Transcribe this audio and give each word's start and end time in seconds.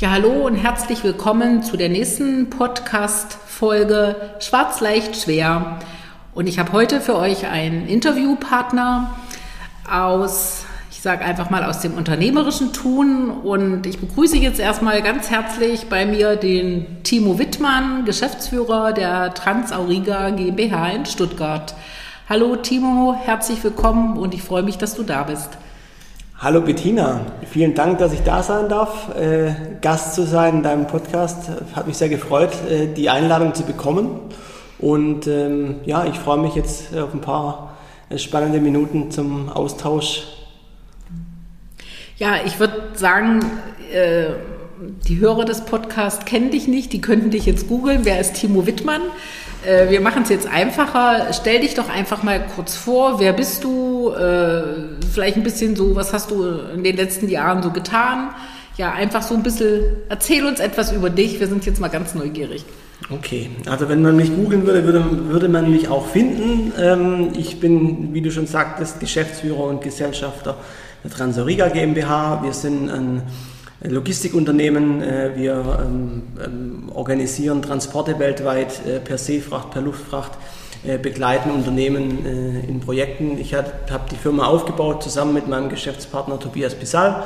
Ja, 0.00 0.10
hallo 0.10 0.46
und 0.46 0.56
herzlich 0.56 1.04
willkommen 1.04 1.62
zu 1.62 1.76
der 1.76 1.88
nächsten 1.88 2.50
Podcast-Folge 2.50 4.16
Schwarz 4.38 4.80
leicht 4.80 5.16
schwer. 5.16 5.78
Und 6.34 6.46
ich 6.46 6.58
habe 6.58 6.72
heute 6.72 7.00
für 7.00 7.16
euch 7.16 7.46
einen 7.46 7.86
Interviewpartner 7.86 9.14
aus, 9.90 10.64
ich 10.90 11.00
sage 11.00 11.24
einfach 11.24 11.50
mal 11.50 11.64
aus 11.64 11.80
dem 11.80 11.94
unternehmerischen 11.94 12.72
Tun. 12.72 13.30
Und 13.30 13.86
ich 13.86 13.98
begrüße 13.98 14.38
jetzt 14.38 14.58
erstmal 14.58 15.02
ganz 15.02 15.30
herzlich 15.30 15.88
bei 15.88 16.06
mir 16.06 16.36
den 16.36 17.02
Timo 17.02 17.38
Wittmann, 17.38 18.04
Geschäftsführer 18.04 18.92
der 18.92 19.34
Transauriga 19.34 20.30
GmbH 20.30 20.90
in 20.90 21.06
Stuttgart. 21.06 21.74
Hallo 22.28 22.56
Timo, 22.56 23.16
herzlich 23.24 23.62
willkommen 23.62 24.16
und 24.16 24.34
ich 24.34 24.42
freue 24.42 24.62
mich, 24.62 24.78
dass 24.78 24.94
du 24.94 25.02
da 25.02 25.24
bist. 25.24 25.50
Hallo 26.40 26.60
Bettina, 26.60 27.22
vielen 27.50 27.74
Dank, 27.74 27.98
dass 27.98 28.12
ich 28.12 28.22
da 28.22 28.44
sein 28.44 28.68
darf, 28.68 29.12
äh, 29.16 29.50
Gast 29.80 30.14
zu 30.14 30.24
sein 30.24 30.58
in 30.58 30.62
deinem 30.62 30.86
Podcast. 30.86 31.50
Hat 31.74 31.88
mich 31.88 31.96
sehr 31.96 32.08
gefreut, 32.08 32.52
äh, 32.70 32.86
die 32.86 33.10
Einladung 33.10 33.54
zu 33.54 33.64
bekommen. 33.64 34.20
Und 34.78 35.26
ähm, 35.26 35.80
ja, 35.84 36.04
ich 36.04 36.16
freue 36.16 36.38
mich 36.38 36.54
jetzt 36.54 36.96
auf 36.96 37.12
ein 37.12 37.20
paar 37.20 37.76
äh, 38.08 38.18
spannende 38.18 38.60
Minuten 38.60 39.10
zum 39.10 39.48
Austausch. 39.48 40.28
Ja, 42.18 42.36
ich 42.46 42.60
würde 42.60 42.82
sagen, 42.94 43.40
äh, 43.92 44.26
die 45.08 45.18
Hörer 45.18 45.44
des 45.44 45.62
Podcasts 45.62 46.24
kennen 46.24 46.52
dich 46.52 46.68
nicht, 46.68 46.92
die 46.92 47.00
könnten 47.00 47.30
dich 47.30 47.46
jetzt 47.46 47.66
googeln. 47.66 48.04
Wer 48.04 48.20
ist 48.20 48.34
Timo 48.34 48.64
Wittmann? 48.64 49.02
Äh, 49.66 49.90
wir 49.90 50.00
machen 50.00 50.22
es 50.22 50.28
jetzt 50.28 50.46
einfacher. 50.46 51.32
Stell 51.32 51.60
dich 51.60 51.74
doch 51.74 51.88
einfach 51.88 52.22
mal 52.22 52.44
kurz 52.54 52.76
vor. 52.76 53.20
Wer 53.20 53.32
bist 53.32 53.64
du? 53.64 54.10
Äh, 54.10 54.62
vielleicht 55.12 55.36
ein 55.36 55.42
bisschen 55.42 55.76
so, 55.76 55.94
was 55.94 56.12
hast 56.12 56.30
du 56.30 56.44
in 56.74 56.84
den 56.84 56.96
letzten 56.96 57.28
Jahren 57.28 57.62
so 57.62 57.70
getan? 57.70 58.30
Ja, 58.76 58.92
einfach 58.92 59.22
so 59.22 59.34
ein 59.34 59.42
bisschen, 59.42 59.82
erzähl 60.08 60.46
uns 60.46 60.60
etwas 60.60 60.92
über 60.92 61.10
dich. 61.10 61.40
Wir 61.40 61.48
sind 61.48 61.66
jetzt 61.66 61.80
mal 61.80 61.88
ganz 61.88 62.14
neugierig. 62.14 62.64
Okay, 63.10 63.50
also 63.66 63.88
wenn 63.88 64.02
man 64.02 64.16
mich 64.16 64.34
googeln 64.34 64.66
würde, 64.66 64.84
würde, 64.84 65.28
würde 65.28 65.48
man 65.48 65.70
mich 65.70 65.88
auch 65.88 66.06
finden. 66.06 66.72
Ähm, 66.78 67.28
ich 67.36 67.58
bin, 67.58 68.12
wie 68.12 68.20
du 68.20 68.30
schon 68.30 68.46
sagtest, 68.46 69.00
Geschäftsführer 69.00 69.64
und 69.64 69.82
Gesellschafter 69.82 70.56
der 71.02 71.10
Transoriga 71.10 71.68
GmbH. 71.68 72.42
Wir 72.42 72.52
sind 72.52 72.90
ein 72.90 73.22
Logistikunternehmen. 73.80 75.02
Äh, 75.02 75.30
wir 75.36 75.78
ähm, 75.80 76.22
ähm, 76.44 76.88
organisieren 76.92 77.62
Transporte 77.62 78.18
weltweit 78.18 78.84
äh, 78.86 78.98
per 78.98 79.18
Seefracht, 79.18 79.70
per 79.70 79.82
Luftfracht, 79.82 80.32
äh, 80.84 80.98
begleiten 80.98 81.50
Unternehmen 81.50 82.24
in 82.68 82.80
Projekten. 82.80 83.38
Ich 83.38 83.54
habe 83.54 83.72
die 84.10 84.16
Firma 84.16 84.46
aufgebaut 84.46 85.02
zusammen 85.02 85.34
mit 85.34 85.48
meinem 85.48 85.68
Geschäftspartner 85.68 86.38
Tobias 86.38 86.74
Pisal. 86.74 87.24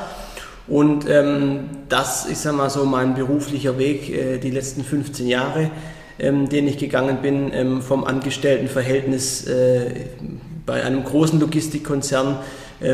Und 0.67 1.09
ähm, 1.09 1.69
das 1.89 2.25
ist 2.25 2.47
einmal 2.47 2.69
so 2.69 2.85
mein 2.85 3.15
beruflicher 3.15 3.77
Weg 3.77 4.41
die 4.41 4.49
letzten 4.49 4.83
15 4.83 5.27
Jahre, 5.27 5.69
den 6.17 6.67
ich 6.67 6.77
gegangen 6.77 7.17
bin 7.21 7.81
vom 7.81 8.05
Angestelltenverhältnis 8.05 9.45
bei 10.65 10.83
einem 10.83 11.03
großen 11.03 11.39
Logistikkonzern 11.39 12.37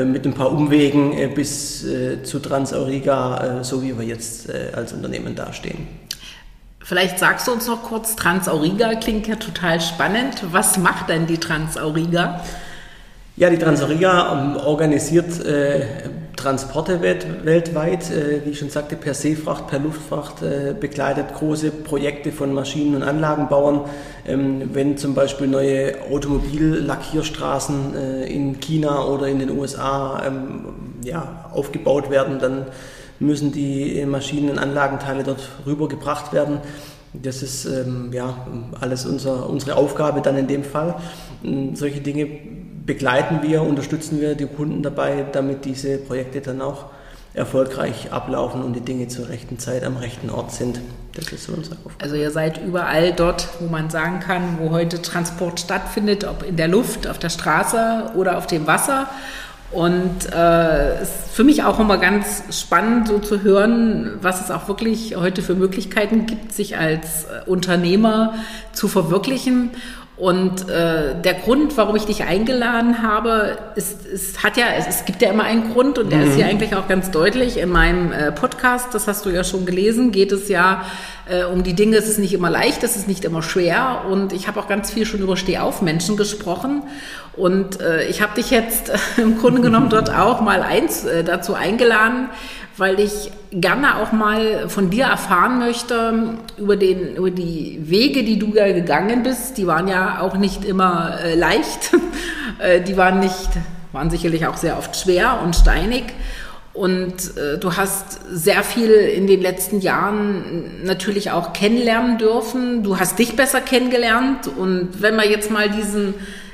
mit 0.06 0.26
ein 0.26 0.34
paar 0.34 0.52
Umwegen 0.52 1.18
äh, 1.18 1.28
bis 1.28 1.84
äh, 1.84 2.24
zu 2.24 2.40
Transauriga, 2.40 3.64
so 3.64 3.82
wie 3.84 3.98
wir 3.98 4.06
jetzt 4.06 4.50
als 4.74 4.94
Unternehmen 4.94 5.36
dastehen. 5.36 5.88
Vielleicht 6.90 7.20
sagst 7.20 7.48
du 7.48 7.52
uns 7.52 7.68
noch 7.68 7.84
kurz, 7.84 8.16
Transauriga 8.16 8.96
klingt 8.96 9.28
ja 9.28 9.36
total 9.36 9.80
spannend. 9.80 10.42
Was 10.52 10.78
macht 10.78 11.10
denn 11.10 11.28
die 11.28 11.38
Transauriga? 11.38 12.42
Ja, 13.36 13.50
die 13.50 13.58
Transauriga 13.58 14.34
ähm, 14.34 14.58
organisiert 14.58 15.46
äh, 15.46 15.86
Transporte 16.36 17.02
weltweit, 17.02 18.12
äh, 18.12 18.42
wie 18.44 18.50
ich 18.50 18.60
schon 18.60 18.70
sagte, 18.70 18.96
per 18.96 19.14
Seefracht, 19.14 19.68
per 19.68 19.80
Luftfracht, 19.80 20.42
äh, 20.42 20.74
begleitet 20.78 21.34
große 21.36 21.72
Projekte 21.72 22.32
von 22.32 22.54
Maschinen- 22.54 22.96
und 22.96 23.04
Anlagenbauern. 23.04 23.82
Ähm, 24.30 24.70
wenn 24.74 24.96
zum 24.96 25.16
Beispiel 25.16 25.48
neue 25.48 25.96
Automobillackierstraßen 26.12 27.96
äh, 27.96 28.26
in 28.32 28.60
China 28.60 29.06
oder 29.06 29.28
in 29.28 29.40
den 29.40 29.50
USA 29.58 30.24
ähm, 30.26 30.66
ja, 31.04 31.50
aufgebaut 31.52 32.12
werden, 32.12 32.38
dann 32.38 32.68
müssen 33.20 33.52
die 33.52 34.06
Maschinen- 34.06 34.52
und 34.52 34.60
Anlagenteile 34.60 35.24
dort 35.24 35.50
rübergebracht 35.66 36.32
werden. 36.32 36.60
Das 37.14 37.42
ist 37.42 37.66
ähm, 37.66 38.12
ja 38.14 38.46
alles 38.80 39.08
unser, 39.08 39.50
unsere 39.50 39.76
Aufgabe 39.76 40.22
dann 40.22 40.38
in 40.38 40.48
dem 40.48 40.64
Fall. 40.64 40.96
solche 41.74 42.02
Dinge 42.02 42.28
begleiten 42.86 43.40
wir, 43.42 43.64
unterstützen 43.64 44.22
wir 44.22 44.36
die 44.36 44.46
Kunden 44.46 44.84
dabei, 44.84 45.26
damit 45.32 45.66
diese 45.66 45.98
Projekte 45.98 46.42
dann 46.42 46.62
auch 46.62 46.86
erfolgreich 47.34 48.12
ablaufen 48.12 48.64
und 48.64 48.74
die 48.74 48.82
Dinge 48.82 49.08
zur 49.08 49.30
rechten 49.30 49.60
Zeit 49.60 49.84
am 49.84 49.98
rechten 49.98 50.30
Ort 50.30 50.52
sind. 50.52 50.80
Das 51.14 51.32
ist 51.32 51.46
so 51.46 51.54
unsere 51.54 51.76
Aufgabe. 51.76 51.96
Also 52.02 52.16
ihr 52.16 52.32
seid 52.32 52.62
überall 52.64 53.14
dort, 53.14 53.48
wo 53.60 53.68
man 53.68 53.90
sagen 53.90 54.20
kann, 54.20 54.58
wo 54.60 54.72
heute 54.72 55.02
Transport 55.02 55.60
stattfindet, 55.60 56.24
ob 56.24 56.44
in 56.44 56.56
der 56.56 56.68
Luft, 56.68 57.08
auf 57.08 57.20
der 57.20 57.30
Straße 57.30 58.12
oder 58.16 58.38
auf 58.38 58.48
dem 58.48 58.68
Wasser. 58.68 59.08
Und 59.72 60.34
äh, 60.34 61.04
ist 61.04 61.12
für 61.32 61.44
mich 61.44 61.64
auch 61.64 61.80
immer 61.80 62.00
ganz 62.00 62.60
spannend, 62.60 63.08
so 63.08 63.20
zu 63.20 63.44
hören, 63.44 64.18
was 64.20 64.42
es 64.42 64.50
auch 64.50 64.68
wirklich 64.68 65.16
heute 65.16 65.44
für 65.44 65.54
Möglichkeiten 65.54 66.26
gibt, 66.26 66.54
sich 66.54 66.78
als 66.78 67.26
äh, 67.26 67.48
Unternehmer 67.48 68.34
zu 68.74 68.88
verwirklichen. 68.88 69.70
Und 70.20 70.68
äh, 70.68 71.16
der 71.16 71.34
Grund, 71.34 71.78
warum 71.78 71.96
ich 71.96 72.04
dich 72.04 72.26
eingeladen 72.26 73.02
habe, 73.02 73.58
ist, 73.76 74.06
ist 74.06 74.44
hat 74.44 74.58
ja, 74.58 74.66
es, 74.78 74.86
es 74.86 75.06
gibt 75.06 75.22
ja 75.22 75.30
immer 75.30 75.46
einen 75.46 75.72
Grund 75.72 75.98
und 75.98 76.12
der 76.12 76.20
mhm. 76.20 76.28
ist 76.28 76.36
hier 76.36 76.46
eigentlich 76.46 76.76
auch 76.76 76.90
ganz 76.90 77.10
deutlich. 77.10 77.58
In 77.58 77.70
meinem 77.70 78.12
äh, 78.12 78.34
Podcast, 78.34 78.94
das 78.94 79.08
hast 79.08 79.26
du 79.26 79.30
ja 79.30 79.46
schon 79.46 79.66
gelesen, 79.66 80.12
geht 80.12 80.34
es 80.34 80.50
ja 80.50 80.84
äh, 81.30 81.46
um 81.46 81.64
die 81.64 81.74
Dinge, 81.74 81.96
es 81.96 82.10
ist 82.10 82.20
nicht 82.20 82.34
immer 82.34 82.50
leicht, 82.50 82.84
es 82.84 82.98
ist 82.98 83.08
nicht 83.08 83.24
immer 83.24 83.42
schwer. 83.42 84.02
Und 84.10 84.34
ich 84.34 84.50
habe 84.50 84.60
auch 84.60 84.68
ganz 84.68 84.92
viel 84.92 85.06
schon 85.06 85.22
über 85.22 85.38
Stehaufmenschen 85.38 86.18
gesprochen. 86.18 86.84
Und 87.38 87.80
äh, 87.80 88.04
ich 88.10 88.22
habe 88.22 88.36
dich 88.36 88.52
jetzt 88.52 88.90
äh, 88.90 88.98
im 89.22 89.40
Grunde 89.40 89.62
genommen 89.62 89.90
dort 89.90 90.10
auch 90.14 90.42
mal 90.42 90.64
eins, 90.64 91.06
äh, 91.06 91.24
dazu 91.24 91.54
eingeladen, 91.54 92.28
weil 92.80 93.00
ich 93.00 93.32
gerne 93.52 93.98
auch 93.98 94.12
mal 94.12 94.70
von 94.70 94.90
dir 94.90 95.06
erfahren 95.06 95.60
möchte 95.60 96.38
über, 96.58 96.78
den, 96.78 97.16
über 97.16 97.30
die 97.30 97.80
Wege, 97.84 98.24
die 98.24 98.40
du 98.40 98.54
ja 98.56 98.72
gegangen 98.72 99.24
bist. 99.24 99.58
Die 99.58 99.68
waren 99.68 99.88
ja 99.88 100.22
auch 100.22 100.38
nicht 100.38 100.64
immer 100.64 101.20
äh, 101.24 101.36
leicht. 101.36 101.92
äh, 102.60 102.82
die 102.82 102.96
waren 102.96 103.20
nicht, 103.20 103.50
waren 103.92 104.10
sicherlich 104.10 104.48
auch 104.48 104.58
sehr 104.58 104.78
oft 104.78 104.96
schwer 104.96 105.42
und 105.44 105.56
steinig. 105.56 106.06
Und 106.74 107.36
äh, 107.36 107.58
du 107.58 107.76
hast 107.76 108.22
sehr 108.32 108.64
viel 108.64 108.92
in 108.92 109.28
den 109.28 109.42
letzten 109.42 109.82
Jahren 109.82 110.86
natürlich 110.86 111.32
auch 111.32 111.52
kennenlernen 111.52 112.18
dürfen. 112.18 112.84
Du 112.84 112.98
hast 112.98 113.20
dich 113.20 113.36
besser 113.36 113.60
kennengelernt. 113.60 114.48
Und 114.48 115.02
wenn 115.02 115.18
man 115.18 115.30
jetzt 115.30 115.52
mal 115.52 115.70
diesen, 115.70 116.14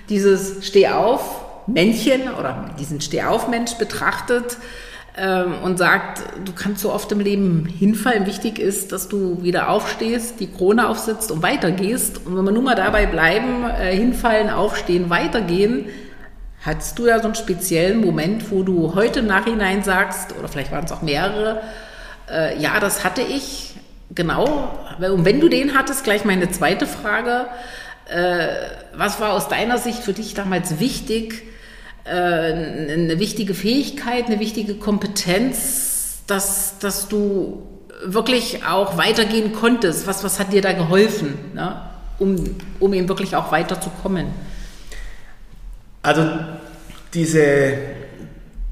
dieses 0.09 0.65
Stehauf-Männchen 0.65 2.33
oder 2.39 2.71
diesen 2.79 3.01
Stehauf-Mensch 3.01 3.75
betrachtet, 3.75 4.57
ähm, 5.17 5.55
und 5.63 5.77
sagt, 5.77 6.23
du 6.43 6.51
kannst 6.53 6.81
so 6.81 6.91
oft 6.91 7.11
im 7.11 7.19
Leben 7.19 7.65
hinfallen. 7.65 8.25
Wichtig 8.25 8.59
ist, 8.59 8.91
dass 8.91 9.07
du 9.07 9.41
wieder 9.43 9.69
aufstehst, 9.69 10.39
die 10.39 10.47
Krone 10.51 10.89
aufsetzt 10.89 11.31
und 11.31 11.41
weitergehst. 11.41 12.25
Und 12.25 12.37
wenn 12.37 12.43
wir 12.43 12.51
nur 12.51 12.63
mal 12.63 12.75
dabei 12.75 13.05
bleiben, 13.05 13.65
äh, 13.65 13.95
hinfallen, 13.95 14.49
aufstehen, 14.49 15.09
weitergehen, 15.09 15.85
hattest 16.65 16.99
du 16.99 17.07
ja 17.07 17.19
so 17.19 17.25
einen 17.25 17.35
speziellen 17.35 18.01
Moment, 18.01 18.51
wo 18.51 18.63
du 18.63 18.93
heute 18.95 19.19
im 19.19 19.27
Nachhinein 19.27 19.83
sagst, 19.83 20.35
oder 20.37 20.47
vielleicht 20.47 20.71
waren 20.71 20.83
es 20.83 20.91
auch 20.91 21.01
mehrere, 21.01 21.61
äh, 22.29 22.59
ja, 22.59 22.79
das 22.79 23.03
hatte 23.05 23.21
ich, 23.21 23.75
genau. 24.13 24.77
Und 24.99 25.25
wenn 25.25 25.39
du 25.39 25.47
den 25.47 25.77
hattest, 25.77 26.03
gleich 26.03 26.25
meine 26.25 26.49
zweite 26.49 26.87
Frage, 26.87 27.45
äh, 28.09 28.47
was 28.95 29.19
war 29.21 29.33
aus 29.33 29.47
deiner 29.47 29.77
Sicht 29.77 30.03
für 30.03 30.13
dich 30.13 30.33
damals 30.33 30.79
wichtig, 30.79 31.43
eine 32.05 33.19
wichtige 33.19 33.53
Fähigkeit, 33.53 34.27
eine 34.27 34.39
wichtige 34.39 34.75
Kompetenz, 34.75 36.19
dass, 36.27 36.77
dass 36.79 37.07
du 37.07 37.63
wirklich 38.03 38.63
auch 38.65 38.97
weitergehen 38.97 39.53
konntest? 39.53 40.07
Was, 40.07 40.23
was 40.23 40.39
hat 40.39 40.53
dir 40.53 40.61
da 40.61 40.73
geholfen, 40.73 41.33
ne? 41.53 41.81
um, 42.19 42.55
um 42.79 42.93
eben 42.93 43.07
wirklich 43.07 43.35
auch 43.35 43.51
weiterzukommen? 43.51 44.27
Also 46.03 46.29
diese 47.13 47.77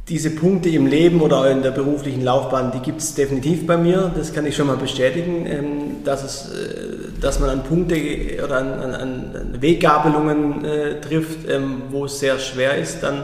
diese 0.10 0.32
Punkte 0.32 0.70
im 0.70 0.86
Leben 0.86 1.22
oder 1.22 1.50
in 1.50 1.62
der 1.62 1.72
beruflichen 1.72 2.24
Laufbahn, 2.24 2.72
die 2.72 2.80
gibt 2.80 3.00
es 3.00 3.16
definitiv 3.16 3.66
bei 3.66 3.78
mir, 3.78 4.12
das 4.16 4.34
kann 4.34 4.46
ich 4.46 4.56
schon 4.56 4.68
mal 4.68 4.76
bestätigen, 4.76 5.46
ähm, 5.46 6.04
dass, 6.04 6.24
es, 6.24 6.52
äh, 6.52 7.20
dass 7.22 7.40
man 7.40 7.50
an 7.50 7.64
Punkte 7.64 7.96
oder 8.44 8.58
an, 8.58 8.94
an, 8.94 9.58
Weggabelungen 9.62 10.66
äh, 10.66 11.00
trifft, 11.00 11.50
ähm, 11.50 11.84
wo 11.90 12.06
es 12.06 12.20
sehr 12.20 12.38
schwer 12.40 12.78
ist, 12.78 13.02
dann 13.02 13.24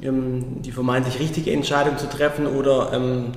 ähm, 0.00 0.62
die 0.62 0.72
vermeintlich 0.72 1.20
richtige 1.20 1.52
Entscheidung 1.52 1.98
zu 1.98 2.08
treffen 2.08 2.46
oder 2.46 2.92
in 2.94 3.34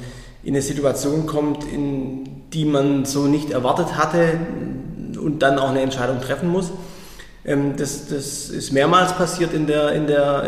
eine 0.48 0.62
Situation 0.62 1.25
kommt, 1.25 1.66
in 1.66 2.48
die 2.54 2.63
man 2.63 3.04
so 3.04 3.25
nicht 3.25 3.51
erwartet 3.51 3.98
hatte 3.98 4.39
und 5.21 5.39
dann 5.39 5.59
auch 5.59 5.69
eine 5.69 5.81
Entscheidung 5.81 6.21
treffen 6.21 6.50
muss. 6.50 6.71
Ähm, 7.45 7.75
das, 7.75 8.07
das 8.07 8.50
ist 8.50 8.72
mehrmals 8.72 9.13
passiert 9.13 9.54
in 9.54 9.68
der, 9.68 9.92
in 9.92 10.07
der, 10.07 10.44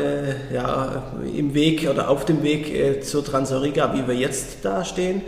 äh, 0.52 0.56
ja, 0.56 1.14
im 1.36 1.54
Weg 1.54 1.90
oder 1.90 2.10
auf 2.10 2.26
dem 2.26 2.42
Weg 2.44 2.74
äh, 2.74 3.02
zur 3.02 3.26
Transoriga, 3.26 3.94
wie 3.94 4.08
wir 4.08 4.16
jetzt 4.16 4.60
da 4.64 4.86
stehen. 4.86 5.22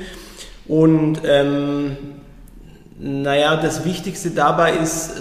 Und 0.67 1.21
ähm, 1.25 1.97
naja, 2.99 3.57
das 3.57 3.85
Wichtigste 3.85 4.31
dabei 4.31 4.73
ist, 4.73 5.11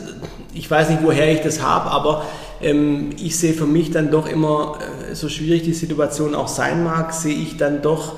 ich 0.55 0.71
weiß 0.71 0.91
nicht, 0.91 1.03
woher 1.03 1.31
ich 1.33 1.41
das 1.43 1.63
habe, 1.63 1.91
aber 1.91 2.25
ähm, 2.63 3.11
ich 3.19 3.39
sehe 3.39 3.53
für 3.53 3.67
mich 3.67 3.91
dann 3.91 4.11
doch 4.11 4.27
immer, 4.27 4.79
äh, 5.11 5.15
so 5.15 5.29
schwierig 5.29 5.63
die 5.63 5.75
Situation 5.75 6.35
auch 6.35 6.49
sein 6.49 6.85
mag, 6.85 7.13
sehe 7.13 7.35
ich 7.35 7.57
dann 7.57 7.83
doch 7.83 8.15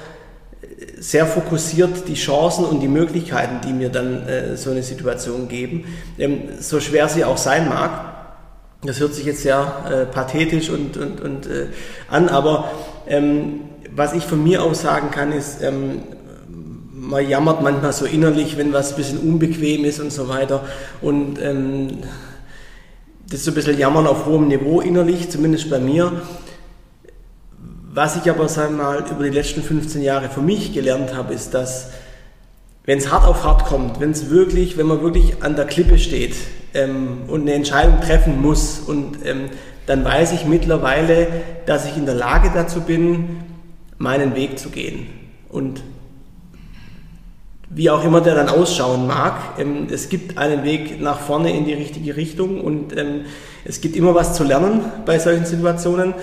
äh, 0.60 1.00
sehr 1.00 1.26
fokussiert 1.26 2.06
die 2.08 2.14
Chancen 2.14 2.64
und 2.64 2.80
die 2.80 2.88
Möglichkeiten, 2.88 3.66
die 3.66 3.72
mir 3.72 3.88
dann 3.88 4.26
äh, 4.26 4.56
so 4.56 4.70
eine 4.70 4.82
Situation 4.82 5.48
geben, 5.48 5.84
ähm, 6.18 6.42
so 6.60 6.78
schwer 6.78 7.08
sie 7.08 7.24
auch 7.24 7.38
sein 7.38 7.68
mag. 7.68 8.17
Das 8.82 9.00
hört 9.00 9.12
sich 9.12 9.24
jetzt 9.24 9.42
sehr 9.42 9.84
äh, 9.90 10.06
pathetisch 10.06 10.70
und, 10.70 10.96
und, 10.96 11.20
und 11.20 11.46
äh, 11.46 11.66
an, 12.08 12.28
aber 12.28 12.70
ähm, 13.08 13.62
was 13.94 14.12
ich 14.12 14.24
von 14.24 14.42
mir 14.42 14.62
aus 14.62 14.82
sagen 14.82 15.10
kann, 15.10 15.32
ist, 15.32 15.62
ähm, 15.62 16.02
man 16.92 17.28
jammert 17.28 17.62
manchmal 17.62 17.92
so 17.92 18.04
innerlich, 18.04 18.56
wenn 18.56 18.72
was 18.72 18.92
ein 18.92 18.96
bisschen 18.96 19.18
unbequem 19.18 19.84
ist 19.84 19.98
und 19.98 20.12
so 20.12 20.28
weiter. 20.28 20.64
Und 21.00 21.40
ähm, 21.42 21.98
das 23.28 23.40
ist 23.40 23.44
so 23.46 23.50
ein 23.50 23.54
bisschen 23.54 23.78
Jammern 23.78 24.06
auf 24.06 24.26
hohem 24.26 24.46
Niveau 24.48 24.80
innerlich, 24.80 25.28
zumindest 25.28 25.70
bei 25.70 25.80
mir. 25.80 26.22
Was 27.92 28.16
ich 28.16 28.30
aber 28.30 28.48
sag 28.48 28.70
mal, 28.70 29.04
über 29.10 29.24
die 29.24 29.30
letzten 29.30 29.62
15 29.62 30.02
Jahre 30.02 30.28
für 30.28 30.40
mich 30.40 30.72
gelernt 30.72 31.14
habe, 31.14 31.34
ist, 31.34 31.52
dass 31.52 31.90
wenn 32.84 32.98
es 32.98 33.10
hart 33.10 33.26
auf 33.26 33.42
hart 33.42 33.64
kommt, 33.64 33.98
wenn 33.98 34.12
es 34.12 34.30
wirklich, 34.30 34.78
wenn 34.78 34.86
man 34.86 35.02
wirklich 35.02 35.42
an 35.42 35.56
der 35.56 35.66
Klippe 35.66 35.98
steht, 35.98 36.36
ähm, 36.74 37.22
und 37.28 37.42
eine 37.42 37.54
Entscheidung 37.54 38.00
treffen 38.00 38.40
muss. 38.40 38.80
Und 38.80 39.18
ähm, 39.24 39.50
dann 39.86 40.04
weiß 40.04 40.32
ich 40.32 40.44
mittlerweile, 40.44 41.26
dass 41.66 41.86
ich 41.86 41.96
in 41.96 42.06
der 42.06 42.14
Lage 42.14 42.50
dazu 42.54 42.80
bin, 42.80 43.40
meinen 43.98 44.34
Weg 44.34 44.58
zu 44.58 44.70
gehen. 44.70 45.06
Und 45.48 45.82
wie 47.70 47.90
auch 47.90 48.04
immer 48.04 48.20
der 48.20 48.34
dann 48.34 48.48
ausschauen 48.48 49.06
mag, 49.06 49.58
ähm, 49.58 49.88
es 49.90 50.08
gibt 50.08 50.38
einen 50.38 50.64
Weg 50.64 51.00
nach 51.00 51.20
vorne 51.20 51.56
in 51.56 51.64
die 51.64 51.74
richtige 51.74 52.16
Richtung 52.16 52.60
und 52.60 52.96
ähm, 52.96 53.26
es 53.64 53.80
gibt 53.80 53.96
immer 53.96 54.14
was 54.14 54.34
zu 54.34 54.44
lernen 54.44 54.80
bei 55.04 55.18
solchen 55.18 55.44
Situationen. 55.44 56.14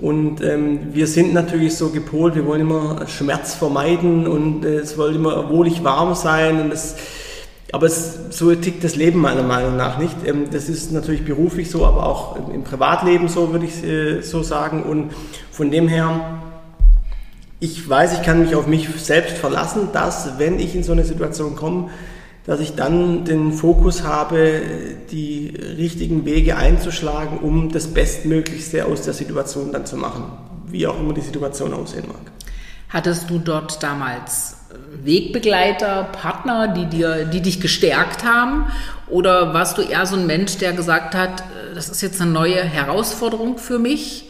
Und 0.00 0.42
ähm, 0.42 0.94
wir 0.94 1.08
sind 1.08 1.34
natürlich 1.34 1.76
so 1.76 1.90
gepolt, 1.90 2.36
wir 2.36 2.46
wollen 2.46 2.60
immer 2.60 3.06
Schmerz 3.08 3.54
vermeiden 3.54 4.28
und 4.28 4.64
äh, 4.64 4.78
es 4.78 4.92
soll 4.92 5.16
immer 5.16 5.50
wohlig 5.50 5.82
warm 5.82 6.14
sein 6.14 6.60
und 6.60 6.72
es 6.72 6.96
aber 7.72 7.86
es, 7.86 8.18
so 8.30 8.54
tickt 8.54 8.82
das 8.82 8.96
Leben 8.96 9.20
meiner 9.20 9.42
Meinung 9.42 9.76
nach 9.76 9.98
nicht. 9.98 10.16
Ähm, 10.24 10.50
das 10.50 10.68
ist 10.68 10.92
natürlich 10.92 11.24
beruflich 11.24 11.70
so, 11.70 11.84
aber 11.84 12.06
auch 12.06 12.36
im 12.52 12.64
Privatleben 12.64 13.28
so, 13.28 13.52
würde 13.52 13.66
ich 13.66 13.84
äh, 13.84 14.22
so 14.22 14.42
sagen. 14.42 14.82
Und 14.84 15.12
von 15.50 15.70
dem 15.70 15.88
her, 15.88 16.40
ich 17.60 17.88
weiß, 17.88 18.14
ich 18.14 18.22
kann 18.22 18.40
mich 18.40 18.54
auf 18.54 18.66
mich 18.66 18.88
selbst 18.96 19.36
verlassen, 19.36 19.88
dass, 19.92 20.38
wenn 20.38 20.58
ich 20.58 20.74
in 20.74 20.82
so 20.82 20.92
eine 20.92 21.04
Situation 21.04 21.56
komme, 21.56 21.90
dass 22.46 22.60
ich 22.60 22.74
dann 22.74 23.26
den 23.26 23.52
Fokus 23.52 24.04
habe, 24.04 24.62
die 25.10 25.52
richtigen 25.76 26.24
Wege 26.24 26.56
einzuschlagen, 26.56 27.38
um 27.38 27.70
das 27.70 27.88
Bestmöglichste 27.88 28.86
aus 28.86 29.02
der 29.02 29.12
Situation 29.12 29.70
dann 29.70 29.84
zu 29.84 29.96
machen, 29.96 30.24
wie 30.66 30.86
auch 30.86 30.98
immer 30.98 31.12
die 31.12 31.20
Situation 31.20 31.74
aussehen 31.74 32.06
mag. 32.08 32.32
Hattest 32.88 33.28
du 33.28 33.38
dort 33.38 33.82
damals 33.82 34.57
Wegbegleiter, 35.04 36.08
Partner, 36.12 36.68
die, 36.68 36.86
dir, 36.86 37.24
die 37.24 37.40
dich 37.40 37.60
gestärkt 37.60 38.24
haben? 38.24 38.66
Oder 39.08 39.54
warst 39.54 39.78
du 39.78 39.82
eher 39.82 40.06
so 40.06 40.16
ein 40.16 40.26
Mensch, 40.26 40.58
der 40.58 40.72
gesagt 40.72 41.14
hat, 41.14 41.40
äh, 41.40 41.74
das 41.74 41.88
ist 41.88 42.02
jetzt 42.02 42.20
eine 42.20 42.30
neue 42.30 42.62
Herausforderung 42.62 43.58
für 43.58 43.78
mich? 43.78 44.24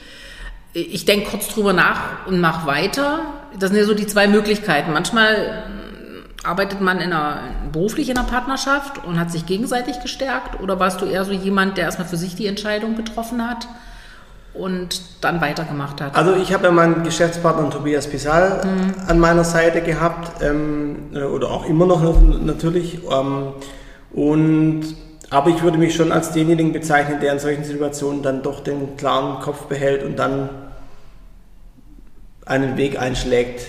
Ich 0.73 1.05
denke 1.05 1.31
kurz 1.31 1.49
drüber 1.49 1.73
nach 1.73 2.27
und 2.27 2.41
mach 2.41 2.67
weiter. 2.67 3.21
Das 3.59 3.71
sind 3.71 3.79
ja 3.79 3.85
so 3.85 3.95
die 3.95 4.07
zwei 4.07 4.29
Möglichkeiten. 4.29 4.93
Manchmal 4.93 5.35
äh, 5.35 6.47
arbeitet 6.47 6.81
man 6.81 6.99
in 6.99 7.13
einer, 7.13 7.41
beruflich 7.73 8.09
in 8.11 8.19
einer 8.19 8.29
Partnerschaft 8.29 9.05
und 9.05 9.19
hat 9.19 9.31
sich 9.31 9.47
gegenseitig 9.47 10.01
gestärkt? 10.01 10.61
Oder 10.61 10.79
warst 10.79 11.01
du 11.01 11.07
eher 11.07 11.25
so 11.25 11.33
jemand, 11.33 11.77
der 11.77 11.85
erstmal 11.85 12.07
für 12.07 12.17
sich 12.17 12.37
die 12.37 12.47
Entscheidung 12.47 12.97
getroffen 12.97 13.49
hat? 13.49 13.67
Und 14.59 15.01
dann 15.21 15.41
weitergemacht 15.41 16.01
hat. 16.01 16.17
Also 16.17 16.35
ich 16.35 16.53
habe 16.53 16.65
ja 16.65 16.73
meinen 16.73 17.05
Geschäftspartner 17.05 17.71
Tobias 17.71 18.07
Pisal 18.09 18.61
mhm. 18.65 18.95
an 19.07 19.19
meiner 19.19 19.45
Seite 19.45 19.81
gehabt 19.81 20.43
ähm, 20.43 21.11
äh, 21.15 21.23
oder 21.23 21.51
auch 21.51 21.67
immer 21.67 21.87
noch 21.87 22.03
natürlich. 22.23 23.01
Ähm, 23.11 23.53
und, 24.13 24.83
aber 25.31 25.51
ich 25.51 25.63
würde 25.63 25.79
mich 25.79 25.95
schon 25.95 26.13
als 26.13 26.33
denjenigen 26.33 26.73
bezeichnen, 26.73 27.21
der 27.21 27.33
in 27.33 27.39
solchen 27.39 27.65
Situationen 27.65 28.23
dann 28.23 28.43
doch 28.43 28.61
den 28.61 28.97
klaren 28.97 29.41
Kopf 29.41 29.63
behält 29.67 30.03
und 30.03 30.19
dann 30.19 30.49
einen 32.45 32.77
Weg 32.77 33.01
einschlägt. 33.01 33.67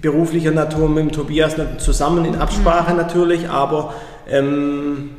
Beruflicher 0.00 0.50
Natur 0.52 0.88
mit 0.88 0.98
dem 0.98 1.12
Tobias 1.12 1.56
zusammen 1.78 2.24
in 2.24 2.36
Absprache 2.36 2.92
mhm. 2.92 2.96
natürlich, 2.98 3.48
aber 3.48 3.94
ähm, 4.28 5.10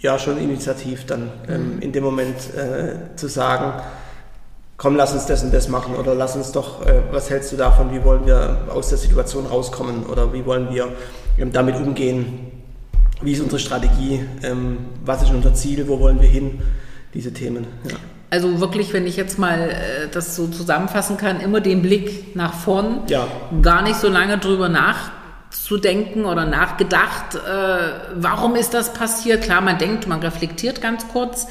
ja 0.00 0.18
schon 0.18 0.38
initiativ 0.38 1.06
dann 1.06 1.30
ähm, 1.48 1.78
in 1.80 1.92
dem 1.92 2.04
Moment 2.04 2.36
äh, 2.54 3.16
zu 3.16 3.28
sagen, 3.28 3.80
komm, 4.76 4.96
lass 4.96 5.12
uns 5.12 5.26
das 5.26 5.42
und 5.42 5.52
das 5.52 5.68
machen 5.68 5.94
oder 5.94 6.14
lass 6.14 6.36
uns 6.36 6.52
doch, 6.52 6.84
äh, 6.86 7.00
was 7.10 7.30
hältst 7.30 7.52
du 7.52 7.56
davon, 7.56 7.92
wie 7.92 8.04
wollen 8.04 8.26
wir 8.26 8.68
aus 8.70 8.88
der 8.88 8.98
Situation 8.98 9.46
rauskommen 9.46 10.04
oder 10.04 10.32
wie 10.32 10.44
wollen 10.44 10.72
wir 10.72 10.88
ähm, 11.38 11.52
damit 11.52 11.76
umgehen, 11.76 12.50
wie 13.22 13.32
ist 13.32 13.40
unsere 13.40 13.60
Strategie, 13.60 14.24
ähm, 14.42 14.78
was 15.04 15.22
ist 15.22 15.30
unser 15.30 15.54
Ziel, 15.54 15.88
wo 15.88 16.00
wollen 16.00 16.20
wir 16.20 16.28
hin, 16.28 16.60
diese 17.14 17.32
Themen. 17.32 17.66
Ja. 17.88 17.96
Also 18.30 18.60
wirklich, 18.60 18.92
wenn 18.92 19.06
ich 19.06 19.16
jetzt 19.16 19.38
mal 19.38 19.70
äh, 19.70 20.08
das 20.10 20.34
so 20.34 20.48
zusammenfassen 20.48 21.16
kann, 21.16 21.40
immer 21.40 21.60
den 21.60 21.82
Blick 21.82 22.34
nach 22.34 22.52
vorn, 22.52 23.02
ja. 23.06 23.28
gar 23.62 23.82
nicht 23.82 23.96
so 23.96 24.08
lange 24.08 24.38
drüber 24.38 24.68
nach 24.68 25.12
zu 25.54 25.78
denken 25.78 26.24
oder 26.24 26.44
nachgedacht, 26.44 27.36
äh, 27.36 27.38
warum 28.14 28.56
ist 28.56 28.74
das 28.74 28.92
passiert? 28.92 29.42
Klar, 29.42 29.60
man 29.60 29.78
denkt, 29.78 30.06
man 30.06 30.20
reflektiert 30.20 30.80
ganz 30.82 31.08
kurz, 31.08 31.46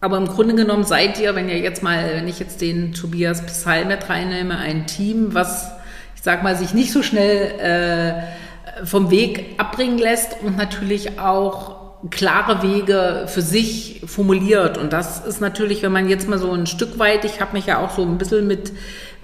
aber 0.00 0.16
im 0.16 0.28
Grunde 0.28 0.54
genommen 0.54 0.84
seid 0.84 1.20
ihr, 1.20 1.34
wenn 1.34 1.48
ihr 1.48 1.58
jetzt 1.58 1.82
mal, 1.82 2.10
wenn 2.14 2.28
ich 2.28 2.38
jetzt 2.38 2.60
den 2.60 2.94
Tobias 2.94 3.44
Psal 3.44 3.84
mit 3.84 4.08
reinnehme, 4.08 4.56
ein 4.56 4.86
Team, 4.86 5.34
was, 5.34 5.70
ich 6.16 6.22
sag 6.22 6.42
mal, 6.42 6.56
sich 6.56 6.72
nicht 6.72 6.92
so 6.92 7.02
schnell 7.02 7.60
äh, 7.60 8.86
vom 8.86 9.10
Weg 9.10 9.56
abbringen 9.58 9.98
lässt 9.98 10.36
und 10.42 10.56
natürlich 10.56 11.18
auch 11.18 11.80
klare 12.08 12.62
Wege 12.62 13.26
für 13.26 13.42
sich 13.42 14.02
formuliert. 14.06 14.78
Und 14.78 14.94
das 14.94 15.26
ist 15.26 15.42
natürlich, 15.42 15.82
wenn 15.82 15.92
man 15.92 16.08
jetzt 16.08 16.28
mal 16.28 16.38
so 16.38 16.50
ein 16.52 16.66
Stück 16.66 16.98
weit, 16.98 17.26
ich 17.26 17.42
habe 17.42 17.52
mich 17.52 17.66
ja 17.66 17.78
auch 17.78 17.90
so 17.90 18.02
ein 18.02 18.16
bisschen 18.16 18.46
mit 18.46 18.72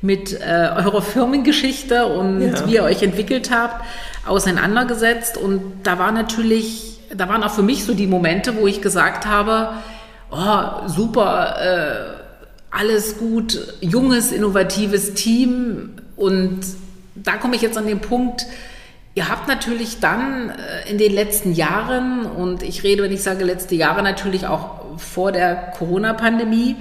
mit 0.03 0.33
äh, 0.33 0.71
eurer 0.77 1.03
Firmengeschichte 1.03 2.07
und 2.07 2.41
ja. 2.41 2.67
wie 2.67 2.75
ihr 2.75 2.85
euch 2.85 3.03
entwickelt 3.03 3.51
habt, 3.51 3.85
auseinandergesetzt. 4.27 5.37
Und 5.37 5.61
da 5.83 5.99
war 5.99 6.13
natürlich, 6.13 7.01
da 7.15 7.29
waren 7.29 7.43
auch 7.43 7.53
für 7.53 7.63
mich 7.63 7.85
so 7.85 7.95
die 7.95 8.07
Momente, 8.07 8.57
wo 8.57 8.67
ich 8.67 8.83
gesagt 8.83 9.27
habe, 9.27 9.71
oh, 10.31 10.89
super, 10.89 11.57
äh, 11.61 12.77
alles 12.77 13.19
gut, 13.19 13.59
junges, 13.81 14.33
innovatives 14.33 15.15
Team. 15.15 15.97
Und 16.17 16.61
da 17.15 17.37
komme 17.37 17.57
ich 17.57 17.63
jetzt 17.63 17.79
an 17.79 17.87
den 17.87 18.01
Punkt, 18.01 18.47
Ihr 19.17 19.31
habt 19.31 19.49
natürlich 19.49 19.99
dann 19.99 20.51
äh, 20.51 20.91
in 20.91 20.99
den 20.99 21.11
letzten 21.15 21.55
Jahren, 21.55 22.27
und 22.27 22.63
ich 22.63 22.83
rede, 22.83 23.03
wenn 23.03 23.13
ich 23.13 23.23
sage 23.23 23.47
letzte 23.47 23.75
Jahre, 23.75 24.03
natürlich 24.03 24.47
auch 24.47 24.99
vor 24.99 25.33
der 25.33 25.73
Corona-Pandemie, 25.79 26.77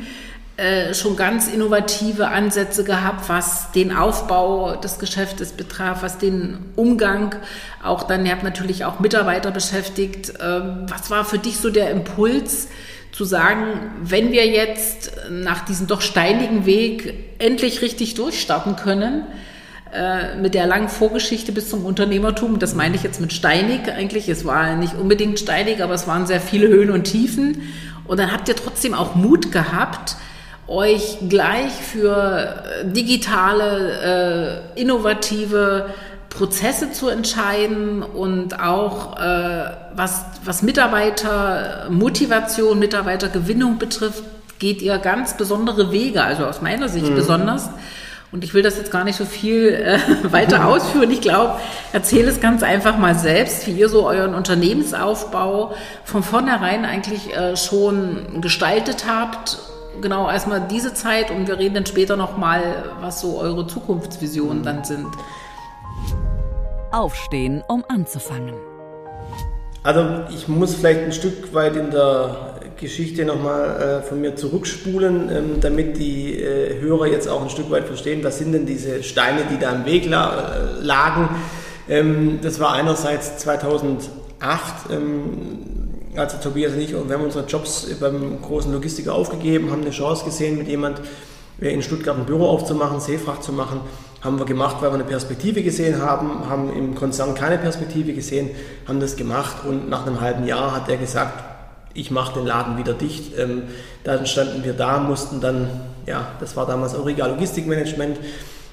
äh, 0.57 0.93
schon 0.93 1.15
ganz 1.17 1.47
innovative 1.47 2.29
Ansätze 2.29 2.83
gehabt, 2.83 3.27
was 3.27 3.71
den 3.71 3.95
Aufbau 3.95 4.75
des 4.75 4.99
Geschäftes 4.99 5.51
betraf, 5.51 6.01
was 6.01 6.17
den 6.17 6.59
Umgang, 6.75 7.35
auch 7.83 8.03
dann, 8.03 8.25
ihr 8.25 8.31
habt 8.31 8.43
natürlich 8.43 8.85
auch 8.85 8.99
Mitarbeiter 8.99 9.51
beschäftigt. 9.51 10.33
Ähm, 10.41 10.85
was 10.87 11.11
war 11.11 11.25
für 11.25 11.39
dich 11.39 11.57
so 11.57 11.69
der 11.69 11.91
Impuls, 11.91 12.69
zu 13.15 13.23
sagen, 13.23 13.79
wenn 14.01 14.33
wir 14.33 14.45
jetzt 14.45 15.13
nach 15.31 15.63
diesem 15.63 15.87
doch 15.87 16.01
steinigen 16.01 16.65
Weg 16.65 17.13
endlich 17.39 17.81
richtig 17.81 18.15
durchstarten 18.15 18.75
können, 18.75 19.23
äh, 19.93 20.35
mit 20.35 20.53
der 20.53 20.67
langen 20.67 20.89
Vorgeschichte 20.89 21.53
bis 21.53 21.69
zum 21.69 21.85
Unternehmertum, 21.85 22.59
das 22.59 22.75
meine 22.75 22.95
ich 22.95 23.03
jetzt 23.03 23.21
mit 23.21 23.31
steinig 23.31 23.89
eigentlich, 23.89 24.27
es 24.27 24.43
war 24.43 24.75
nicht 24.75 24.95
unbedingt 24.95 25.39
steinig, 25.39 25.81
aber 25.81 25.93
es 25.93 26.07
waren 26.07 26.27
sehr 26.27 26.41
viele 26.41 26.67
Höhen 26.67 26.91
und 26.91 27.05
Tiefen. 27.05 27.61
Und 28.05 28.19
dann 28.19 28.33
habt 28.33 28.49
ihr 28.49 28.55
trotzdem 28.57 28.93
auch 28.93 29.15
Mut 29.15 29.53
gehabt, 29.53 30.17
euch 30.67 31.19
gleich 31.29 31.71
für 31.71 32.63
digitale, 32.83 34.63
äh, 34.75 34.81
innovative 34.81 35.93
Prozesse 36.29 36.91
zu 36.91 37.07
entscheiden 37.07 38.03
und 38.03 38.59
auch 38.59 39.17
äh, 39.17 39.69
was, 39.95 40.25
was 40.43 40.63
Mitarbeitermotivation, 40.63 42.77
Mitarbeitergewinnung 42.77 43.77
betrifft, 43.77 44.23
geht 44.59 44.81
ihr 44.81 44.97
ganz 44.97 45.37
besondere 45.37 45.91
Wege, 45.91 46.21
also 46.23 46.45
aus 46.45 46.61
meiner 46.61 46.89
Sicht 46.89 47.09
mhm. 47.09 47.15
besonders. 47.15 47.69
Und 48.31 48.43
ich 48.43 48.53
will 48.53 48.63
das 48.63 48.77
jetzt 48.77 48.91
gar 48.91 49.05
nicht 49.05 49.15
so 49.15 49.23
viel 49.23 49.69
äh, 49.69 49.97
weiter 50.31 50.65
ausführen. 50.67 51.09
Ich 51.11 51.21
glaube, 51.21 51.57
erzähle 51.93 52.29
es 52.29 52.41
ganz 52.41 52.63
einfach 52.63 52.97
mal 52.97 53.15
selbst, 53.15 53.65
wie 53.67 53.71
ihr 53.71 53.87
so 53.87 54.05
euren 54.05 54.35
Unternehmensaufbau 54.35 55.73
von 56.03 56.21
vornherein 56.21 56.83
eigentlich 56.83 57.33
äh, 57.33 57.55
schon 57.55 58.41
gestaltet 58.41 59.05
habt. 59.07 59.59
Genau, 60.01 60.29
erstmal 60.29 60.67
diese 60.67 60.93
Zeit 60.93 61.31
und 61.31 61.47
wir 61.47 61.57
reden 61.57 61.75
dann 61.75 61.85
später 61.85 62.15
nochmal, 62.15 62.91
was 63.01 63.21
so 63.21 63.39
eure 63.39 63.67
Zukunftsvisionen 63.67 64.63
dann 64.63 64.83
sind. 64.83 65.07
Aufstehen, 66.91 67.63
um 67.67 67.83
anzufangen. 67.87 68.55
Also 69.83 70.01
ich 70.33 70.47
muss 70.47 70.75
vielleicht 70.75 71.01
ein 71.01 71.11
Stück 71.11 71.53
weit 71.53 71.75
in 71.75 71.91
der 71.91 72.55
Geschichte 72.77 73.23
nochmal 73.23 74.01
äh, 74.01 74.01
von 74.01 74.19
mir 74.19 74.35
zurückspulen, 74.35 75.29
ähm, 75.29 75.61
damit 75.61 75.97
die 75.97 76.41
äh, 76.41 76.81
Hörer 76.81 77.07
jetzt 77.07 77.27
auch 77.27 77.43
ein 77.43 77.49
Stück 77.49 77.69
weit 77.71 77.85
verstehen, 77.85 78.23
was 78.23 78.39
sind 78.39 78.51
denn 78.51 78.65
diese 78.65 79.03
Steine, 79.03 79.41
die 79.51 79.59
da 79.59 79.71
im 79.71 79.85
Weg 79.85 80.09
la 80.09 80.55
äh, 80.79 80.83
lagen. 80.83 81.29
Ähm, 81.87 82.39
das 82.41 82.59
war 82.59 82.73
einerseits 82.73 83.37
2008, 83.37 84.09
ähm, 84.91 85.84
also 86.17 86.37
Tobias 86.37 86.73
und 86.73 86.81
ich, 86.81 86.91
wir 86.91 86.99
haben 86.99 87.23
unsere 87.23 87.45
Jobs 87.45 87.87
beim 87.99 88.41
großen 88.41 88.71
Logistiker 88.71 89.13
aufgegeben, 89.13 89.71
haben 89.71 89.81
eine 89.81 89.91
Chance 89.91 90.25
gesehen, 90.25 90.57
mit 90.57 90.67
jemand 90.67 91.01
äh, 91.61 91.73
in 91.73 91.81
Stuttgart 91.81 92.17
ein 92.17 92.25
Büro 92.25 92.47
aufzumachen, 92.47 92.99
Seefracht 92.99 93.43
zu 93.43 93.51
machen. 93.51 93.81
Haben 94.21 94.39
wir 94.39 94.45
gemacht, 94.45 94.77
weil 94.79 94.89
wir 94.89 94.95
eine 94.95 95.03
Perspektive 95.03 95.61
gesehen 95.61 96.01
haben, 96.01 96.49
haben 96.49 96.73
im 96.75 96.95
Konzern 96.95 97.35
keine 97.35 97.57
Perspektive 97.57 98.13
gesehen, 98.13 98.49
haben 98.87 98.99
das 98.99 99.15
gemacht 99.15 99.57
und 99.67 99.89
nach 99.89 100.07
einem 100.07 100.19
halben 100.19 100.47
Jahr 100.47 100.75
hat 100.75 100.89
er 100.89 100.97
gesagt, 100.97 101.43
ich 101.93 102.11
mache 102.11 102.39
den 102.39 102.45
Laden 102.45 102.77
wieder 102.77 102.93
dicht. 102.93 103.37
Ähm, 103.37 103.63
dann 104.03 104.25
standen 104.25 104.63
wir 104.63 104.73
da, 104.73 104.99
mussten 104.99 105.41
dann, 105.41 105.69
ja, 106.05 106.27
das 106.39 106.55
war 106.55 106.65
damals 106.65 106.95
Auriga 106.95 107.27
Logistikmanagement, 107.27 108.17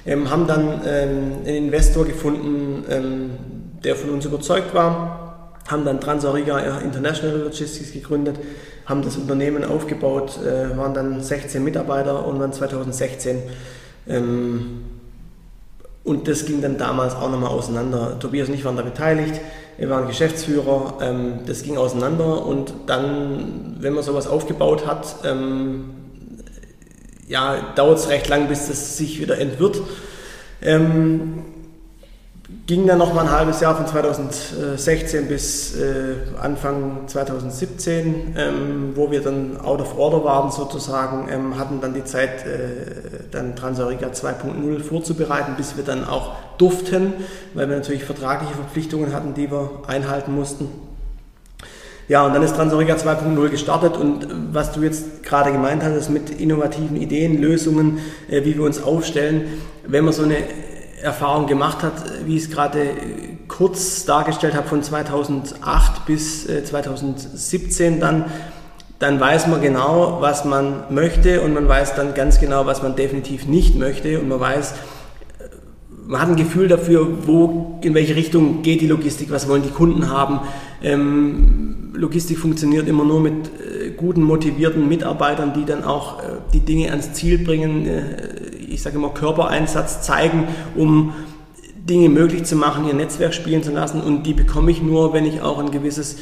ähm, 0.07 0.31
haben 0.31 0.47
dann 0.47 0.81
ähm, 0.87 1.33
einen 1.45 1.57
Investor 1.67 2.05
gefunden, 2.05 3.31
der 3.85 3.97
von 3.97 4.11
uns 4.11 4.25
überzeugt 4.25 4.75
war, 4.75 5.22
haben 5.69 5.85
dann 5.85 6.01
Transauriga 6.01 6.59
International 6.81 7.39
Logistics 7.39 7.93
gegründet, 7.93 8.39
haben 8.87 9.03
das 9.03 9.17
Unternehmen 9.17 9.65
aufgebaut, 9.65 10.39
äh, 10.45 10.77
waren 10.77 10.95
dann 10.95 11.23
16 11.23 11.63
Mitarbeiter 11.63 12.27
und 12.27 12.41
waren 12.41 12.53
2016 12.53 13.43
ähm, 14.09 14.83
und 16.05 16.27
das 16.27 16.47
ging 16.47 16.61
dann 16.61 16.79
damals 16.79 17.15
auch 17.15 17.31
nochmal 17.31 17.51
auseinander. 17.51 18.19
Tobias 18.19 18.49
und 18.49 18.55
ich 18.55 18.65
waren 18.65 18.77
da 18.77 18.83
beteiligt. 18.83 19.41
Wir 19.79 19.89
waren 19.89 20.07
Geschäftsführer, 20.07 20.99
ähm, 21.01 21.41
das 21.47 21.63
ging 21.63 21.79
auseinander 21.79 22.45
und 22.45 22.75
dann, 22.87 23.77
wenn 23.79 23.95
man 23.95 24.03
sowas 24.03 24.27
aufgebaut 24.27 24.87
hat, 24.87 25.17
ähm, 25.25 25.91
ja, 27.29 27.73
dauert 27.77 27.99
es 27.99 28.09
recht 28.09 28.29
lang, 28.29 28.49
bis 28.49 28.69
das 28.69 28.99
sich 28.99 29.21
wieder 29.21 29.39
entwirrt. 29.39 29.81
Ähm, 30.61 31.45
ging 32.67 32.87
dann 32.87 32.99
noch 32.99 33.13
mal 33.13 33.23
ein 33.23 33.31
halbes 33.31 33.61
Jahr 33.61 33.77
von 33.77 33.87
2016 33.87 35.29
bis 35.29 35.77
äh, 35.77 36.15
Anfang 36.41 37.07
2017, 37.07 38.35
ähm, 38.37 38.93
wo 38.95 39.11
wir 39.11 39.21
dann 39.21 39.61
out 39.61 39.81
of 39.81 39.99
order 39.99 40.25
waren 40.25 40.51
sozusagen, 40.51 41.29
ähm, 41.31 41.59
hatten 41.59 41.81
dann 41.81 41.95
die 41.95 42.05
Zeit, 42.05 42.47
äh, 42.47 43.25
dann 43.31 43.57
Transauriga 43.57 44.09
2.0 44.09 44.81
vorzubereiten, 44.81 45.55
bis 45.57 45.77
wir 45.77 45.85
dann 45.85 46.07
auch 46.07 46.33
durften, 46.59 47.15
weil 47.55 47.69
wir 47.69 47.77
natürlich 47.77 48.05
vertragliche 48.05 48.55
Verpflichtungen 48.55 49.13
hatten, 49.13 49.35
die 49.35 49.51
wir 49.51 49.71
einhalten 49.87 50.35
mussten. 50.35 50.69
Ja, 52.09 52.27
und 52.27 52.35
dann 52.35 52.43
ist 52.43 52.57
Transauriga 52.57 52.95
2.0 52.95 53.49
gestartet 53.49 53.97
und 53.97 54.27
was 54.53 54.73
du 54.73 54.83
jetzt 54.83 55.23
gerade 55.23 55.53
gemeint 55.53 55.83
hast, 55.83 56.11
mit 56.11 56.31
innovativen 56.31 56.97
Ideen, 56.97 57.41
Lösungen, 57.41 57.99
äh, 58.29 58.45
wie 58.45 58.57
wir 58.57 58.65
uns 58.65 58.83
aufstellen, 58.83 59.45
wenn 59.87 60.05
man 60.05 60.13
so 60.13 60.23
eine 60.23 60.37
Erfahrung 61.03 61.47
gemacht 61.47 61.83
hat, 61.83 61.93
wie 62.27 62.37
ich 62.37 62.45
es 62.45 62.51
gerade 62.51 62.91
kurz 63.49 64.05
dargestellt 64.05 64.55
habe, 64.55 64.69
von 64.69 64.83
2008 64.83 66.07
bis 66.07 66.47
2017 66.47 67.97
äh, 67.97 68.01
dann, 68.01 68.25
dann 68.99 69.21
weiß 69.21 69.49
man 69.49 69.61
genau, 69.61 70.19
was 70.21 70.45
man 70.45 70.85
möchte 70.91 71.41
und 71.43 71.55
man 71.55 71.69
weiß 71.69 71.95
dann 71.97 72.15
ganz 72.15 72.41
genau, 72.41 72.67
was 72.67 72.83
man 72.83 72.97
definitiv 72.97 73.47
nicht 73.47 73.77
möchte 73.77 74.21
und 74.21 74.29
man 74.29 74.41
weiß, 74.41 74.73
äh, 74.73 74.75
man 76.07 76.21
hat 76.21 76.29
ein 76.29 76.37
Gefühl 76.37 76.69
dafür, 76.69 77.27
wo, 77.27 77.81
in 77.83 77.95
welche 77.95 78.15
Richtung 78.15 78.63
geht 78.63 78.81
die 78.81 78.87
Logistik, 78.87 79.31
was 79.31 79.49
wollen 79.49 79.63
die 79.63 79.71
Kunden 79.71 80.09
haben. 80.09 80.41
Ähm, 80.83 81.91
Logistik 81.95 82.39
funktioniert 82.39 82.89
immer 82.89 83.05
nur 83.05 83.21
mit 83.21 83.33
äh, 83.33 83.91
guten, 83.91 84.23
motivierten 84.23 84.89
Mitarbeitern, 84.89 85.53
die 85.53 85.65
dann 85.65 85.85
auch 85.85 86.21
äh, 86.21 86.23
die 86.55 86.61
Dinge 86.61 86.91
ans 86.91 87.13
Ziel 87.13 87.39
bringen. 87.39 87.87
Äh, 87.87 88.62
ich 88.73 88.83
sage 88.83 88.97
immer, 88.97 89.11
Körpereinsatz 89.11 90.03
zeigen, 90.03 90.49
um 90.75 91.13
Dinge 91.77 92.09
möglich 92.09 92.45
zu 92.45 92.57
machen, 92.57 92.87
ihr 92.87 92.95
Netzwerk 92.95 93.35
spielen 93.35 93.63
zu 93.63 93.73
lassen. 93.73 94.01
Und 94.01 94.25
die 94.25 94.35
bekomme 94.35 94.71
ich 94.71 94.83
nur, 94.83 95.13
wenn 95.13 95.27
ich 95.27 95.43
auch 95.43 95.59
ein 95.59 95.71
gewisses 95.71 96.17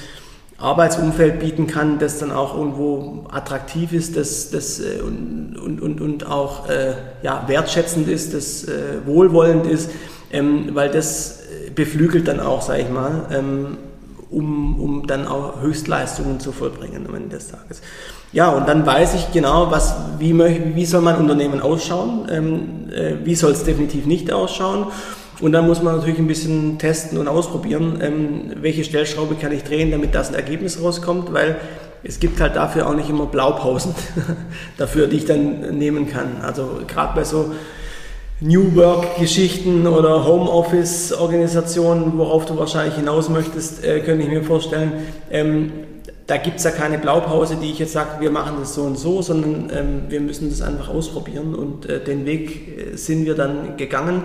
Arbeitsumfeld 0.59 1.41
bieten 1.41 1.67
kann, 1.67 1.99
das 1.99 2.19
dann 2.19 2.31
auch 2.31 2.57
irgendwo 2.57 3.27
attraktiv 3.31 3.93
ist, 3.93 4.17
das, 4.17 4.51
das 4.51 4.79
äh, 4.81 5.01
und, 5.01 5.81
und, 5.81 6.01
und, 6.01 6.27
auch 6.27 6.69
äh, 6.69 6.95
ja, 7.23 7.45
wertschätzend 7.47 8.09
ist, 8.09 8.35
das 8.35 8.65
äh, 8.65 9.07
wohlwollend 9.07 9.67
ist, 9.67 9.91
ähm, 10.31 10.71
weil 10.75 10.91
das 10.91 11.41
äh, 11.41 11.71
beflügelt 11.71 12.29
dann 12.29 12.41
auch, 12.41 12.61
sage 12.61 12.83
ich 12.83 12.91
mal, 12.91 13.27
ähm, 13.33 13.79
um, 14.31 14.81
um 14.81 15.07
dann 15.07 15.27
auch 15.27 15.63
Höchstleistungen 15.63 16.41
zu 16.41 16.53
vollbringen 16.53 17.07
am 17.07 17.15
Ende 17.15 17.37
des 17.37 17.49
Tages. 17.49 17.81
Ja, 18.33 18.51
und 18.51 18.69
dann 18.69 18.87
weiß 18.87 19.15
ich 19.15 19.33
genau, 19.33 19.71
was, 19.71 19.95
wie, 20.19 20.39
wie 20.39 20.87
soll 20.87 21.01
mein 21.01 21.17
Unternehmen 21.17 21.61
ausschauen, 21.61 22.29
ähm, 22.31 22.89
äh, 22.93 23.15
wie 23.25 23.35
soll 23.35 23.53
es 23.53 23.65
definitiv 23.65 24.07
nicht 24.07 24.33
ausschauen. 24.33 24.87
Und 25.41 25.53
dann 25.53 25.67
muss 25.67 25.83
man 25.83 25.97
natürlich 25.97 26.19
ein 26.19 26.29
bisschen 26.29 26.79
testen 26.79 27.19
und 27.19 27.27
ausprobieren, 27.27 27.99
ähm, 28.01 28.53
welche 28.61 28.85
Stellschraube 28.85 29.35
kann 29.35 29.51
ich 29.53 29.65
drehen, 29.65 29.91
damit 29.91 30.15
das 30.15 30.29
ein 30.29 30.35
Ergebnis 30.35 30.81
rauskommt, 30.81 31.33
weil 31.33 31.57
es 32.05 32.21
gibt 32.21 32.41
halt 32.41 32.55
dafür 32.57 32.89
auch 32.89 32.95
nicht 32.95 33.11
immer 33.11 33.27
Blaupausen 33.27 33.95
dafür, 34.79 35.09
die 35.09 35.17
ich 35.17 35.25
dann 35.25 35.77
nehmen 35.77 36.09
kann. 36.09 36.41
Also 36.43 36.81
gerade 36.87 37.15
bei 37.17 37.25
so 37.25 37.53
New 38.41 38.75
Work-Geschichten 38.77 39.87
oder 39.87 40.25
Homeoffice-Organisationen, 40.25 42.17
worauf 42.17 42.47
du 42.47 42.57
wahrscheinlich 42.57 42.95
hinaus 42.95 43.29
möchtest, 43.29 43.85
äh, 43.85 44.01
könnte 44.01 44.23
ich 44.25 44.31
mir 44.31 44.45
vorstellen. 44.45 44.93
Ähm, 45.31 45.73
da 46.31 46.37
gibt 46.37 46.59
es 46.59 46.65
ja 46.65 46.71
keine 46.71 46.97
Blaupause, 46.97 47.57
die 47.57 47.73
ich 47.73 47.81
jetzt 47.81 47.93
sage, 47.93 48.21
wir 48.21 48.31
machen 48.31 48.59
das 48.61 48.75
so 48.77 48.83
und 48.83 48.97
so, 48.97 49.21
sondern 49.21 49.69
ähm, 49.75 50.03
wir 50.09 50.21
müssen 50.21 50.49
das 50.49 50.63
einfach 50.63 50.89
ausprobieren 50.89 51.57
und 51.57 51.87
äh, 51.87 52.03
den 52.05 52.25
Weg 52.25 52.93
äh, 52.93 52.97
sind 52.97 53.27
wir 53.27 53.35
dann 53.35 53.77
gegangen. 53.77 54.23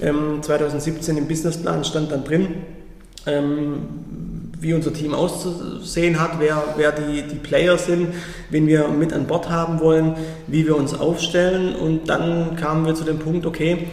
Ähm, 0.00 0.38
2017 0.40 1.18
im 1.18 1.28
Businessplan 1.28 1.84
stand 1.84 2.10
dann 2.10 2.24
drin, 2.24 2.54
ähm, 3.26 3.80
wie 4.58 4.72
unser 4.72 4.94
Team 4.94 5.12
auszusehen 5.12 6.18
hat, 6.18 6.40
wer, 6.40 6.62
wer 6.78 6.90
die, 6.90 7.20
die 7.20 7.36
Player 7.36 7.76
sind, 7.76 8.14
wen 8.48 8.66
wir 8.66 8.88
mit 8.88 9.12
an 9.12 9.26
Bord 9.26 9.50
haben 9.50 9.80
wollen, 9.80 10.14
wie 10.46 10.66
wir 10.66 10.74
uns 10.74 10.98
aufstellen. 10.98 11.76
Und 11.76 12.08
dann 12.08 12.56
kamen 12.56 12.86
wir 12.86 12.94
zu 12.94 13.04
dem 13.04 13.18
Punkt, 13.18 13.44
okay, 13.44 13.88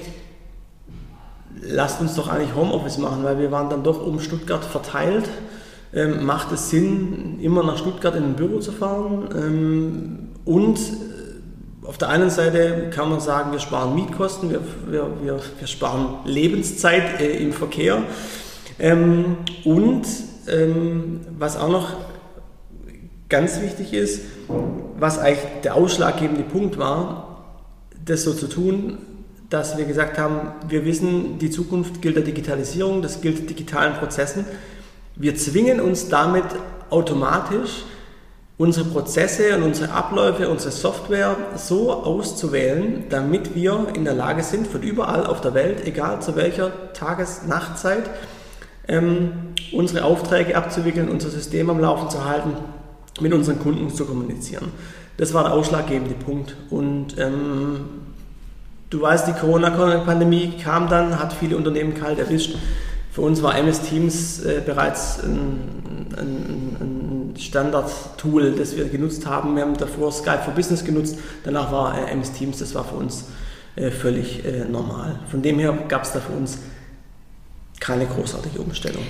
lasst 1.61 1.99
uns 1.99 2.15
doch 2.15 2.29
eigentlich 2.29 2.55
Homeoffice 2.55 2.99
machen, 2.99 3.25
weil 3.25 3.37
wir 3.37 3.51
waren 3.51 3.69
dann 3.69 3.83
doch 3.83 4.01
um 4.01 4.21
Stuttgart 4.21 4.63
verteilt. 4.63 5.25
Ähm, 5.91 6.25
macht 6.25 6.51
es 6.51 6.69
Sinn, 6.69 7.39
immer 7.41 7.63
nach 7.63 7.77
Stuttgart 7.77 8.15
in 8.15 8.23
ein 8.23 8.35
Büro 8.35 8.59
zu 8.59 8.71
fahren? 8.71 9.29
Ähm, 9.35 10.19
und 10.45 10.77
äh, 10.77 11.87
auf 11.87 11.97
der 11.97 12.09
einen 12.09 12.29
Seite 12.29 12.91
kann 12.93 13.09
man 13.09 13.19
sagen, 13.19 13.51
wir 13.51 13.59
sparen 13.59 13.95
Mietkosten, 13.95 14.51
wir, 14.51 14.61
wir, 14.87 15.07
wir, 15.23 15.39
wir 15.57 15.67
sparen 15.67 16.17
Lebenszeit 16.25 17.19
äh, 17.19 17.37
im 17.37 17.53
Verkehr. 17.53 18.03
Ähm, 18.77 19.37
und 19.65 20.05
ähm, 20.47 21.21
was 21.37 21.57
auch 21.57 21.69
noch 21.69 21.93
ganz 23.27 23.61
wichtig 23.61 23.93
ist, 23.93 24.21
was 24.99 25.19
eigentlich 25.19 25.45
der 25.63 25.75
ausschlaggebende 25.75 26.43
Punkt 26.43 26.77
war, 26.77 27.45
das 28.05 28.23
so 28.23 28.33
zu 28.33 28.47
tun, 28.47 28.97
dass 29.49 29.77
wir 29.77 29.85
gesagt 29.85 30.17
haben, 30.17 30.51
wir 30.67 30.85
wissen, 30.85 31.39
die 31.39 31.49
Zukunft 31.49 32.01
gilt 32.01 32.15
der 32.15 32.23
Digitalisierung, 32.23 33.01
das 33.01 33.21
gilt 33.21 33.49
digitalen 33.49 33.93
Prozessen. 33.95 34.45
Wir 35.19 35.35
zwingen 35.35 35.81
uns 35.81 36.07
damit 36.07 36.45
automatisch, 36.89 37.83
unsere 38.57 38.85
Prozesse 38.87 39.53
und 39.57 39.63
unsere 39.63 39.91
Abläufe, 39.91 40.47
unsere 40.47 40.71
Software 40.71 41.35
so 41.57 41.91
auszuwählen, 41.91 43.03
damit 43.09 43.53
wir 43.53 43.87
in 43.93 44.05
der 44.05 44.13
Lage 44.13 44.43
sind, 44.43 44.65
von 44.65 44.81
überall 44.81 45.25
auf 45.25 45.41
der 45.41 45.53
Welt, 45.53 45.85
egal 45.85 46.21
zu 46.21 46.37
welcher 46.37 46.93
Tages-Nachtzeit, 46.93 48.09
ähm, 48.87 49.33
unsere 49.73 50.05
Aufträge 50.05 50.55
abzuwickeln, 50.55 51.09
unser 51.09 51.29
System 51.29 51.69
am 51.69 51.81
Laufen 51.81 52.09
zu 52.09 52.23
halten, 52.23 52.51
mit 53.19 53.33
unseren 53.33 53.59
Kunden 53.59 53.93
zu 53.93 54.05
kommunizieren. 54.05 54.71
Das 55.17 55.33
war 55.33 55.43
der 55.43 55.51
ausschlaggebende 55.51 56.15
Punkt. 56.15 56.55
Und 56.69 57.17
ähm, 57.17 57.81
du 58.89 59.01
weißt, 59.01 59.27
die 59.27 59.33
Corona-Pandemie 59.33 60.53
kam 60.63 60.87
dann, 60.87 61.19
hat 61.19 61.33
viele 61.33 61.57
Unternehmen 61.57 61.93
kalt 61.93 62.19
erwischt. 62.19 62.55
Für 63.11 63.21
uns 63.21 63.41
war 63.41 63.57
MS 63.57 63.81
Teams 63.81 64.39
äh, 64.43 64.61
bereits 64.63 65.23
ein, 65.23 65.59
ein, 66.17 66.77
ein 66.79 67.33
Standard-Tool, 67.37 68.51
das 68.51 68.75
wir 68.75 68.85
genutzt 68.85 69.25
haben. 69.25 69.55
Wir 69.55 69.63
haben 69.63 69.77
davor 69.77 70.11
Skype 70.11 70.41
for 70.45 70.53
Business 70.53 70.83
genutzt, 70.83 71.17
danach 71.43 71.71
war 71.71 71.97
äh, 71.97 72.11
MS 72.11 72.33
Teams, 72.33 72.59
das 72.59 72.75
war 72.75 72.85
für 72.85 72.95
uns 72.95 73.25
äh, 73.75 73.91
völlig 73.91 74.45
äh, 74.45 74.65
normal. 74.65 75.19
Von 75.29 75.41
dem 75.41 75.57
her 75.59 75.77
gab 75.87 76.03
es 76.03 76.11
da 76.11 76.19
für 76.19 76.33
uns 76.33 76.59
keine 77.79 78.05
großartige 78.05 78.59
Umstellung. 78.59 79.03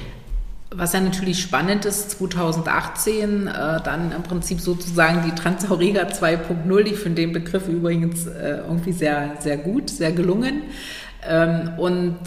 Was 0.71 0.93
ja 0.93 1.01
natürlich 1.01 1.41
spannend 1.41 1.85
ist, 1.85 2.11
2018 2.11 3.47
äh, 3.47 3.81
dann 3.83 4.11
im 4.11 4.21
Prinzip 4.21 4.61
sozusagen 4.61 5.23
die 5.25 5.33
Transauriga 5.33 6.03
2.0, 6.03 6.79
ich 6.85 6.99
finde 6.99 7.23
den 7.23 7.33
Begriff 7.33 7.67
übrigens 7.67 8.27
äh, 8.27 8.59
irgendwie 8.59 8.91
sehr, 8.91 9.37
sehr 9.39 9.57
gut, 9.57 9.89
sehr 9.89 10.11
gelungen. 10.11 10.61
Ähm, 11.27 11.71
und 11.77 12.19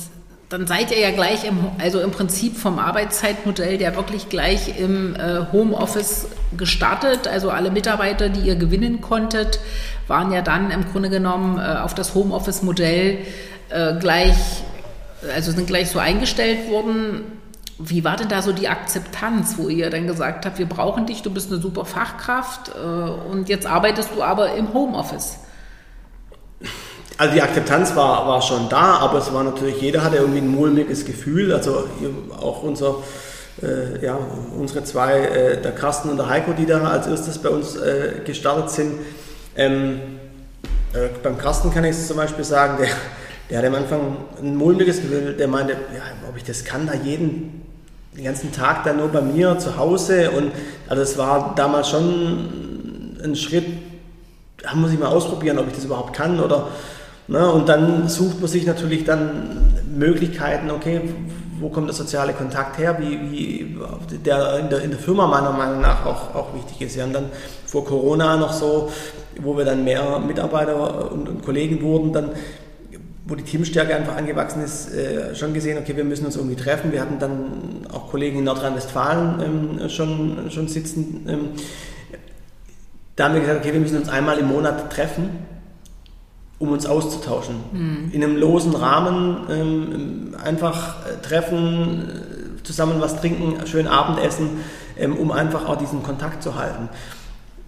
dann 0.52 0.66
seid 0.66 0.90
ihr 0.90 0.98
ja 0.98 1.12
gleich 1.12 1.44
im, 1.44 1.58
also 1.78 2.00
im 2.00 2.10
Prinzip 2.10 2.58
vom 2.58 2.78
Arbeitszeitmodell 2.78 3.80
ja 3.80 3.96
wirklich 3.96 4.28
gleich 4.28 4.78
im 4.78 5.16
äh, 5.16 5.46
Homeoffice 5.50 6.26
gestartet. 6.58 7.26
Also 7.26 7.50
alle 7.50 7.70
Mitarbeiter, 7.70 8.28
die 8.28 8.40
ihr 8.40 8.56
gewinnen 8.56 9.00
konntet, 9.00 9.60
waren 10.08 10.30
ja 10.30 10.42
dann 10.42 10.70
im 10.70 10.84
Grunde 10.92 11.08
genommen 11.08 11.58
äh, 11.58 11.78
auf 11.78 11.94
das 11.94 12.14
Homeoffice-Modell 12.14 13.18
äh, 13.70 13.94
gleich, 13.98 14.36
also 15.34 15.52
sind 15.52 15.66
gleich 15.66 15.88
so 15.88 15.98
eingestellt 15.98 16.70
worden. 16.70 17.22
Wie 17.78 18.04
war 18.04 18.18
denn 18.18 18.28
da 18.28 18.42
so 18.42 18.52
die 18.52 18.68
Akzeptanz, 18.68 19.54
wo 19.56 19.70
ihr 19.70 19.88
dann 19.88 20.06
gesagt 20.06 20.44
habt, 20.44 20.58
wir 20.58 20.66
brauchen 20.68 21.06
dich, 21.06 21.22
du 21.22 21.30
bist 21.30 21.50
eine 21.50 21.62
super 21.62 21.86
Fachkraft 21.86 22.72
äh, 22.74 22.78
und 22.78 23.48
jetzt 23.48 23.66
arbeitest 23.66 24.10
du 24.14 24.22
aber 24.22 24.54
im 24.54 24.74
Homeoffice? 24.74 25.38
Also 27.18 27.34
die 27.34 27.42
Akzeptanz 27.42 27.94
war, 27.94 28.26
war 28.26 28.42
schon 28.42 28.68
da, 28.68 28.96
aber 28.96 29.18
es 29.18 29.32
war 29.32 29.44
natürlich, 29.44 29.80
jeder 29.80 30.02
hatte 30.02 30.16
irgendwie 30.16 30.40
ein 30.40 30.48
mulmiges 30.48 31.04
Gefühl. 31.04 31.52
Also 31.52 31.88
auch 32.40 32.62
unser, 32.62 32.96
äh, 33.62 34.04
ja, 34.04 34.18
unsere 34.58 34.84
zwei, 34.84 35.20
äh, 35.20 35.60
der 35.60 35.72
Carsten 35.72 36.08
und 36.10 36.16
der 36.16 36.28
Heiko, 36.28 36.52
die 36.52 36.66
da 36.66 36.82
als 36.84 37.06
erstes 37.06 37.38
bei 37.38 37.50
uns 37.50 37.76
äh, 37.76 38.20
gestartet 38.24 38.70
sind. 38.70 38.94
Ähm, 39.56 40.00
äh, 40.94 41.08
beim 41.22 41.38
Carsten 41.38 41.72
kann 41.72 41.84
ich 41.84 41.90
es 41.90 42.08
zum 42.08 42.16
Beispiel 42.16 42.44
sagen, 42.44 42.78
der, 42.80 42.88
der 43.50 43.58
hatte 43.58 43.68
am 43.68 43.74
Anfang 43.74 44.16
ein 44.40 44.56
mulmiges 44.56 45.02
Gefühl, 45.02 45.34
der 45.34 45.48
meinte, 45.48 45.72
ja, 45.72 46.02
ob 46.28 46.36
ich 46.36 46.44
das 46.44 46.64
kann, 46.64 46.86
da 46.86 46.94
jeden 46.94 47.62
den 48.16 48.24
ganzen 48.24 48.52
Tag 48.52 48.84
da 48.84 48.92
nur 48.92 49.08
bei 49.08 49.22
mir 49.22 49.58
zu 49.58 49.76
Hause 49.76 50.30
und 50.32 50.52
also 50.88 51.02
es 51.02 51.16
war 51.16 51.54
damals 51.56 51.88
schon 51.88 53.18
ein 53.24 53.34
Schritt, 53.36 53.64
da 54.62 54.74
muss 54.74 54.92
ich 54.92 54.98
mal 54.98 55.08
ausprobieren, 55.08 55.58
ob 55.58 55.68
ich 55.68 55.74
das 55.74 55.84
überhaupt 55.84 56.14
kann 56.14 56.38
oder 56.38 56.68
ne, 57.28 57.50
und 57.50 57.68
dann 57.68 58.08
sucht 58.08 58.40
man 58.40 58.48
sich 58.48 58.66
natürlich 58.66 59.04
dann 59.04 59.74
Möglichkeiten, 59.94 60.70
okay, 60.70 61.00
wo 61.60 61.68
kommt 61.68 61.88
der 61.88 61.94
soziale 61.94 62.32
Kontakt 62.32 62.78
her, 62.78 62.96
wie, 62.98 63.20
wie 63.30 63.76
der, 64.24 64.58
in 64.58 64.68
der 64.68 64.82
in 64.82 64.90
der 64.90 64.98
Firma 64.98 65.26
meiner 65.26 65.52
Meinung 65.52 65.80
nach 65.80 66.04
auch, 66.04 66.34
auch 66.34 66.54
wichtig 66.54 66.82
ist. 66.82 66.96
Wir 66.96 67.04
haben 67.04 67.12
dann 67.12 67.26
vor 67.66 67.84
Corona 67.84 68.36
noch 68.36 68.52
so, 68.52 68.90
wo 69.40 69.56
wir 69.56 69.64
dann 69.64 69.84
mehr 69.84 70.18
Mitarbeiter 70.18 71.12
und, 71.12 71.28
und 71.28 71.44
Kollegen 71.44 71.80
wurden, 71.82 72.12
dann 72.12 72.30
wo 73.24 73.36
die 73.36 73.44
Teamstärke 73.44 73.94
einfach 73.94 74.16
angewachsen 74.16 74.62
ist, 74.64 74.92
äh, 74.92 75.34
schon 75.36 75.54
gesehen, 75.54 75.78
okay, 75.78 75.96
wir 75.96 76.04
müssen 76.04 76.26
uns 76.26 76.36
irgendwie 76.36 76.56
treffen. 76.56 76.90
Wir 76.90 77.00
hatten 77.00 77.20
dann 77.20 77.86
auch 77.92 78.10
Kollegen 78.10 78.38
in 78.38 78.44
Nordrhein-Westfalen 78.44 79.78
ähm, 79.80 79.88
schon, 79.88 80.50
schon 80.50 80.66
sitzen. 80.66 81.24
Ähm, 81.28 81.48
da 83.14 83.24
haben 83.24 83.34
wir 83.34 83.40
gesagt, 83.40 83.60
okay, 83.60 83.72
wir 83.72 83.80
müssen 83.80 83.98
uns 83.98 84.08
einmal 84.08 84.38
im 84.38 84.48
Monat 84.48 84.92
treffen, 84.92 85.30
um 86.62 86.70
uns 86.70 86.86
auszutauschen. 86.86 87.56
Mhm. 87.72 88.10
In 88.12 88.22
einem 88.22 88.36
losen 88.36 88.72
Rahmen 88.76 89.36
ähm, 89.50 90.36
einfach 90.42 91.04
äh, 91.04 91.20
treffen, 91.20 92.08
äh, 92.08 92.62
zusammen 92.62 93.00
was 93.00 93.20
trinken, 93.20 93.66
schön 93.66 93.88
Abendessen, 93.88 94.48
ähm, 94.96 95.16
um 95.16 95.32
einfach 95.32 95.68
auch 95.68 95.76
diesen 95.76 96.04
Kontakt 96.04 96.40
zu 96.40 96.54
halten. 96.54 96.88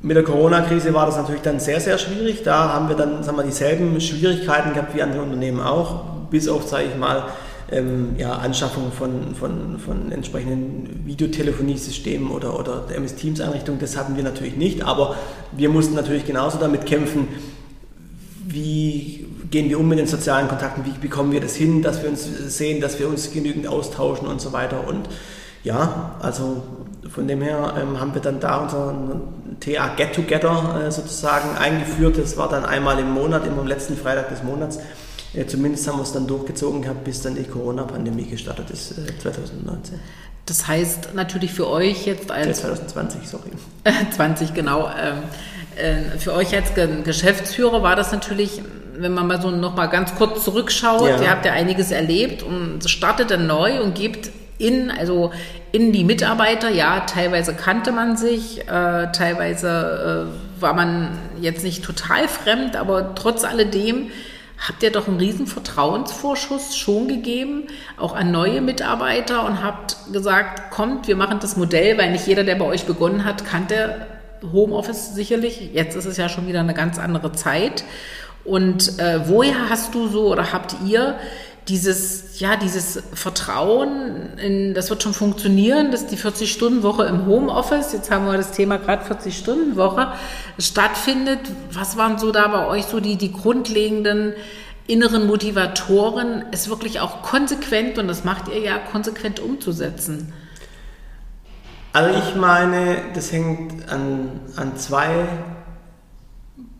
Mit 0.00 0.16
der 0.16 0.22
Corona-Krise 0.22 0.94
war 0.94 1.06
das 1.06 1.16
natürlich 1.16 1.42
dann 1.42 1.58
sehr, 1.58 1.80
sehr 1.80 1.98
schwierig. 1.98 2.44
Da 2.44 2.72
haben 2.72 2.88
wir 2.88 2.94
dann 2.94 3.24
sagen 3.24 3.36
wir, 3.36 3.42
dieselben 3.42 4.00
Schwierigkeiten 4.00 4.74
gehabt 4.74 4.94
wie 4.94 5.02
andere 5.02 5.22
Unternehmen 5.22 5.60
auch, 5.60 6.04
bis 6.30 6.46
auf, 6.46 6.68
sage 6.68 6.84
ich 6.84 6.96
mal, 6.96 7.24
ähm, 7.72 8.14
ja, 8.16 8.34
Anschaffung 8.34 8.92
von, 8.92 9.34
von, 9.34 9.80
von 9.80 10.12
entsprechenden 10.12 11.04
Videotelefoniesystemen 11.04 12.30
oder, 12.30 12.56
oder 12.56 12.84
der 12.88 12.98
MS 12.98 13.16
Teams 13.16 13.40
Einrichtung. 13.40 13.80
Das 13.80 13.96
hatten 13.96 14.14
wir 14.14 14.22
natürlich 14.22 14.56
nicht, 14.56 14.84
aber 14.84 15.16
wir 15.50 15.68
mussten 15.68 15.94
natürlich 15.94 16.26
genauso 16.26 16.58
damit 16.58 16.86
kämpfen, 16.86 17.26
wie 18.46 19.26
gehen 19.50 19.68
wir 19.68 19.78
um 19.78 19.88
mit 19.88 19.98
den 19.98 20.06
sozialen 20.06 20.48
Kontakten, 20.48 20.84
wie 20.84 20.98
bekommen 20.98 21.32
wir 21.32 21.40
das 21.40 21.54
hin, 21.54 21.82
dass 21.82 22.02
wir 22.02 22.10
uns 22.10 22.24
sehen, 22.24 22.80
dass 22.80 22.98
wir 22.98 23.08
uns 23.08 23.32
genügend 23.32 23.66
austauschen 23.66 24.26
und 24.26 24.40
so 24.40 24.52
weiter. 24.52 24.86
Und 24.86 25.08
ja, 25.62 26.16
also 26.20 26.62
von 27.08 27.28
dem 27.28 27.40
her 27.40 27.74
ähm, 27.80 28.00
haben 28.00 28.12
wir 28.14 28.20
dann 28.20 28.40
da 28.40 28.58
unseren 28.58 29.22
TA 29.60 29.94
Get 29.94 30.14
Together 30.14 30.84
äh, 30.86 30.90
sozusagen 30.90 31.56
eingeführt. 31.56 32.18
Das 32.18 32.36
war 32.36 32.48
dann 32.48 32.64
einmal 32.64 32.98
im 32.98 33.10
Monat, 33.12 33.46
immer 33.46 33.60
am 33.60 33.66
letzten 33.66 33.96
Freitag 33.96 34.28
des 34.28 34.42
Monats. 34.42 34.78
Äh, 35.34 35.46
zumindest 35.46 35.86
haben 35.88 35.98
wir 35.98 36.02
es 36.02 36.12
dann 36.12 36.26
durchgezogen 36.26 36.82
gehabt, 36.82 37.04
bis 37.04 37.22
dann 37.22 37.34
die 37.34 37.44
Corona-Pandemie 37.44 38.26
gestartet 38.26 38.70
ist, 38.70 38.92
äh, 38.92 39.18
2019. 39.18 39.98
Das 40.46 40.68
heißt 40.68 41.14
natürlich 41.14 41.52
für 41.52 41.68
euch 41.68 42.06
jetzt 42.06 42.30
als... 42.30 42.60
2020, 42.60 43.28
sorry. 43.28 43.50
20, 44.14 44.52
genau. 44.52 44.88
Ähm, 44.88 45.14
äh, 45.16 45.20
für 46.18 46.32
euch 46.34 46.54
als 46.54 46.72
Geschäftsführer 47.04 47.82
war 47.82 47.96
das 47.96 48.12
natürlich, 48.12 48.62
wenn 48.96 49.12
man 49.12 49.26
mal 49.26 49.40
so 49.40 49.50
noch 49.50 49.74
mal 49.74 49.86
ganz 49.86 50.14
kurz 50.14 50.44
zurückschaut, 50.44 51.08
ja. 51.08 51.22
ihr 51.22 51.30
habt 51.30 51.44
ja 51.44 51.52
einiges 51.52 51.90
erlebt 51.90 52.42
und 52.42 52.88
startet 52.88 53.30
dann 53.30 53.46
neu 53.46 53.82
und 53.82 53.94
gebt 53.94 54.30
in, 54.58 54.90
also 54.90 55.32
in 55.72 55.92
die 55.92 56.04
Mitarbeiter, 56.04 56.70
ja, 56.70 57.00
teilweise 57.00 57.54
kannte 57.54 57.90
man 57.90 58.16
sich, 58.16 58.60
äh, 58.60 59.10
teilweise 59.12 60.28
äh, 60.58 60.62
war 60.62 60.74
man 60.74 61.18
jetzt 61.40 61.64
nicht 61.64 61.84
total 61.84 62.28
fremd, 62.28 62.76
aber 62.76 63.14
trotz 63.14 63.44
alledem 63.44 64.10
habt 64.68 64.82
ihr 64.82 64.92
doch 64.92 65.08
einen 65.08 65.18
riesen 65.18 65.46
Vertrauensvorschuss 65.46 66.76
schon 66.76 67.08
gegeben, 67.08 67.64
auch 67.98 68.14
an 68.14 68.30
neue 68.30 68.60
Mitarbeiter 68.60 69.44
und 69.44 69.62
habt 69.62 69.96
gesagt, 70.12 70.70
kommt, 70.70 71.08
wir 71.08 71.16
machen 71.16 71.38
das 71.40 71.56
Modell, 71.56 71.98
weil 71.98 72.12
nicht 72.12 72.26
jeder, 72.26 72.44
der 72.44 72.54
bei 72.54 72.64
euch 72.64 72.84
begonnen 72.84 73.24
hat, 73.24 73.44
kannte 73.44 74.06
Homeoffice 74.52 75.14
sicherlich. 75.14 75.70
Jetzt 75.72 75.96
ist 75.96 76.04
es 76.04 76.16
ja 76.16 76.28
schon 76.28 76.46
wieder 76.46 76.60
eine 76.60 76.74
ganz 76.74 76.98
andere 76.98 77.32
Zeit. 77.32 77.84
Und 78.44 78.98
äh, 78.98 79.28
woher 79.28 79.70
hast 79.70 79.94
du 79.94 80.08
so 80.08 80.30
oder 80.30 80.52
habt 80.52 80.76
ihr 80.86 81.16
dieses, 81.68 82.40
ja, 82.40 82.56
dieses 82.56 83.02
Vertrauen, 83.14 84.38
in, 84.38 84.74
das 84.74 84.90
wird 84.90 85.02
schon 85.02 85.14
funktionieren, 85.14 85.90
dass 85.90 86.06
die 86.06 86.18
40-Stunden-Woche 86.18 87.04
im 87.04 87.26
Homeoffice, 87.26 87.92
jetzt 87.94 88.10
haben 88.10 88.26
wir 88.26 88.36
das 88.36 88.52
Thema 88.52 88.76
gerade 88.76 89.04
40-Stunden-Woche, 89.04 90.12
stattfindet. 90.58 91.40
Was 91.72 91.96
waren 91.96 92.18
so 92.18 92.32
da 92.32 92.48
bei 92.48 92.66
euch 92.66 92.84
so 92.84 93.00
die, 93.00 93.16
die 93.16 93.32
grundlegenden 93.32 94.34
inneren 94.86 95.26
Motivatoren, 95.26 96.44
es 96.50 96.68
wirklich 96.68 97.00
auch 97.00 97.22
konsequent, 97.22 97.96
und 97.96 98.08
das 98.08 98.24
macht 98.24 98.48
ihr 98.48 98.58
ja, 98.58 98.78
konsequent 98.78 99.40
umzusetzen? 99.40 100.34
Also 101.94 102.18
ich 102.18 102.34
meine, 102.34 102.96
das 103.14 103.32
hängt 103.32 103.88
an, 103.88 104.40
an 104.56 104.76
zwei 104.76 105.26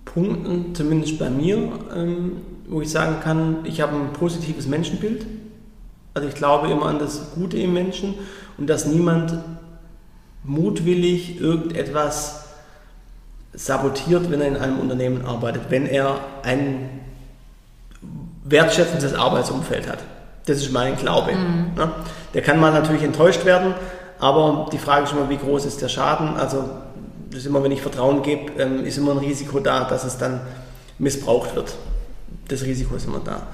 Punkten, 0.05 0.75
zumindest 0.75 1.19
bei 1.19 1.31
mir. 1.31 1.57
Ähm, 1.97 2.33
wo 2.67 2.81
ich 2.81 2.91
sagen 2.91 3.21
kann, 3.23 3.59
ich 3.65 3.81
habe 3.81 3.95
ein 3.95 4.13
positives 4.13 4.67
Menschenbild. 4.67 5.27
Also 6.15 6.29
ich 6.29 6.35
glaube 6.35 6.69
immer 6.69 6.87
an 6.87 6.99
das 6.99 7.33
Gute 7.35 7.59
im 7.59 7.75
Menschen 7.75 8.15
und 8.59 8.69
dass 8.69 8.87
niemand 8.87 9.35
mutwillig 10.43 11.41
irgendetwas 11.41 12.47
sabotiert, 13.53 14.31
wenn 14.31 14.41
er 14.41 14.49
in 14.49 14.57
einem 14.57 14.81
Unternehmen 14.81 15.25
arbeitet, 15.25 15.63
wenn 15.69 15.87
er 15.87 16.19
ein 16.43 16.89
wertschätzendes 18.43 19.15
Arbeitsumfeld 19.15 19.89
hat. 19.89 19.99
Das 20.47 20.59
ist 20.59 20.73
mein 20.73 20.97
Glaube. 20.97 21.33
Mhm. 21.33 21.73
Der 22.35 22.43
kann 22.43 22.59
mal 22.59 22.73
natürlich 22.73 23.05
enttäuscht 23.05 23.45
werden, 23.45 23.75
aber 24.19 24.69
die 24.73 24.79
Frage 24.79 25.05
ist 25.05 25.13
immer, 25.13 25.29
wie 25.29 25.37
groß 25.37 25.65
ist 25.65 25.83
der 25.83 25.89
Schaden? 25.89 26.37
Also 26.37 26.65
das 27.31 27.41
ist 27.41 27.47
immer, 27.47 27.63
wenn 27.63 27.73
ich 27.73 27.83
Vertrauen 27.83 28.23
gebe, 28.23 28.53
ähm, 28.61 28.85
ist 28.85 28.99
immer 28.99 29.13
ein 29.13 29.19
Risiko 29.19 29.61
da, 29.61 29.85
dass 29.85 30.05
es 30.05 30.19
dann 30.19 30.41
missbraucht 30.99 31.55
wird 31.57 31.75
das 32.49 32.63
Risiko 32.65 32.97
ist 32.97 33.07
immer 33.07 33.21
da. 33.25 33.47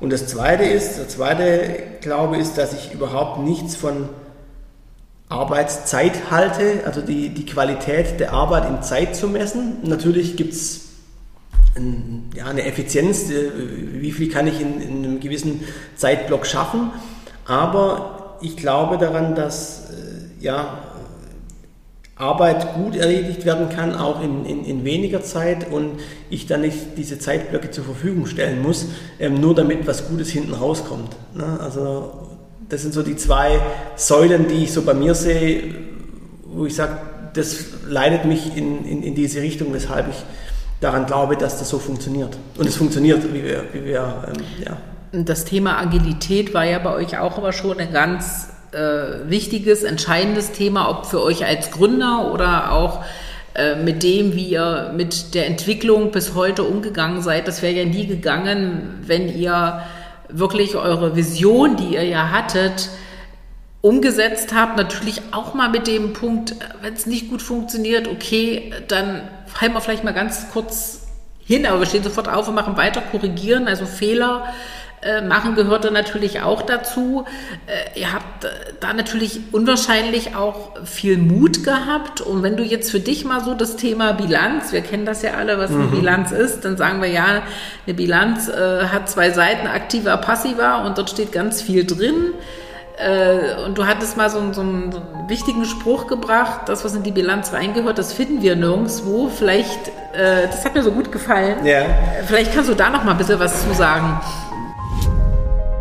Und 0.00 0.10
das 0.10 0.26
zweite 0.26 0.64
ist, 0.64 0.98
der 0.98 1.08
zweite 1.08 1.78
Glaube 2.00 2.36
ist, 2.36 2.58
dass 2.58 2.72
ich 2.72 2.92
überhaupt 2.92 3.40
nichts 3.40 3.76
von 3.76 4.08
Arbeitszeit 5.28 6.30
halte, 6.30 6.82
also 6.84 7.00
die, 7.00 7.30
die 7.30 7.46
Qualität 7.46 8.20
der 8.20 8.32
Arbeit 8.32 8.68
in 8.68 8.82
Zeit 8.82 9.16
zu 9.16 9.28
messen. 9.28 9.78
Natürlich 9.84 10.36
gibt 10.36 10.52
es 10.52 10.88
ein, 11.74 12.30
ja, 12.34 12.46
eine 12.46 12.64
Effizienz, 12.64 13.30
äh, 13.30 13.50
wie 13.94 14.12
viel 14.12 14.28
kann 14.28 14.46
ich 14.46 14.60
in, 14.60 14.80
in, 14.80 15.04
einem 15.04 15.20
gewissen 15.20 15.64
Zeitblock 15.96 16.44
schaffen, 16.46 16.90
aber 17.46 18.36
ich 18.42 18.56
glaube 18.56 18.98
daran, 18.98 19.34
dass 19.34 19.81
ja, 20.42 20.78
Arbeit 22.16 22.74
gut 22.74 22.94
erledigt 22.94 23.44
werden 23.44 23.68
kann, 23.68 23.94
auch 23.94 24.22
in, 24.22 24.44
in, 24.44 24.64
in, 24.64 24.84
weniger 24.84 25.22
Zeit 25.22 25.70
und 25.72 26.00
ich 26.30 26.46
dann 26.46 26.60
nicht 26.60 26.96
diese 26.96 27.18
Zeitblöcke 27.18 27.70
zur 27.70 27.84
Verfügung 27.84 28.26
stellen 28.26 28.62
muss, 28.62 28.86
ähm, 29.18 29.40
nur 29.40 29.54
damit 29.54 29.86
was 29.86 30.08
Gutes 30.08 30.30
hinten 30.30 30.52
rauskommt. 30.52 31.10
Ne? 31.34 31.58
Also 31.60 32.12
das 32.68 32.82
sind 32.82 32.92
so 32.94 33.02
die 33.02 33.16
zwei 33.16 33.60
Säulen, 33.96 34.46
die 34.48 34.64
ich 34.64 34.72
so 34.72 34.82
bei 34.82 34.94
mir 34.94 35.14
sehe, 35.14 35.74
wo 36.44 36.66
ich 36.66 36.74
sage, 36.74 36.98
das 37.34 37.64
leitet 37.88 38.26
mich 38.26 38.56
in, 38.56 38.84
in, 38.84 39.02
in 39.02 39.14
diese 39.14 39.40
Richtung, 39.40 39.72
weshalb 39.72 40.08
ich 40.10 40.16
daran 40.80 41.06
glaube, 41.06 41.36
dass 41.36 41.58
das 41.58 41.70
so 41.70 41.78
funktioniert. 41.78 42.36
Und 42.58 42.68
es 42.68 42.76
funktioniert, 42.76 43.24
wie 43.32 43.42
wir, 43.42 43.64
wie 43.72 43.84
wir 43.84 44.28
ähm, 44.28 44.44
ja. 44.64 44.76
Das 45.24 45.44
Thema 45.44 45.78
Agilität 45.78 46.54
war 46.54 46.64
ja 46.64 46.78
bei 46.78 46.94
euch 46.94 47.18
auch 47.18 47.38
aber 47.38 47.52
schon 47.52 47.78
ein 47.78 47.92
ganz 47.92 48.51
äh, 48.72 49.28
wichtiges, 49.28 49.82
entscheidendes 49.82 50.52
Thema, 50.52 50.88
ob 50.90 51.06
für 51.06 51.22
euch 51.22 51.44
als 51.44 51.70
Gründer 51.70 52.32
oder 52.32 52.72
auch 52.72 53.04
äh, 53.54 53.76
mit 53.76 54.02
dem, 54.02 54.34
wie 54.34 54.46
ihr 54.46 54.92
mit 54.96 55.34
der 55.34 55.46
Entwicklung 55.46 56.10
bis 56.10 56.34
heute 56.34 56.64
umgegangen 56.64 57.20
seid. 57.20 57.48
Das 57.48 57.60
wäre 57.62 57.74
ja 57.74 57.84
nie 57.84 58.06
gegangen, 58.06 59.02
wenn 59.06 59.28
ihr 59.28 59.82
wirklich 60.28 60.74
eure 60.74 61.16
Vision, 61.16 61.76
die 61.76 61.94
ihr 61.94 62.04
ja 62.04 62.30
hattet, 62.30 62.88
umgesetzt 63.82 64.54
habt. 64.54 64.78
Natürlich 64.78 65.20
auch 65.32 65.52
mal 65.52 65.68
mit 65.68 65.86
dem 65.86 66.14
Punkt, 66.14 66.54
wenn 66.80 66.94
es 66.94 67.06
nicht 67.06 67.28
gut 67.28 67.42
funktioniert, 67.42 68.08
okay, 68.08 68.72
dann 68.88 69.22
fallen 69.46 69.74
wir 69.74 69.82
vielleicht 69.82 70.04
mal 70.04 70.14
ganz 70.14 70.46
kurz 70.52 71.06
hin, 71.44 71.66
aber 71.66 71.80
wir 71.80 71.86
stehen 71.86 72.04
sofort 72.04 72.28
auf 72.28 72.48
und 72.48 72.54
machen 72.54 72.76
weiter, 72.78 73.02
korrigieren, 73.02 73.68
also 73.68 73.84
Fehler 73.84 74.46
äh, 75.02 75.20
machen 75.20 75.56
gehörte 75.56 75.90
natürlich 75.90 76.42
auch 76.42 76.62
dazu. 76.62 77.24
Äh, 77.66 77.98
ihr 77.98 78.12
habt 78.12 78.44
äh, 78.44 78.48
da 78.78 78.92
natürlich 78.92 79.40
unwahrscheinlich 79.50 80.36
auch 80.36 80.70
viel 80.84 81.18
Mut 81.18 81.64
gehabt. 81.64 82.20
Und 82.20 82.42
wenn 82.42 82.56
du 82.56 82.62
jetzt 82.62 82.90
für 82.90 83.00
dich 83.00 83.24
mal 83.24 83.42
so 83.42 83.54
das 83.54 83.76
Thema 83.76 84.12
Bilanz, 84.12 84.72
wir 84.72 84.80
kennen 84.80 85.04
das 85.04 85.22
ja 85.22 85.32
alle, 85.32 85.58
was 85.58 85.70
eine 85.70 85.84
mhm. 85.84 85.90
Bilanz 85.90 86.30
ist, 86.30 86.64
dann 86.64 86.76
sagen 86.76 87.02
wir 87.02 87.08
ja, 87.08 87.42
eine 87.84 87.94
Bilanz 87.94 88.48
äh, 88.48 88.86
hat 88.86 89.10
zwei 89.10 89.30
Seiten, 89.30 89.66
aktiver, 89.66 90.16
passiver, 90.18 90.84
und 90.84 90.98
dort 90.98 91.10
steht 91.10 91.32
ganz 91.32 91.60
viel 91.60 91.84
drin. 91.84 92.34
Äh, 92.96 93.60
und 93.64 93.78
du 93.78 93.86
hattest 93.86 94.16
mal 94.16 94.30
so, 94.30 94.38
so, 94.52 94.60
einen, 94.60 94.92
so, 94.92 94.98
einen, 94.98 95.28
wichtigen 95.28 95.64
Spruch 95.64 96.06
gebracht, 96.06 96.68
das, 96.68 96.84
was 96.84 96.94
in 96.94 97.02
die 97.02 97.10
Bilanz 97.10 97.52
reingehört, 97.52 97.98
das 97.98 98.12
finden 98.12 98.42
wir 98.42 98.54
nirgendwo. 98.54 99.28
Vielleicht, 99.28 99.88
äh, 100.12 100.46
das 100.46 100.64
hat 100.64 100.74
mir 100.74 100.82
so 100.82 100.92
gut 100.92 101.10
gefallen. 101.10 101.64
Ja. 101.64 101.86
Vielleicht 102.26 102.54
kannst 102.54 102.70
du 102.70 102.74
da 102.74 102.90
noch 102.90 103.02
mal 103.02 103.12
ein 103.12 103.18
bisschen 103.18 103.40
was 103.40 103.66
zu 103.66 103.74
sagen. 103.74 104.20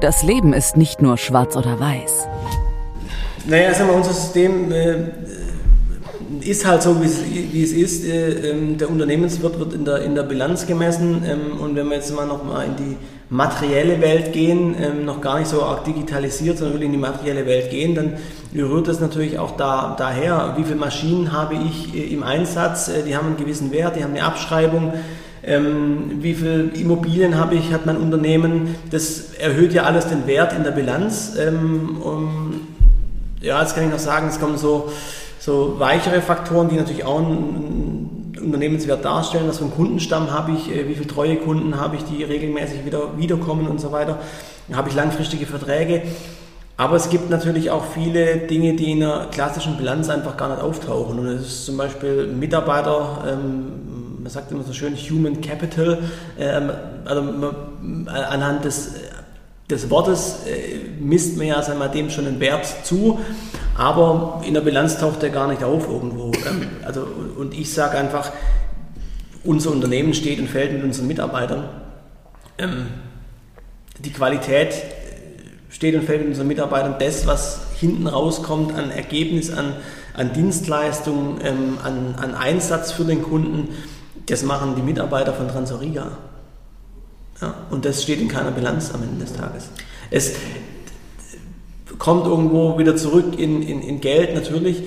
Das 0.02 0.24
Leben 0.24 0.52
ist 0.52 0.78
nicht 0.78 1.04
nur 1.04 1.16
schwarz 1.16 1.56
oder 1.56 1.80
weiß. 1.80 2.28
Naja, 3.46 3.72
sagen 3.72 3.90
wir, 3.92 3.96
unser 3.98 4.14
System 4.14 4.72
äh, 4.72 4.96
ist 6.42 6.66
halt 6.66 6.82
so, 6.82 6.98
wie 7.00 7.62
es 7.64 7.72
ist. 7.72 8.04
Äh, 8.06 8.50
ähm, 8.50 8.80
der 8.80 8.90
Unternehmenswirt 8.90 9.60
wird 9.60 9.74
in 9.74 9.86
der, 9.86 10.02
in 10.02 10.16
der 10.16 10.24
Bilanz 10.24 10.66
gemessen. 10.66 11.24
Ähm, 11.24 11.60
und 11.60 11.76
wenn 11.76 11.88
wir 11.88 11.98
jetzt 11.98 12.16
mal 12.16 12.26
noch 12.26 12.44
mal 12.44 12.66
in 12.66 12.76
die 12.78 12.98
materielle 13.30 14.02
Welt 14.02 14.34
gehen, 14.34 14.76
ähm, 14.82 15.06
noch 15.06 15.22
gar 15.22 15.38
nicht 15.38 15.50
so 15.50 15.62
arg 15.62 15.86
digitalisiert, 15.86 16.58
sondern 16.58 16.74
wirklich 16.74 16.88
in 16.88 16.94
die 16.94 16.98
materielle 16.98 17.46
Welt 17.46 17.70
gehen, 17.70 17.94
dann 17.94 18.18
rührt 18.56 18.88
das 18.88 19.02
natürlich 19.02 19.38
auch 19.38 19.56
da, 19.56 19.96
daher, 20.00 20.56
wie 20.58 20.64
viele 20.64 20.78
Maschinen 20.78 21.32
habe 21.32 21.54
ich 21.54 21.94
äh, 21.94 22.12
im 22.12 22.24
Einsatz, 22.24 22.88
äh, 22.88 23.04
die 23.04 23.16
haben 23.16 23.28
einen 23.28 23.38
gewissen 23.38 23.72
Wert, 23.72 23.98
die 23.98 24.04
haben 24.04 24.16
eine 24.16 24.24
Abschreibung, 24.24 24.94
ähm, 25.44 26.20
wie 26.22 26.34
viele 26.34 26.64
Immobilien 26.74 27.38
habe 27.38 27.56
ich, 27.56 27.74
hat 27.74 27.86
mein 27.86 27.98
Unternehmen. 27.98 28.76
Das 28.92 29.34
erhöht 29.34 29.74
ja 29.74 29.84
alles 29.84 30.08
den 30.08 30.28
Wert 30.28 30.54
in 30.54 30.64
der 30.64 30.72
Bilanz. 30.72 31.34
Ähm, 31.40 31.98
um, 32.02 32.68
ja, 33.42 33.62
jetzt 33.62 33.74
kann 33.74 33.86
ich 33.86 33.92
noch 33.92 34.00
sagen, 34.00 34.28
es 34.28 34.40
kommen 34.40 34.58
so, 34.58 34.92
so 35.40 35.76
weichere 35.80 36.22
Faktoren, 36.22 36.70
die 36.70 36.76
natürlich 36.76 37.04
auch 37.04 37.20
einen 37.20 38.34
Unternehmenswert 38.40 39.04
darstellen. 39.04 39.46
Was 39.48 39.58
für 39.58 39.66
einen 39.66 39.74
Kundenstamm 39.74 40.32
habe 40.32 40.52
ich, 40.52 40.72
äh, 40.72 40.88
wie 40.88 40.94
viele 40.94 41.08
treue 41.08 41.38
Kunden 41.38 41.80
habe 41.80 41.96
ich, 41.96 42.04
die 42.04 42.24
regelmäßig 42.24 42.86
wieder 42.86 43.18
wiederkommen 43.18 43.68
und 43.68 43.82
so 43.82 43.92
weiter. 43.92 44.20
Habe 44.72 44.90
ich 44.90 44.96
langfristige 44.96 45.48
Verträge. 45.48 46.04
Aber 46.78 46.96
es 46.96 47.10
gibt 47.10 47.30
natürlich 47.30 47.70
auch 47.70 47.86
viele 47.86 48.38
Dinge, 48.38 48.76
die 48.76 48.92
in 48.92 49.04
einer 49.04 49.28
klassischen 49.28 49.78
Bilanz 49.78 50.10
einfach 50.10 50.38
gar 50.38 50.50
nicht 50.50 50.62
auftauchen. 50.62 51.20
Und 51.20 51.26
das 51.26 51.42
ist 51.42 51.66
zum 51.66 51.78
Beispiel 51.78 52.28
Mitarbeiter, 52.28 53.24
ähm, 53.28 54.01
man 54.22 54.32
sagt 54.32 54.52
immer 54.52 54.64
so 54.64 54.74
schön 54.74 54.96
Human 54.96 55.42
Capital, 55.42 56.00
ähm, 56.40 56.72
also 57.06 57.22
man, 57.22 58.08
anhand 58.08 58.66
des, 58.66 58.94
des 59.70 59.90
Wortes 59.90 60.46
äh, 60.46 60.78
misst 61.00 61.38
man 61.38 61.48
ja 61.48 61.62
sagen 61.62 61.80
dem 61.94 62.10
schon 62.10 62.28
einen 62.28 62.40
Wert 62.40 62.68
zu, 62.84 63.20
aber 63.76 64.42
in 64.46 64.54
der 64.54 64.62
Bilanz 64.62 64.98
taucht 64.98 65.22
der 65.22 65.30
gar 65.30 65.48
nicht 65.48 65.64
auf 65.64 65.88
irgendwo. 65.88 66.32
Ähm, 66.48 66.68
also, 66.86 67.08
und 67.38 67.54
ich 67.54 67.74
sage 67.74 67.98
einfach, 67.98 68.32
unser 69.44 69.72
Unternehmen 69.72 70.14
steht 70.14 70.40
und 70.40 70.48
fällt 70.48 70.74
mit 70.74 70.84
unseren 70.84 71.08
Mitarbeitern. 71.08 71.68
Ähm, 72.60 72.88
die 73.98 74.12
Qualität 74.12 74.76
steht 75.70 75.96
und 75.96 76.04
fällt 76.04 76.20
mit 76.22 76.30
unseren 76.30 76.48
Mitarbeitern. 76.48 76.96
Das, 77.00 77.26
was 77.26 77.62
hinten 77.80 78.06
rauskommt 78.06 78.76
an 78.76 78.92
Ergebnis, 78.92 79.52
an, 79.52 79.74
an 80.14 80.32
Dienstleistung, 80.34 81.40
ähm, 81.44 81.78
an, 81.84 82.16
an 82.22 82.36
Einsatz 82.36 82.92
für 82.92 83.06
den 83.06 83.24
Kunden, 83.24 83.70
das 84.28 84.44
machen 84.44 84.76
die 84.76 84.82
Mitarbeiter 84.82 85.34
von 85.34 85.48
Transoriga. 85.48 86.18
Ja, 87.42 87.56
und 87.72 87.86
das 87.86 88.04
steht 88.04 88.22
in 88.22 88.28
keiner 88.28 88.52
Bilanz 88.52 88.94
am 88.94 89.02
Ende 89.02 89.26
des 89.26 89.34
Tages. 89.34 89.70
Es 90.12 90.34
kommt 91.98 92.28
irgendwo 92.28 92.78
wieder 92.78 92.96
zurück 92.96 93.38
in, 93.38 93.62
in, 93.62 93.82
in 93.82 94.02
Geld 94.02 94.36
natürlich, 94.36 94.84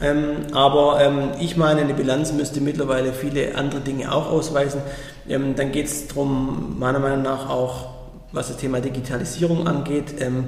ähm, 0.00 0.48
aber 0.52 1.00
ähm, 1.00 1.30
ich 1.40 1.56
meine, 1.56 1.82
eine 1.82 1.94
Bilanz 1.94 2.32
müsste 2.32 2.60
mittlerweile 2.60 3.12
viele 3.12 3.54
andere 3.54 3.80
Dinge 3.80 4.12
auch 4.12 4.30
ausweisen. 4.30 4.80
Ähm, 5.28 5.54
dann 5.54 5.70
geht 5.70 5.86
es 5.86 6.08
darum, 6.08 6.76
meiner 6.78 6.98
Meinung 6.98 7.22
nach 7.22 7.48
auch, 7.48 7.90
was 8.32 8.48
das 8.48 8.56
Thema 8.56 8.80
Digitalisierung 8.80 9.68
angeht, 9.68 10.14
ähm, 10.20 10.46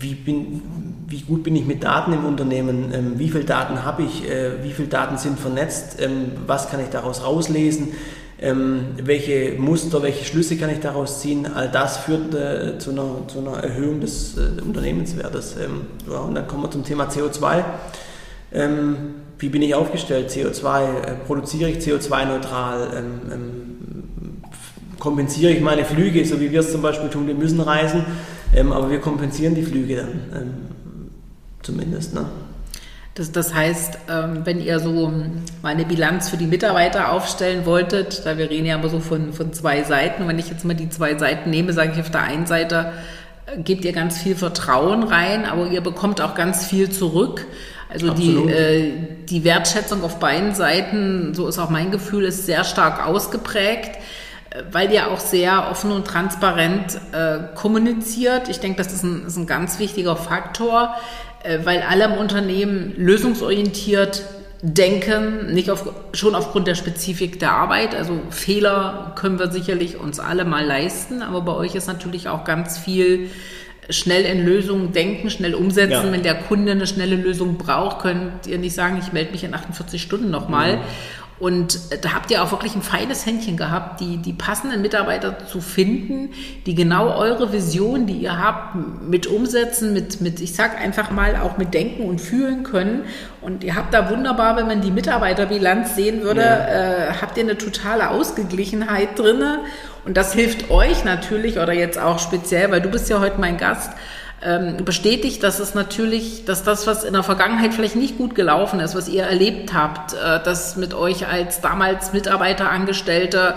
wie, 0.00 0.14
bin, 0.14 0.62
wie 1.08 1.20
gut 1.20 1.42
bin 1.44 1.54
ich 1.54 1.66
mit 1.66 1.84
Daten 1.84 2.12
im 2.12 2.24
Unternehmen, 2.24 2.92
ähm, 2.92 3.18
wie 3.18 3.28
viele 3.28 3.44
Daten 3.44 3.84
habe 3.84 4.02
ich, 4.02 4.28
äh, 4.28 4.64
wie 4.64 4.72
viele 4.72 4.88
Daten 4.88 5.18
sind 5.18 5.38
vernetzt, 5.38 5.98
ähm, 6.00 6.32
was 6.46 6.70
kann 6.70 6.80
ich 6.80 6.88
daraus 6.88 7.22
rauslesen, 7.22 7.88
ähm, 8.40 8.86
welche 9.02 9.52
Muster, 9.58 10.02
welche 10.02 10.24
Schlüsse 10.24 10.56
kann 10.56 10.70
ich 10.70 10.80
daraus 10.80 11.20
ziehen. 11.20 11.46
All 11.54 11.68
das 11.68 11.98
führt 11.98 12.34
äh, 12.34 12.78
zu, 12.78 12.92
einer, 12.92 13.28
zu, 13.28 13.40
einer, 13.40 13.62
Erhöhung 13.62 14.00
des 14.00 14.38
äh, 14.38 14.62
Unternehmenswertes. 14.62 15.56
Ähm, 15.62 15.82
ja, 16.10 16.20
und 16.20 16.34
dann 16.34 16.46
kommen 16.46 16.62
wir 16.62 16.70
zum 16.70 16.84
Thema 16.84 17.04
CO2. 17.08 17.62
Ähm, 18.52 18.96
wie 19.38 19.50
bin 19.50 19.60
ich 19.60 19.74
aufgestellt? 19.74 20.30
CO2, 20.30 20.82
äh, 20.82 21.14
produziere 21.26 21.68
ich 21.68 21.78
CO2-neutral? 21.78 22.88
Ähm, 22.96 23.60
kompensiere 24.98 25.52
ich 25.52 25.60
meine 25.60 25.84
Flüge, 25.84 26.24
so 26.24 26.40
wie 26.40 26.50
wir 26.50 26.60
es 26.60 26.72
zum 26.72 26.82
Beispiel 26.82 27.08
tun, 27.08 27.26
wir 27.26 27.34
müssen 27.34 27.60
reisen 27.60 28.04
ähm, 28.54 28.72
aber 28.72 28.90
wir 28.90 29.00
kompensieren 29.00 29.54
die 29.54 29.62
Flüge 29.62 29.96
dann 29.96 30.08
ähm, 30.34 30.52
zumindest. 31.62 32.14
Ne? 32.14 32.26
Das, 33.14 33.32
das 33.32 33.54
heißt, 33.54 33.98
ähm, 34.08 34.40
wenn 34.44 34.60
ihr 34.60 34.78
so 34.78 35.12
mal 35.62 35.70
eine 35.70 35.84
Bilanz 35.84 36.28
für 36.28 36.36
die 36.36 36.46
Mitarbeiter 36.46 37.12
aufstellen 37.12 37.66
wolltet, 37.66 38.24
da 38.24 38.38
wir 38.38 38.48
reden 38.48 38.66
ja 38.66 38.76
immer 38.76 38.88
so 38.88 39.00
von, 39.00 39.32
von 39.32 39.52
zwei 39.52 39.82
Seiten, 39.82 40.26
wenn 40.26 40.38
ich 40.38 40.48
jetzt 40.48 40.64
mal 40.64 40.74
die 40.74 40.88
zwei 40.88 41.18
Seiten 41.18 41.50
nehme, 41.50 41.72
sage 41.72 41.92
ich 41.94 42.00
auf 42.00 42.10
der 42.10 42.22
einen 42.22 42.46
Seite, 42.46 42.92
äh, 43.46 43.60
gebt 43.60 43.84
ihr 43.84 43.92
ganz 43.92 44.18
viel 44.18 44.36
Vertrauen 44.36 45.02
rein, 45.02 45.44
aber 45.44 45.66
ihr 45.66 45.80
bekommt 45.80 46.20
auch 46.20 46.34
ganz 46.34 46.64
viel 46.66 46.90
zurück. 46.90 47.46
Also 47.92 48.14
die, 48.14 48.36
äh, 48.36 48.92
die 49.28 49.42
Wertschätzung 49.42 50.04
auf 50.04 50.20
beiden 50.20 50.54
Seiten, 50.54 51.34
so 51.34 51.48
ist 51.48 51.58
auch 51.58 51.70
mein 51.70 51.90
Gefühl, 51.90 52.24
ist 52.24 52.46
sehr 52.46 52.62
stark 52.62 53.04
ausgeprägt 53.04 53.99
weil 54.72 54.92
ihr 54.92 55.10
auch 55.10 55.20
sehr 55.20 55.70
offen 55.70 55.92
und 55.92 56.06
transparent 56.06 56.98
äh, 57.12 57.38
kommuniziert. 57.54 58.48
Ich 58.48 58.58
denke, 58.58 58.82
das 58.82 58.92
ist 58.92 59.04
ein, 59.04 59.26
ist 59.26 59.36
ein 59.36 59.46
ganz 59.46 59.78
wichtiger 59.78 60.16
Faktor, 60.16 60.94
äh, 61.44 61.60
weil 61.64 61.82
alle 61.82 62.04
im 62.04 62.12
Unternehmen 62.14 62.92
lösungsorientiert 62.96 64.24
denken, 64.62 65.54
nicht 65.54 65.70
auf, 65.70 65.90
schon 66.12 66.34
aufgrund 66.34 66.66
der 66.66 66.74
Spezifik 66.74 67.38
der 67.38 67.52
Arbeit. 67.52 67.94
Also 67.94 68.20
Fehler 68.30 69.12
können 69.16 69.38
wir 69.38 69.50
sicherlich 69.50 69.96
uns 69.96 70.20
alle 70.20 70.44
mal 70.44 70.64
leisten, 70.64 71.22
aber 71.22 71.40
bei 71.42 71.52
euch 71.52 71.74
ist 71.74 71.86
natürlich 71.86 72.28
auch 72.28 72.44
ganz 72.44 72.76
viel 72.76 73.30
schnell 73.88 74.24
in 74.24 74.44
Lösungen 74.44 74.92
denken, 74.92 75.30
schnell 75.30 75.54
umsetzen. 75.54 76.06
Ja. 76.06 76.12
Wenn 76.12 76.22
der 76.22 76.34
Kunde 76.34 76.72
eine 76.72 76.86
schnelle 76.86 77.16
Lösung 77.16 77.56
braucht, 77.56 78.00
könnt 78.00 78.46
ihr 78.46 78.58
nicht 78.58 78.74
sagen, 78.74 78.98
ich 79.02 79.12
melde 79.12 79.32
mich 79.32 79.44
in 79.44 79.54
48 79.54 80.00
Stunden 80.02 80.30
nochmal. 80.30 80.76
Mhm. 80.76 80.82
Und 81.40 82.04
da 82.04 82.12
habt 82.12 82.30
ihr 82.30 82.42
auch 82.42 82.52
wirklich 82.52 82.74
ein 82.76 82.82
feines 82.82 83.24
Händchen 83.24 83.56
gehabt, 83.56 84.00
die, 84.00 84.18
die 84.18 84.34
passenden 84.34 84.82
Mitarbeiter 84.82 85.46
zu 85.46 85.62
finden, 85.62 86.34
die 86.66 86.74
genau 86.74 87.16
eure 87.16 87.50
Vision, 87.50 88.06
die 88.06 88.18
ihr 88.18 88.38
habt, 88.38 88.76
mit 89.08 89.26
umsetzen, 89.26 89.94
mit, 89.94 90.20
mit, 90.20 90.42
ich 90.42 90.54
sag 90.54 90.78
einfach 90.78 91.10
mal, 91.10 91.36
auch 91.36 91.56
mit 91.56 91.72
denken 91.72 92.04
und 92.04 92.20
fühlen 92.20 92.62
können. 92.62 93.04
Und 93.40 93.64
ihr 93.64 93.74
habt 93.74 93.94
da 93.94 94.10
wunderbar, 94.10 94.56
wenn 94.56 94.66
man 94.66 94.82
die 94.82 94.90
Mitarbeiterbilanz 94.90 95.94
sehen 95.94 96.20
würde, 96.20 96.42
ja. 96.42 97.08
äh, 97.08 97.12
habt 97.22 97.38
ihr 97.38 97.44
eine 97.44 97.56
totale 97.56 98.10
Ausgeglichenheit 98.10 99.18
drinne. 99.18 99.60
Und 100.04 100.18
das 100.18 100.34
hilft 100.34 100.70
euch 100.70 101.04
natürlich, 101.04 101.58
oder 101.58 101.72
jetzt 101.72 101.98
auch 101.98 102.18
speziell, 102.18 102.70
weil 102.70 102.82
du 102.82 102.90
bist 102.90 103.08
ja 103.08 103.18
heute 103.18 103.40
mein 103.40 103.56
Gast, 103.56 103.92
ähm, 104.42 104.84
bestätigt, 104.84 105.42
dass 105.42 105.58
es 105.58 105.74
natürlich, 105.74 106.44
dass 106.44 106.62
das, 106.62 106.86
was 106.86 107.04
in 107.04 107.12
der 107.12 107.22
Vergangenheit 107.22 107.74
vielleicht 107.74 107.96
nicht 107.96 108.16
gut 108.16 108.34
gelaufen 108.34 108.80
ist, 108.80 108.94
was 108.94 109.08
ihr 109.08 109.24
erlebt 109.24 109.74
habt, 109.74 110.14
äh, 110.14 110.42
dass 110.42 110.76
mit 110.76 110.94
euch 110.94 111.26
als 111.26 111.60
damals 111.60 112.12
Mitarbeiter, 112.12 112.70
Angestellte 112.70 113.54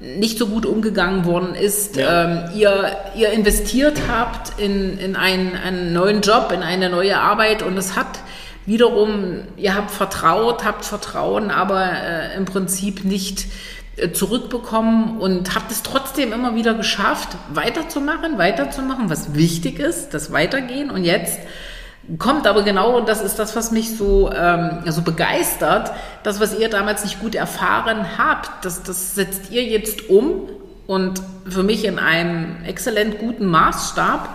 nicht 0.00 0.38
so 0.38 0.46
gut 0.46 0.66
umgegangen 0.66 1.24
worden 1.24 1.54
ist. 1.54 1.96
Ja. 1.96 2.24
Ähm, 2.24 2.50
ihr, 2.54 2.96
ihr 3.14 3.30
investiert 3.30 3.98
habt 4.10 4.58
in, 4.58 4.98
in 4.98 5.14
einen, 5.14 5.56
einen 5.56 5.92
neuen 5.92 6.20
Job, 6.20 6.52
in 6.52 6.62
eine 6.62 6.90
neue 6.90 7.18
Arbeit 7.18 7.62
und 7.62 7.76
es 7.76 7.96
hat 7.96 8.20
wiederum, 8.66 9.42
ihr 9.56 9.74
habt 9.74 9.90
vertraut, 9.90 10.64
habt 10.64 10.84
Vertrauen, 10.84 11.50
aber 11.50 11.84
äh, 11.84 12.36
im 12.36 12.44
Prinzip 12.44 13.04
nicht 13.04 13.46
zurückbekommen 14.12 15.18
und 15.18 15.54
habt 15.54 15.70
es 15.70 15.82
trotzdem 15.82 16.32
immer 16.32 16.54
wieder 16.54 16.74
geschafft, 16.74 17.28
weiterzumachen, 17.52 18.38
weiterzumachen, 18.38 19.10
was 19.10 19.34
wichtig 19.34 19.78
ist, 19.78 20.14
das 20.14 20.32
Weitergehen. 20.32 20.90
Und 20.90 21.04
jetzt 21.04 21.38
kommt 22.18 22.46
aber 22.46 22.62
genau, 22.62 22.96
und 22.98 23.08
das 23.08 23.22
ist 23.22 23.38
das, 23.38 23.56
was 23.56 23.70
mich 23.70 23.96
so, 23.96 24.30
ähm, 24.32 24.82
so 24.86 25.02
begeistert, 25.02 25.92
das, 26.22 26.40
was 26.40 26.58
ihr 26.58 26.68
damals 26.68 27.04
nicht 27.04 27.20
gut 27.20 27.34
erfahren 27.34 28.18
habt, 28.18 28.64
das, 28.64 28.82
das 28.82 29.14
setzt 29.14 29.50
ihr 29.50 29.62
jetzt 29.64 30.10
um 30.10 30.48
und 30.86 31.22
für 31.48 31.62
mich 31.62 31.84
in 31.84 31.98
einem 31.98 32.64
exzellent 32.64 33.18
guten 33.18 33.46
Maßstab 33.46 34.28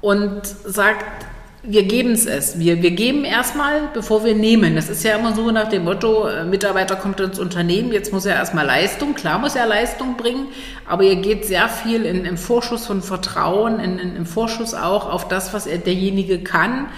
und 0.00 0.42
sagt, 0.44 1.26
wir 1.62 1.82
geben 1.82 2.12
es 2.12 2.26
es. 2.26 2.58
Wir, 2.58 2.82
wir 2.82 2.92
geben 2.92 3.24
erstmal, 3.24 3.90
bevor 3.92 4.24
wir 4.24 4.34
nehmen. 4.34 4.76
Das 4.76 4.88
ist 4.88 5.04
ja 5.04 5.16
immer 5.16 5.34
so 5.34 5.50
nach 5.50 5.68
dem 5.68 5.84
Motto, 5.84 6.26
äh, 6.26 6.44
Mitarbeiter 6.44 6.96
kommt 6.96 7.20
ins 7.20 7.38
Unternehmen, 7.38 7.92
jetzt 7.92 8.12
muss 8.12 8.24
er 8.24 8.34
erstmal 8.34 8.66
Leistung. 8.66 9.14
Klar 9.14 9.38
muss 9.38 9.56
er 9.56 9.66
Leistung 9.66 10.16
bringen, 10.16 10.46
aber 10.86 11.02
ihr 11.02 11.16
geht 11.16 11.44
sehr 11.44 11.68
viel 11.68 12.06
in, 12.06 12.24
im 12.24 12.38
Vorschuss 12.38 12.86
von 12.86 13.02
Vertrauen, 13.02 13.78
in, 13.78 13.98
in, 13.98 14.16
im 14.16 14.26
Vorschuss 14.26 14.74
auch 14.74 15.10
auf 15.10 15.28
das, 15.28 15.52
was 15.52 15.66
er 15.66 15.78
derjenige 15.78 16.38
kann 16.38 16.88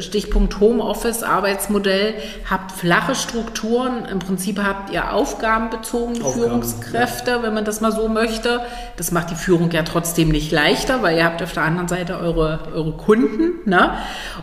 Stichpunkt 0.00 0.60
Homeoffice, 0.60 1.22
Arbeitsmodell, 1.22 2.14
habt 2.48 2.72
flache 2.72 3.14
Strukturen. 3.14 4.04
Im 4.04 4.18
Prinzip 4.18 4.58
habt 4.62 4.92
ihr 4.92 5.12
aufgabenbezogene 5.12 6.24
Aufgaben, 6.24 6.42
Führungskräfte, 6.42 7.30
ja. 7.30 7.42
wenn 7.42 7.54
man 7.54 7.64
das 7.64 7.80
mal 7.80 7.92
so 7.92 8.08
möchte. 8.08 8.60
Das 8.96 9.12
macht 9.12 9.30
die 9.30 9.34
Führung 9.34 9.70
ja 9.70 9.82
trotzdem 9.82 10.28
nicht 10.28 10.52
leichter, 10.52 11.02
weil 11.02 11.16
ihr 11.16 11.24
habt 11.24 11.42
auf 11.42 11.52
der 11.52 11.64
anderen 11.64 11.88
Seite 11.88 12.18
eure, 12.18 12.60
eure 12.74 12.92
Kunden. 12.92 13.68
Ne? 13.68 13.90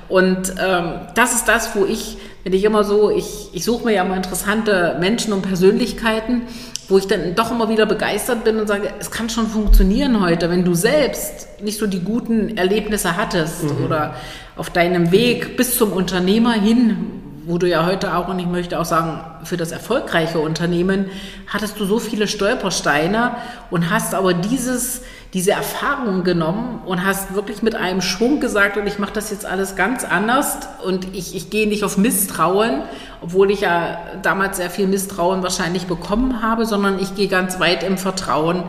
Und 0.09 0.53
ähm, 0.59 0.93
das 1.15 1.33
ist 1.33 1.47
das, 1.47 1.75
wo 1.75 1.85
ich, 1.85 2.17
wenn 2.43 2.53
ich 2.53 2.63
immer 2.63 2.83
so, 2.83 3.09
ich, 3.09 3.49
ich 3.53 3.63
suche 3.63 3.85
mir 3.85 3.93
ja 3.93 4.03
immer 4.03 4.17
interessante 4.17 4.97
Menschen 4.99 5.33
und 5.33 5.43
Persönlichkeiten, 5.43 6.43
wo 6.87 6.97
ich 6.97 7.07
dann 7.07 7.35
doch 7.35 7.51
immer 7.51 7.69
wieder 7.69 7.85
begeistert 7.85 8.43
bin 8.43 8.59
und 8.59 8.67
sage, 8.67 8.93
es 8.99 9.09
kann 9.09 9.29
schon 9.29 9.47
funktionieren 9.47 10.21
heute, 10.21 10.49
wenn 10.49 10.65
du 10.65 10.73
selbst 10.73 11.61
nicht 11.61 11.79
so 11.79 11.87
die 11.87 12.01
guten 12.01 12.57
Erlebnisse 12.57 13.15
hattest 13.15 13.63
mhm. 13.63 13.85
oder 13.85 14.15
auf 14.55 14.69
deinem 14.69 15.11
Weg 15.11 15.55
bis 15.55 15.77
zum 15.77 15.93
Unternehmer 15.93 16.53
hin, 16.53 16.97
wo 17.45 17.57
du 17.57 17.67
ja 17.67 17.85
heute 17.85 18.15
auch, 18.15 18.27
und 18.27 18.39
ich 18.39 18.45
möchte 18.45 18.79
auch 18.79 18.85
sagen, 18.85 19.19
für 19.43 19.57
das 19.57 19.71
erfolgreiche 19.71 20.39
Unternehmen, 20.39 21.07
hattest 21.47 21.79
du 21.79 21.85
so 21.85 21.99
viele 21.99 22.27
Stolpersteine 22.27 23.31
und 23.69 23.89
hast 23.89 24.13
aber 24.13 24.33
dieses, 24.33 25.01
diese 25.33 25.51
Erfahrung 25.51 26.23
genommen 26.23 26.81
und 26.85 27.03
hast 27.03 27.33
wirklich 27.33 27.63
mit 27.63 27.73
einem 27.73 28.01
Schwung 28.01 28.39
gesagt, 28.39 28.77
und 28.77 28.85
ich 28.85 28.99
mache 28.99 29.13
das 29.13 29.31
jetzt 29.31 29.45
alles 29.47 29.75
ganz 29.75 30.03
anders 30.03 30.59
und 30.85 31.15
ich, 31.15 31.35
ich 31.35 31.49
gehe 31.49 31.67
nicht 31.67 31.83
auf 31.83 31.97
Misstrauen, 31.97 32.83
obwohl 33.19 33.49
ich 33.49 33.61
ja 33.61 33.97
damals 34.21 34.57
sehr 34.57 34.69
viel 34.69 34.85
Misstrauen 34.85 35.41
wahrscheinlich 35.41 35.87
bekommen 35.87 36.43
habe, 36.43 36.67
sondern 36.67 36.99
ich 36.99 37.15
gehe 37.15 37.27
ganz 37.27 37.59
weit 37.59 37.81
im 37.81 37.97
Vertrauen 37.97 38.63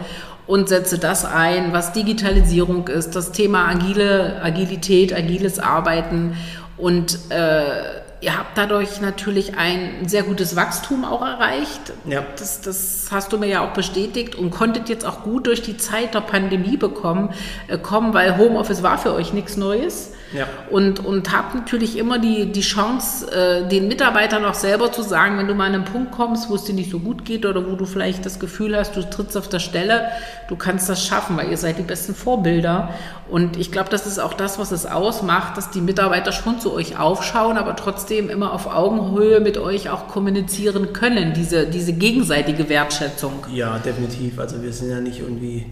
und 0.47 0.71
setze 0.71 0.99
das 0.99 1.27
ein, 1.27 1.75
was 1.75 1.93
Digitalisierung 1.93 2.89
ist, 2.89 3.15
das 3.15 3.33
Thema 3.33 3.69
agile 3.69 4.41
Agilität, 4.43 5.15
agiles 5.15 5.59
Arbeiten 5.59 6.35
und 6.79 7.19
äh, 7.29 8.04
ihr 8.25 8.39
habt 8.39 8.57
dadurch 8.57 9.03
natürlich 9.03 9.57
ein 9.59 10.09
sehr 10.09 10.23
gutes 10.23 10.57
Wachstum 10.57 11.05
auch 11.05 11.21
erreicht. 11.21 11.93
Ja. 12.07 12.25
Das, 12.39 12.63
das 12.63 13.09
hast 13.11 13.33
du 13.33 13.39
mir 13.39 13.49
ja 13.49 13.61
auch 13.61 13.75
bestätigt 13.75 14.35
und 14.35 14.51
konntet 14.51 14.89
jetzt 14.89 15.05
auch 15.05 15.23
gut 15.23 15.47
durch 15.47 15.61
die 15.61 15.77
Zeit 15.77 16.15
der 16.15 16.23
Pandemie 16.23 16.79
bekommen, 16.79 17.35
äh, 17.69 17.77
kommen, 17.77 18.15
weil 18.15 18.39
Homeoffice 18.39 18.83
war 18.83 18.97
für 18.97 19.13
euch 19.13 19.35
nichts 19.35 19.57
Neues. 19.59 20.13
Ja. 20.35 20.47
Und, 20.69 21.05
und 21.05 21.33
habt 21.35 21.55
natürlich 21.55 21.97
immer 21.97 22.19
die, 22.19 22.53
die 22.53 22.61
Chance, 22.61 23.31
äh, 23.31 23.69
den 23.69 23.89
Mitarbeitern 23.89 24.45
auch 24.45 24.55
selber 24.55 24.93
zu 24.93 25.03
sagen, 25.03 25.39
wenn 25.39 25.47
du 25.47 25.55
mal 25.55 25.69
an 25.69 25.75
einen 25.75 25.85
Punkt 25.85 26.13
kommst, 26.13 26.51
wo 26.51 26.57
es 26.57 26.65
dir 26.65 26.75
nicht 26.75 26.91
so 26.91 26.99
gut 26.99 27.25
geht 27.25 27.47
oder 27.47 27.71
wo 27.71 27.77
du 27.77 27.87
vielleicht 27.87 28.27
das 28.27 28.41
Gefühl 28.41 28.77
hast, 28.77 28.97
du 28.97 29.09
trittst 29.09 29.37
auf 29.37 29.49
der 29.49 29.61
Stelle, 29.61 30.09
du 30.49 30.57
kannst 30.57 30.89
das 30.89 31.07
schaffen, 31.07 31.37
weil 31.37 31.51
ihr 31.51 31.57
seid 31.57 31.79
die 31.79 31.83
besten 31.83 32.15
Vorbilder. 32.15 32.91
Und 33.31 33.57
ich 33.57 33.73
glaube, 33.73 33.89
das 33.89 34.07
ist 34.07 34.19
auch 34.19 34.35
das, 34.35 34.59
was 34.59 34.73
es 34.73 34.85
ausmacht, 34.85 35.57
dass 35.57 35.71
die 35.71 35.81
Mitarbeiter 35.81 36.33
schon 36.33 36.61
zu 36.61 36.73
euch 36.75 36.99
aufschauen, 36.99 37.57
aber 37.57 37.77
trotzdem 37.77 38.29
immer 38.29 38.53
auf 38.53 38.67
Augenhöhe 38.67 39.41
mit 39.41 39.57
euch 39.57 39.89
auch 39.89 40.09
kommunizieren 40.09 40.93
können, 40.93 41.33
diese, 41.33 41.67
diese 41.67 41.93
gegenseitige 41.93 42.69
Wertschätzung. 42.69 43.47
Ja, 43.53 43.79
definitiv. 43.79 44.39
Also 44.39 44.63
wir 44.63 44.73
sind 44.73 44.91
ja 44.91 45.01
nicht 45.01 45.21
irgendwie 45.21 45.67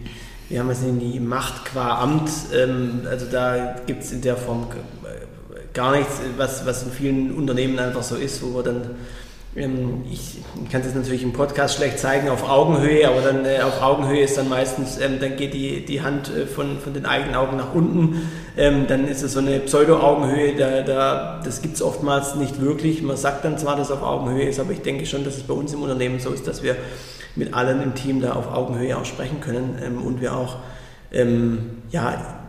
wir 0.53 0.59
haben 0.59 0.69
jetzt 0.69 0.83
die 0.83 1.19
Macht 1.19 1.65
qua 1.65 1.99
Amt, 1.99 2.29
ähm, 2.55 3.07
also 3.09 3.25
da 3.25 3.75
gibt 3.87 4.03
es 4.03 4.11
in 4.11 4.21
der 4.21 4.37
Form 4.37 4.67
gar 5.73 5.97
nichts, 5.97 6.19
was, 6.37 6.63
was 6.67 6.83
in 6.83 6.91
vielen 6.91 7.33
Unternehmen 7.33 7.79
einfach 7.79 8.03
so 8.03 8.15
ist, 8.15 8.43
wo 8.43 8.57
wir 8.57 8.61
dann, 8.61 8.81
ähm, 9.55 10.03
ich 10.11 10.43
kann 10.71 10.83
das 10.83 10.93
natürlich 10.93 11.23
im 11.23 11.33
Podcast 11.33 11.77
schlecht 11.77 11.97
zeigen, 11.97 12.29
auf 12.29 12.47
Augenhöhe, 12.47 13.07
aber 13.07 13.21
dann 13.21 13.45
äh, 13.45 13.61
auf 13.63 13.81
Augenhöhe 13.81 14.21
ist 14.21 14.37
dann 14.37 14.47
meistens, 14.47 14.99
ähm, 14.99 15.19
dann 15.19 15.37
geht 15.37 15.55
die, 15.55 15.85
die 15.85 16.03
Hand 16.03 16.29
äh, 16.29 16.45
von, 16.45 16.77
von 16.77 16.93
den 16.93 17.07
eigenen 17.07 17.33
Augen 17.33 17.57
nach 17.57 17.73
unten, 17.73 18.29
dann 18.55 19.07
ist 19.07 19.23
es 19.23 19.33
so 19.33 19.39
eine 19.39 19.59
Pseudo-Augenhöhe, 19.61 20.55
da, 20.55 20.83
da, 20.83 21.41
das 21.43 21.63
gibt 21.63 21.73
es 21.73 21.81
oftmals 21.81 22.35
nicht 22.35 22.61
wirklich. 22.61 23.01
Man 23.01 23.17
sagt 23.17 23.43
dann 23.43 23.57
zwar, 23.57 23.75
dass 23.75 23.87
es 23.87 23.91
auf 23.91 24.03
Augenhöhe 24.03 24.47
ist, 24.47 24.59
aber 24.59 24.73
ich 24.73 24.81
denke 24.81 25.07
schon, 25.07 25.23
dass 25.23 25.37
es 25.37 25.41
bei 25.41 25.55
uns 25.55 25.73
im 25.73 25.81
Unternehmen 25.81 26.19
so 26.19 26.29
ist, 26.29 26.45
dass 26.45 26.61
wir 26.61 26.75
mit 27.35 27.53
allen 27.53 27.81
im 27.81 27.95
Team 27.95 28.21
da 28.21 28.33
auf 28.33 28.51
Augenhöhe 28.51 28.97
auch 28.97 29.05
sprechen 29.05 29.41
können 29.41 29.77
ähm, 29.83 30.01
und 30.01 30.21
wir 30.21 30.35
auch 30.35 30.57
ähm, 31.11 31.81
ja, 31.89 32.39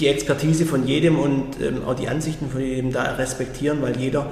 die 0.00 0.08
Expertise 0.08 0.64
von 0.64 0.86
jedem 0.86 1.18
und 1.18 1.60
ähm, 1.60 1.84
auch 1.84 1.94
die 1.94 2.08
Ansichten 2.08 2.50
von 2.50 2.60
jedem 2.60 2.92
da 2.92 3.02
respektieren, 3.02 3.82
weil 3.82 3.96
jeder 3.98 4.26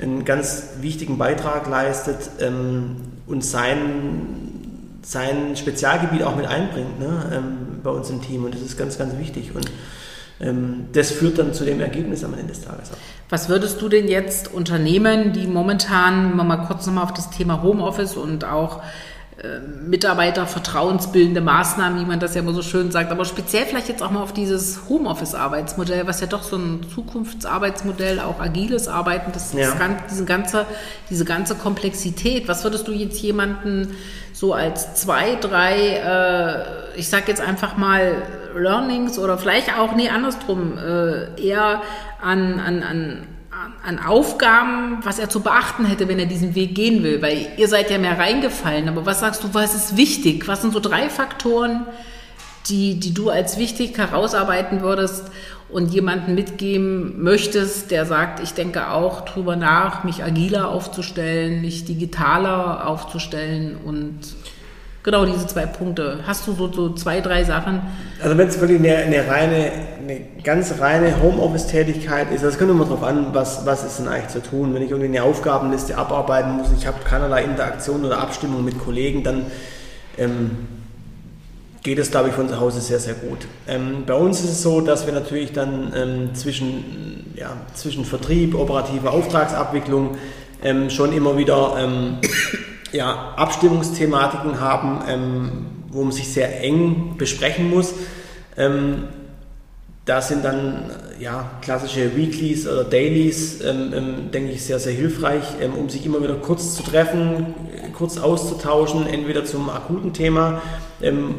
einen 0.00 0.24
ganz 0.24 0.70
wichtigen 0.80 1.18
Beitrag 1.18 1.68
leistet 1.68 2.30
ähm, 2.40 2.96
und 3.26 3.44
sein, 3.44 5.00
sein 5.02 5.56
Spezialgebiet 5.56 6.22
auch 6.24 6.36
mit 6.36 6.46
einbringt 6.46 6.98
ne, 6.98 7.30
ähm, 7.32 7.80
bei 7.82 7.90
uns 7.90 8.10
im 8.10 8.22
Team. 8.22 8.44
Und 8.44 8.54
das 8.54 8.62
ist 8.62 8.76
ganz, 8.76 8.98
ganz 8.98 9.16
wichtig. 9.18 9.54
Und 9.54 9.70
das 10.92 11.12
führt 11.12 11.38
dann 11.38 11.54
zu 11.54 11.64
dem 11.64 11.80
Ergebnis 11.80 12.24
am 12.24 12.34
Ende 12.34 12.48
des 12.48 12.62
Tages 12.62 12.90
auch. 12.90 12.96
Was 13.30 13.48
würdest 13.48 13.80
du 13.80 13.88
denn 13.88 14.08
jetzt 14.08 14.52
Unternehmen, 14.52 15.32
die 15.32 15.46
momentan, 15.46 16.36
mal 16.36 16.66
kurz 16.66 16.86
nochmal 16.86 17.04
auf 17.04 17.12
das 17.12 17.30
Thema 17.30 17.62
Homeoffice 17.62 18.16
und 18.16 18.44
auch 18.44 18.82
Mitarbeiter 19.86 20.46
vertrauensbildende 20.46 21.40
Maßnahmen, 21.40 22.00
wie 22.00 22.04
man 22.04 22.20
das 22.20 22.34
ja 22.34 22.40
immer 22.40 22.52
so 22.52 22.62
schön 22.62 22.90
sagt, 22.90 23.10
aber 23.10 23.24
speziell 23.24 23.66
vielleicht 23.66 23.88
jetzt 23.88 24.02
auch 24.02 24.10
mal 24.10 24.22
auf 24.22 24.32
dieses 24.32 24.88
Homeoffice-Arbeitsmodell, 24.88 26.06
was 26.06 26.20
ja 26.20 26.26
doch 26.26 26.42
so 26.42 26.56
ein 26.56 26.86
Zukunftsarbeitsmodell, 26.94 28.20
auch 28.20 28.40
agiles 28.40 28.88
Arbeiten, 28.88 29.32
das, 29.32 29.52
ja. 29.52 29.74
das 29.74 29.78
diese, 30.10 30.24
ganze, 30.24 30.66
diese 31.10 31.24
ganze 31.24 31.54
Komplexität. 31.54 32.48
Was 32.48 32.64
würdest 32.64 32.88
du 32.88 32.92
jetzt 32.92 33.20
jemanden 33.20 33.94
so 34.32 34.52
als 34.54 34.94
zwei, 34.94 35.36
drei, 35.36 35.74
äh, 36.94 36.98
ich 36.98 37.08
sag 37.08 37.28
jetzt 37.28 37.40
einfach 37.40 37.76
mal 37.76 38.22
Learnings 38.56 39.18
oder 39.18 39.38
vielleicht 39.38 39.76
auch, 39.78 39.94
nee, 39.94 40.08
andersrum, 40.08 40.78
äh, 40.78 41.40
eher 41.40 41.82
an, 42.20 42.60
an, 42.60 42.82
an 42.82 43.26
an 43.84 43.98
Aufgaben, 43.98 44.98
was 45.02 45.18
er 45.18 45.28
zu 45.28 45.40
beachten 45.40 45.84
hätte, 45.84 46.08
wenn 46.08 46.18
er 46.18 46.26
diesen 46.26 46.54
Weg 46.54 46.74
gehen 46.74 47.02
will? 47.02 47.20
Weil 47.22 47.48
ihr 47.56 47.68
seid 47.68 47.90
ja 47.90 47.98
mehr 47.98 48.18
reingefallen, 48.18 48.88
aber 48.88 49.06
was 49.06 49.20
sagst 49.20 49.44
du, 49.44 49.52
was 49.52 49.74
ist 49.74 49.96
wichtig? 49.96 50.46
Was 50.48 50.62
sind 50.62 50.72
so 50.72 50.80
drei 50.80 51.08
Faktoren, 51.08 51.86
die, 52.68 52.98
die 52.98 53.12
du 53.12 53.30
als 53.30 53.58
wichtig 53.58 53.96
herausarbeiten 53.98 54.80
würdest 54.80 55.30
und 55.68 55.92
jemanden 55.92 56.34
mitgeben 56.34 57.22
möchtest, 57.22 57.90
der 57.90 58.06
sagt, 58.06 58.40
ich 58.40 58.54
denke 58.54 58.90
auch 58.90 59.22
drüber 59.22 59.56
nach, 59.56 60.04
mich 60.04 60.22
agiler 60.22 60.68
aufzustellen, 60.68 61.60
mich 61.60 61.84
digitaler 61.84 62.86
aufzustellen 62.86 63.76
und 63.84 64.20
Genau 65.04 65.26
diese 65.26 65.46
zwei 65.46 65.66
Punkte. 65.66 66.20
Hast 66.26 66.46
du 66.46 66.54
so, 66.54 66.72
so 66.72 66.94
zwei, 66.94 67.20
drei 67.20 67.44
Sachen? 67.44 67.82
Also 68.22 68.38
wenn 68.38 68.48
es 68.48 68.58
wirklich 68.58 68.78
eine, 68.78 68.96
eine, 68.96 69.28
reine, 69.28 69.72
eine 70.02 70.20
ganz 70.42 70.80
reine 70.80 71.22
Homeoffice-Tätigkeit 71.22 72.32
ist, 72.32 72.42
das 72.42 72.58
kommt 72.58 72.70
immer 72.70 72.86
darauf 72.86 73.02
an, 73.02 73.26
was, 73.34 73.66
was 73.66 73.84
ist 73.84 73.98
denn 73.98 74.08
eigentlich 74.08 74.28
zu 74.28 74.42
tun. 74.42 74.72
Wenn 74.72 74.80
ich 74.80 74.90
irgendwie 74.90 75.08
eine 75.08 75.22
Aufgabenliste 75.22 75.98
abarbeiten 75.98 76.52
muss, 76.52 76.68
ich 76.74 76.86
habe 76.86 76.96
keinerlei 77.04 77.44
Interaktion 77.44 78.02
oder 78.02 78.18
Abstimmung 78.18 78.64
mit 78.64 78.82
Kollegen, 78.82 79.22
dann 79.22 79.44
ähm, 80.16 80.52
geht 81.82 81.98
es, 81.98 82.10
glaube 82.10 82.30
ich, 82.30 82.34
von 82.34 82.48
zu 82.48 82.58
Hause 82.58 82.80
sehr, 82.80 82.98
sehr 82.98 83.12
gut. 83.12 83.46
Ähm, 83.68 84.04
bei 84.06 84.14
uns 84.14 84.40
ist 84.40 84.52
es 84.52 84.62
so, 84.62 84.80
dass 84.80 85.04
wir 85.04 85.12
natürlich 85.12 85.52
dann 85.52 85.92
ähm, 85.94 86.34
zwischen, 86.34 87.34
ja, 87.36 87.50
zwischen 87.74 88.06
Vertrieb, 88.06 88.54
operative 88.54 89.10
Auftragsabwicklung 89.10 90.16
ähm, 90.62 90.88
schon 90.88 91.12
immer 91.12 91.36
wieder 91.36 91.74
ähm, 91.78 92.20
ja, 92.94 93.34
Abstimmungsthematiken 93.36 94.60
haben, 94.60 95.02
ähm, 95.08 95.66
wo 95.90 96.02
man 96.02 96.12
sich 96.12 96.32
sehr 96.32 96.62
eng 96.62 97.16
besprechen 97.18 97.68
muss. 97.68 97.92
Ähm, 98.56 99.08
da 100.04 100.20
sind 100.20 100.44
dann 100.44 100.90
ja, 101.18 101.50
klassische 101.60 102.16
Weeklies 102.16 102.68
oder 102.68 102.84
Dailies, 102.84 103.60
ähm, 103.62 103.92
ähm, 103.94 104.30
denke 104.32 104.52
ich, 104.52 104.64
sehr, 104.64 104.78
sehr 104.78 104.92
hilfreich, 104.92 105.42
ähm, 105.60 105.74
um 105.74 105.88
sich 105.88 106.06
immer 106.06 106.22
wieder 106.22 106.34
kurz 106.34 106.76
zu 106.76 106.82
treffen, 106.84 107.54
kurz 107.96 108.18
auszutauschen, 108.18 109.06
entweder 109.06 109.44
zum 109.44 109.68
akuten 109.70 110.12
Thema, 110.12 110.62
ähm, 111.02 111.34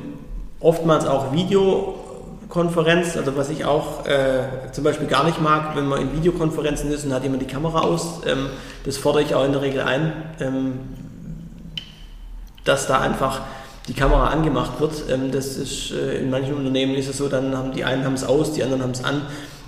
oftmals 0.60 1.06
auch 1.06 1.32
Videokonferenz, 1.32 3.16
also 3.16 3.38
was 3.38 3.50
ich 3.50 3.64
auch 3.64 4.06
äh, 4.08 4.72
zum 4.74 4.84
Beispiel 4.84 5.08
gar 5.08 5.24
nicht 5.24 5.42
mag, 5.42 5.76
wenn 5.76 5.88
man 5.88 6.02
in 6.02 6.14
Videokonferenzen 6.14 6.92
ist 6.92 7.06
und 7.06 7.14
hat 7.14 7.24
jemand 7.24 7.44
die 7.44 7.48
Kamera 7.48 7.82
aus, 7.82 8.22
das 8.84 8.98
fordere 8.98 9.22
ich 9.22 9.36
auch 9.36 9.46
in 9.46 9.52
der 9.52 9.62
Regel 9.62 9.82
ein, 9.82 10.14
dass 12.66 12.88
da 12.88 13.00
einfach 13.00 13.42
die 13.88 13.94
Kamera 13.94 14.30
angemacht 14.30 14.80
wird. 14.80 15.06
Ähm, 15.10 15.32
das 15.32 15.56
ist, 15.56 15.92
äh, 15.92 16.18
in 16.18 16.30
manchen 16.30 16.56
Unternehmen 16.56 16.96
ist 16.96 17.08
es 17.08 17.18
so, 17.18 17.30
dann 17.30 17.56
haben 17.56 17.72
die 17.72 17.86
einen 17.86 18.04
haben 18.04 18.16
es 18.16 18.24
aus, 18.24 18.52
die 18.52 18.64
anderen 18.64 18.84
haben 18.84 18.92
es 18.92 19.04
an. 19.04 19.22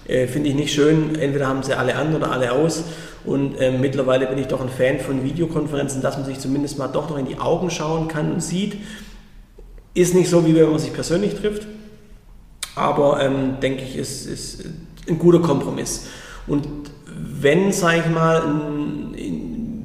Äh, 0.08 0.28
finde 0.28 0.50
ich 0.50 0.56
nicht 0.56 0.74
schön. 0.74 1.16
Entweder 1.16 1.48
haben 1.48 1.64
sie 1.64 1.74
alle 1.74 1.96
an 1.96 2.16
oder 2.16 2.32
alle 2.32 2.52
aus. 2.52 2.84
Und 3.26 3.56
äh, 3.56 3.72
mittlerweile 3.72 4.28
bin 4.28 4.38
ich 4.38 4.48
doch 4.48 4.62
ein 4.62 4.70
Fan 4.70 5.00
von 5.00 5.24
Videokonferenzen, 5.24 6.02
dass 6.02 6.18
man 6.18 6.26
sich 6.26 6.40
zumindest 6.40 6.78
mal 6.78 6.88
doch 6.88 7.10
noch 7.10 7.18
in 7.18 7.26
die 7.26 7.40
Augen 7.40 7.70
schauen 7.70 8.08
kann 8.08 8.32
und 8.32 8.42
sieht. 8.42 8.78
Ist 9.94 10.14
nicht 10.14 10.30
so, 10.30 10.46
wie 10.46 10.56
wenn 10.56 10.70
man 10.70 10.80
sich 10.80 10.94
persönlich 10.94 11.36
trifft. 11.36 11.68
Aber 12.76 13.22
ähm, 13.22 13.60
denke 13.62 13.84
ich, 13.84 13.98
ist, 13.98 14.28
ist 14.28 14.64
ein 15.10 15.20
guter 15.20 15.40
Kompromiss. 15.40 16.08
Und 16.46 16.68
wenn, 17.06 17.72
sage 17.72 18.04
ich 18.06 18.12
mal, 18.12 18.44
in, 18.44 19.14
in, 19.14 19.17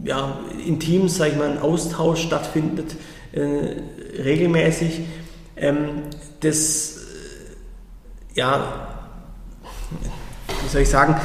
ja, 0.05 0.39
in 0.67 0.81
Teams, 0.81 1.17
sage 1.17 1.33
ich 1.33 1.37
mal, 1.37 1.51
ein 1.51 1.59
Austausch 1.59 2.23
stattfindet, 2.23 2.97
äh, 3.33 3.77
regelmäßig. 4.23 5.01
Ähm, 5.57 6.03
das, 6.41 6.97
äh, 6.97 8.39
ja, 8.39 8.89
wie 10.63 10.69
soll 10.69 10.83
ich 10.83 10.89
sagen, 10.89 11.17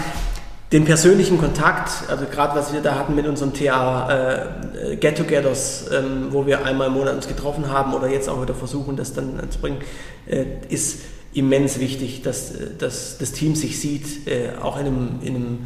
den 0.71 0.83
persönlichen 0.83 1.37
Kontakt, 1.37 2.09
also 2.09 2.25
gerade 2.25 2.59
was 2.59 2.73
wir 2.73 2.81
da 2.81 2.95
hatten 2.95 3.15
mit 3.15 3.25
unserem 3.25 3.53
TA 3.53 4.09
äh, 4.09 4.95
Get-togethers, 4.97 5.85
ähm, 5.93 6.27
wo 6.31 6.45
wir 6.45 6.65
einmal 6.65 6.87
im 6.87 6.93
Monat 6.93 7.15
uns 7.15 7.27
getroffen 7.27 7.69
haben 7.69 7.93
oder 7.93 8.09
jetzt 8.09 8.27
auch 8.27 8.41
wieder 8.41 8.53
versuchen, 8.53 8.97
das 8.97 9.13
dann 9.13 9.49
zu 9.49 9.59
bringen, 9.59 9.77
äh, 10.25 10.45
ist 10.67 10.99
immens 11.33 11.79
wichtig, 11.79 12.21
dass, 12.21 12.51
äh, 12.51 12.75
dass 12.77 13.17
das 13.17 13.31
Team 13.31 13.55
sich 13.55 13.79
sieht, 13.79 14.27
äh, 14.27 14.49
auch 14.61 14.77
in 14.77 14.87
einem, 14.87 15.19
in 15.21 15.35
einem 15.35 15.59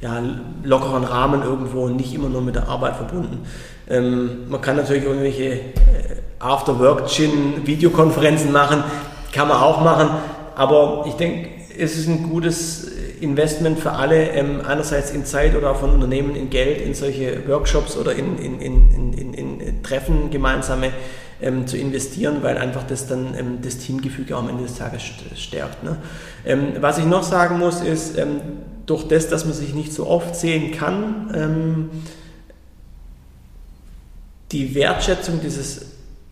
ja, 0.00 0.22
lockeren 0.62 1.02
Rahmen 1.04 1.42
irgendwo 1.42 1.82
und 1.84 1.96
nicht 1.96 2.14
immer 2.14 2.28
nur 2.28 2.42
mit 2.42 2.54
der 2.54 2.68
Arbeit 2.68 2.96
verbunden. 2.96 3.46
Ähm, 3.88 4.48
man 4.48 4.60
kann 4.60 4.76
natürlich 4.76 5.04
irgendwelche 5.04 5.44
äh, 5.44 5.62
After-Work-Gin-Videokonferenzen 6.38 8.52
machen, 8.52 8.84
kann 9.32 9.48
man 9.48 9.56
auch 9.56 9.80
machen, 9.82 10.10
aber 10.54 11.06
ich 11.08 11.14
denke, 11.14 11.48
es 11.76 11.96
ist 11.96 12.06
ein 12.08 12.28
gutes 12.28 12.92
Investment 13.20 13.78
für 13.78 13.92
alle, 13.92 14.30
ähm, 14.30 14.60
einerseits 14.66 15.10
in 15.10 15.24
Zeit 15.24 15.56
oder 15.56 15.72
auch 15.72 15.76
von 15.76 15.90
Unternehmen 15.90 16.36
in 16.36 16.50
Geld, 16.50 16.80
in 16.80 16.94
solche 16.94 17.46
Workshops 17.48 17.96
oder 17.96 18.12
in, 18.12 18.38
in, 18.38 18.60
in, 18.60 19.12
in, 19.12 19.34
in 19.34 19.82
Treffen 19.82 20.30
gemeinsame 20.30 20.92
ähm, 21.40 21.66
zu 21.66 21.76
investieren, 21.76 22.38
weil 22.42 22.58
einfach 22.58 22.84
das 22.84 23.06
dann 23.06 23.34
ähm, 23.38 23.58
das 23.62 23.78
Teamgefüge 23.78 24.36
am 24.36 24.48
Ende 24.48 24.64
des 24.64 24.76
Tages 24.76 25.02
stärkt. 25.34 25.84
Ne? 25.84 25.96
Ähm, 26.44 26.72
was 26.80 26.98
ich 26.98 27.04
noch 27.04 27.22
sagen 27.22 27.58
muss, 27.58 27.80
ist, 27.80 28.18
ähm, 28.18 28.40
durch 28.88 29.06
das, 29.06 29.28
dass 29.28 29.44
man 29.44 29.54
sich 29.54 29.74
nicht 29.74 29.92
so 29.92 30.06
oft 30.06 30.34
sehen 30.34 30.72
kann, 30.72 31.30
ähm, 31.34 31.90
die 34.50 34.74
Wertschätzung 34.74 35.40
dieses, 35.42 35.86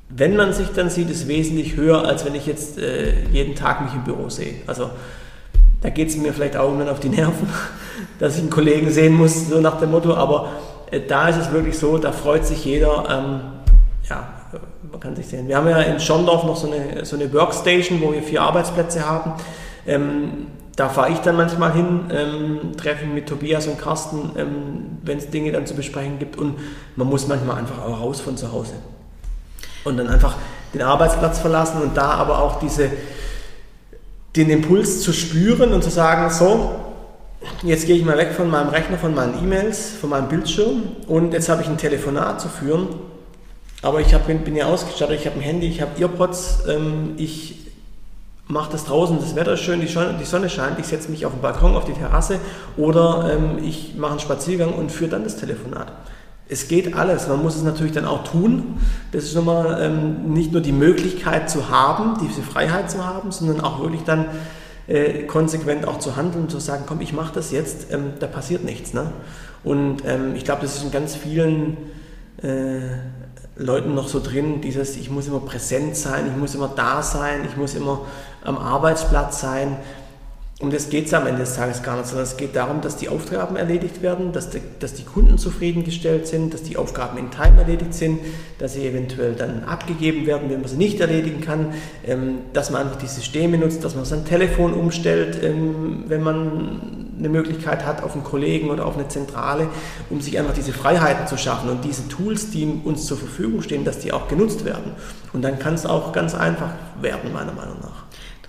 wenn 0.08 0.36
man 0.36 0.54
sich 0.54 0.68
dann 0.68 0.88
sieht, 0.88 1.10
ist 1.10 1.28
wesentlich 1.28 1.76
höher, 1.76 2.04
als 2.04 2.24
wenn 2.24 2.34
ich 2.34 2.46
jetzt 2.46 2.78
äh, 2.78 3.24
jeden 3.30 3.54
Tag 3.54 3.82
mich 3.82 3.92
im 3.92 4.04
Büro 4.04 4.30
sehe. 4.30 4.54
Also 4.66 4.90
da 5.82 5.90
geht 5.90 6.08
es 6.08 6.16
mir 6.16 6.32
vielleicht 6.32 6.56
auch 6.56 6.64
irgendwann 6.64 6.88
auf 6.88 7.00
die 7.00 7.10
Nerven, 7.10 7.48
dass 8.18 8.36
ich 8.36 8.40
einen 8.40 8.50
Kollegen 8.50 8.90
sehen 8.90 9.14
muss, 9.14 9.48
so 9.48 9.60
nach 9.60 9.78
dem 9.78 9.90
Motto, 9.90 10.14
aber 10.14 10.48
äh, 10.90 11.00
da 11.06 11.28
ist 11.28 11.36
es 11.36 11.52
wirklich 11.52 11.78
so, 11.78 11.98
da 11.98 12.10
freut 12.10 12.46
sich 12.46 12.64
jeder, 12.64 13.04
ähm, 13.10 13.40
ja, 14.08 14.28
man 14.90 15.00
kann 15.00 15.14
sich 15.14 15.26
sehen. 15.26 15.46
Wir 15.46 15.58
haben 15.58 15.68
ja 15.68 15.80
in 15.80 16.00
Schondorf 16.00 16.44
noch 16.44 16.56
so 16.56 16.72
eine, 16.72 17.04
so 17.04 17.16
eine 17.16 17.30
Workstation, 17.34 18.00
wo 18.00 18.12
wir 18.14 18.22
vier 18.22 18.40
Arbeitsplätze 18.40 19.06
haben. 19.06 19.34
Ähm, 19.86 20.46
da 20.76 20.90
fahre 20.90 21.10
ich 21.10 21.18
dann 21.20 21.36
manchmal 21.36 21.72
hin, 21.72 22.10
ähm, 22.10 22.76
treffe 22.76 23.06
mit 23.06 23.26
Tobias 23.26 23.66
und 23.66 23.80
Carsten, 23.80 24.32
ähm, 24.36 24.98
wenn 25.02 25.16
es 25.16 25.30
Dinge 25.30 25.50
dann 25.52 25.66
zu 25.66 25.74
besprechen 25.74 26.18
gibt. 26.18 26.36
Und 26.36 26.58
man 26.96 27.08
muss 27.08 27.26
manchmal 27.26 27.56
einfach 27.56 27.82
auch 27.82 28.00
raus 28.00 28.20
von 28.20 28.36
zu 28.36 28.52
Hause. 28.52 28.74
Und 29.84 29.96
dann 29.96 30.08
einfach 30.08 30.36
den 30.74 30.82
Arbeitsplatz 30.82 31.38
verlassen 31.38 31.80
und 31.80 31.96
da 31.96 32.10
aber 32.10 32.42
auch 32.42 32.58
diese, 32.58 32.90
den 34.36 34.50
Impuls 34.50 35.00
zu 35.00 35.14
spüren 35.14 35.72
und 35.72 35.82
zu 35.82 35.90
sagen, 35.90 36.28
so, 36.28 36.74
jetzt 37.62 37.86
gehe 37.86 37.96
ich 37.96 38.04
mal 38.04 38.18
weg 38.18 38.32
von 38.36 38.50
meinem 38.50 38.68
Rechner, 38.68 38.98
von 38.98 39.14
meinen 39.14 39.42
E-Mails, 39.42 39.92
von 39.98 40.10
meinem 40.10 40.28
Bildschirm 40.28 40.82
und 41.06 41.32
jetzt 41.32 41.48
habe 41.48 41.62
ich 41.62 41.68
ein 41.68 41.78
Telefonat 41.78 42.40
zu 42.40 42.48
führen. 42.48 42.88
Aber 43.80 44.00
ich 44.00 44.12
hab, 44.12 44.26
bin 44.26 44.56
ja 44.56 44.66
ausgestattet, 44.66 45.20
ich 45.20 45.26
habe 45.26 45.36
ein 45.36 45.42
Handy, 45.42 45.68
ich 45.68 45.80
habe 45.80 45.98
Earpods, 45.98 46.64
ähm, 46.68 47.14
ich 47.16 47.65
mache 48.48 48.72
das 48.72 48.84
draußen, 48.84 49.18
das 49.18 49.34
Wetter 49.34 49.54
ist 49.54 49.60
schön, 49.60 49.80
die 49.80 49.86
Sonne, 49.86 50.16
die 50.20 50.24
Sonne 50.24 50.48
scheint, 50.48 50.78
ich 50.78 50.86
setze 50.86 51.10
mich 51.10 51.26
auf 51.26 51.32
den 51.32 51.42
Balkon, 51.42 51.74
auf 51.74 51.84
die 51.84 51.92
Terrasse 51.92 52.38
oder 52.76 53.30
ähm, 53.32 53.58
ich 53.64 53.94
mache 53.96 54.12
einen 54.12 54.20
Spaziergang 54.20 54.72
und 54.72 54.92
führe 54.92 55.10
dann 55.10 55.24
das 55.24 55.36
Telefonat. 55.36 55.92
Es 56.48 56.68
geht 56.68 56.94
alles, 56.94 57.26
man 57.26 57.42
muss 57.42 57.56
es 57.56 57.64
natürlich 57.64 57.92
dann 57.92 58.04
auch 58.04 58.22
tun. 58.22 58.78
Das 59.10 59.24
ist 59.24 59.34
nochmal 59.34 59.82
ähm, 59.82 60.32
nicht 60.32 60.52
nur 60.52 60.60
die 60.60 60.70
Möglichkeit 60.70 61.50
zu 61.50 61.70
haben, 61.70 62.18
diese 62.22 62.40
Freiheit 62.40 62.88
zu 62.88 63.04
haben, 63.04 63.32
sondern 63.32 63.60
auch 63.60 63.80
wirklich 63.80 64.04
dann 64.04 64.26
äh, 64.86 65.24
konsequent 65.24 65.88
auch 65.88 65.98
zu 65.98 66.14
handeln 66.14 66.44
und 66.44 66.50
zu 66.50 66.60
sagen, 66.60 66.84
komm, 66.86 67.00
ich 67.00 67.12
mache 67.12 67.34
das 67.34 67.50
jetzt, 67.50 67.92
ähm, 67.92 68.12
da 68.20 68.28
passiert 68.28 68.62
nichts. 68.62 68.94
Ne? 68.94 69.10
Und 69.64 70.04
ähm, 70.06 70.36
ich 70.36 70.44
glaube, 70.44 70.62
das 70.62 70.76
ist 70.76 70.84
in 70.84 70.92
ganz 70.92 71.16
vielen 71.16 71.76
äh, 72.40 72.80
Leuten 73.56 73.94
noch 73.94 74.08
so 74.08 74.20
drin, 74.20 74.60
dieses, 74.60 74.96
ich 74.96 75.10
muss 75.10 75.26
immer 75.26 75.40
präsent 75.40 75.96
sein, 75.96 76.26
ich 76.26 76.36
muss 76.36 76.54
immer 76.54 76.70
da 76.74 77.02
sein, 77.02 77.40
ich 77.48 77.56
muss 77.56 77.74
immer 77.74 78.02
am 78.44 78.58
Arbeitsplatz 78.58 79.40
sein. 79.40 79.76
Um 80.58 80.70
das 80.70 80.88
geht 80.88 81.06
es 81.06 81.12
am 81.12 81.26
Ende 81.26 81.40
des 81.40 81.54
Tages 81.54 81.82
gar 81.82 81.96
nicht, 81.96 82.06
sondern 82.06 82.24
es 82.24 82.38
geht 82.38 82.56
darum, 82.56 82.80
dass 82.80 82.96
die 82.96 83.10
Aufgaben 83.10 83.56
erledigt 83.56 84.00
werden, 84.00 84.32
dass 84.32 84.48
die, 84.48 84.60
dass 84.78 84.94
die 84.94 85.02
Kunden 85.02 85.36
zufriedengestellt 85.36 86.26
sind, 86.26 86.54
dass 86.54 86.62
die 86.62 86.78
Aufgaben 86.78 87.18
in 87.18 87.30
Time 87.30 87.58
erledigt 87.58 87.92
sind, 87.92 88.20
dass 88.58 88.72
sie 88.72 88.86
eventuell 88.86 89.34
dann 89.34 89.64
abgegeben 89.64 90.26
werden, 90.26 90.48
wenn 90.48 90.60
man 90.60 90.68
sie 90.68 90.78
nicht 90.78 90.98
erledigen 90.98 91.42
kann, 91.42 91.74
ähm, 92.06 92.38
dass 92.54 92.70
man 92.70 92.82
einfach 92.82 92.96
die 92.96 93.06
Systeme 93.06 93.58
nutzt, 93.58 93.84
dass 93.84 93.94
man 93.94 94.06
sein 94.06 94.24
Telefon 94.24 94.72
umstellt, 94.72 95.38
ähm, 95.42 96.04
wenn 96.08 96.22
man 96.22 97.05
eine 97.18 97.28
Möglichkeit 97.28 97.84
hat 97.86 98.02
auf 98.02 98.14
einen 98.14 98.24
Kollegen 98.24 98.70
oder 98.70 98.86
auf 98.86 98.96
eine 98.96 99.08
Zentrale, 99.08 99.68
um 100.10 100.20
sich 100.20 100.38
einfach 100.38 100.54
diese 100.54 100.72
Freiheiten 100.72 101.26
zu 101.26 101.36
schaffen 101.36 101.70
und 101.70 101.84
diese 101.84 102.08
Tools, 102.08 102.50
die 102.50 102.80
uns 102.84 103.06
zur 103.06 103.16
Verfügung 103.16 103.62
stehen, 103.62 103.84
dass 103.84 103.98
die 103.98 104.12
auch 104.12 104.28
genutzt 104.28 104.64
werden. 104.64 104.92
Und 105.32 105.42
dann 105.42 105.58
kann 105.58 105.74
es 105.74 105.86
auch 105.86 106.12
ganz 106.12 106.34
einfach 106.34 106.70
werden, 107.00 107.32
meiner 107.32 107.52
Meinung 107.52 107.78
nach. 107.80 108.06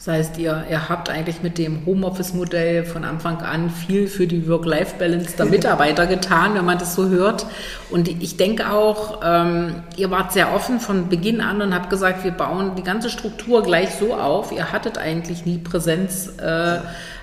Das 0.08 0.16
heißt, 0.16 0.38
ihr, 0.38 0.64
ihr 0.70 0.88
habt 0.88 1.10
eigentlich 1.10 1.44
mit 1.44 1.58
dem 1.58 1.86
Homeoffice-Modell 1.86 2.86
von 2.86 3.04
Anfang 3.04 3.42
an 3.42 3.70
viel 3.70 4.08
für 4.08 4.26
die 4.26 4.48
Work-Life-Balance 4.48 5.36
der 5.36 5.46
Mitarbeiter 5.48 6.08
getan, 6.08 6.56
wenn 6.56 6.64
man 6.64 6.78
das 6.78 6.96
so 6.96 7.10
hört. 7.10 7.46
Und 7.90 8.08
ich 8.08 8.38
denke 8.38 8.72
auch, 8.72 9.20
ähm, 9.22 9.84
ihr 9.98 10.10
wart 10.10 10.32
sehr 10.32 10.54
offen 10.54 10.80
von 10.80 11.10
Beginn 11.10 11.42
an 11.42 11.62
und 11.62 11.76
habt 11.76 11.90
gesagt, 11.90 12.24
wir 12.24 12.32
bauen 12.32 12.76
die 12.78 12.84
ganze 12.84 13.10
Struktur 13.10 13.64
gleich 13.64 13.96
so 13.96 14.14
auf. 14.14 14.54
Ihr 14.54 14.72
hattet 14.72 14.98
eigentlich 14.98 15.46
nie 15.46 15.58
Präsenz, 15.58 16.30
äh, 16.38 16.78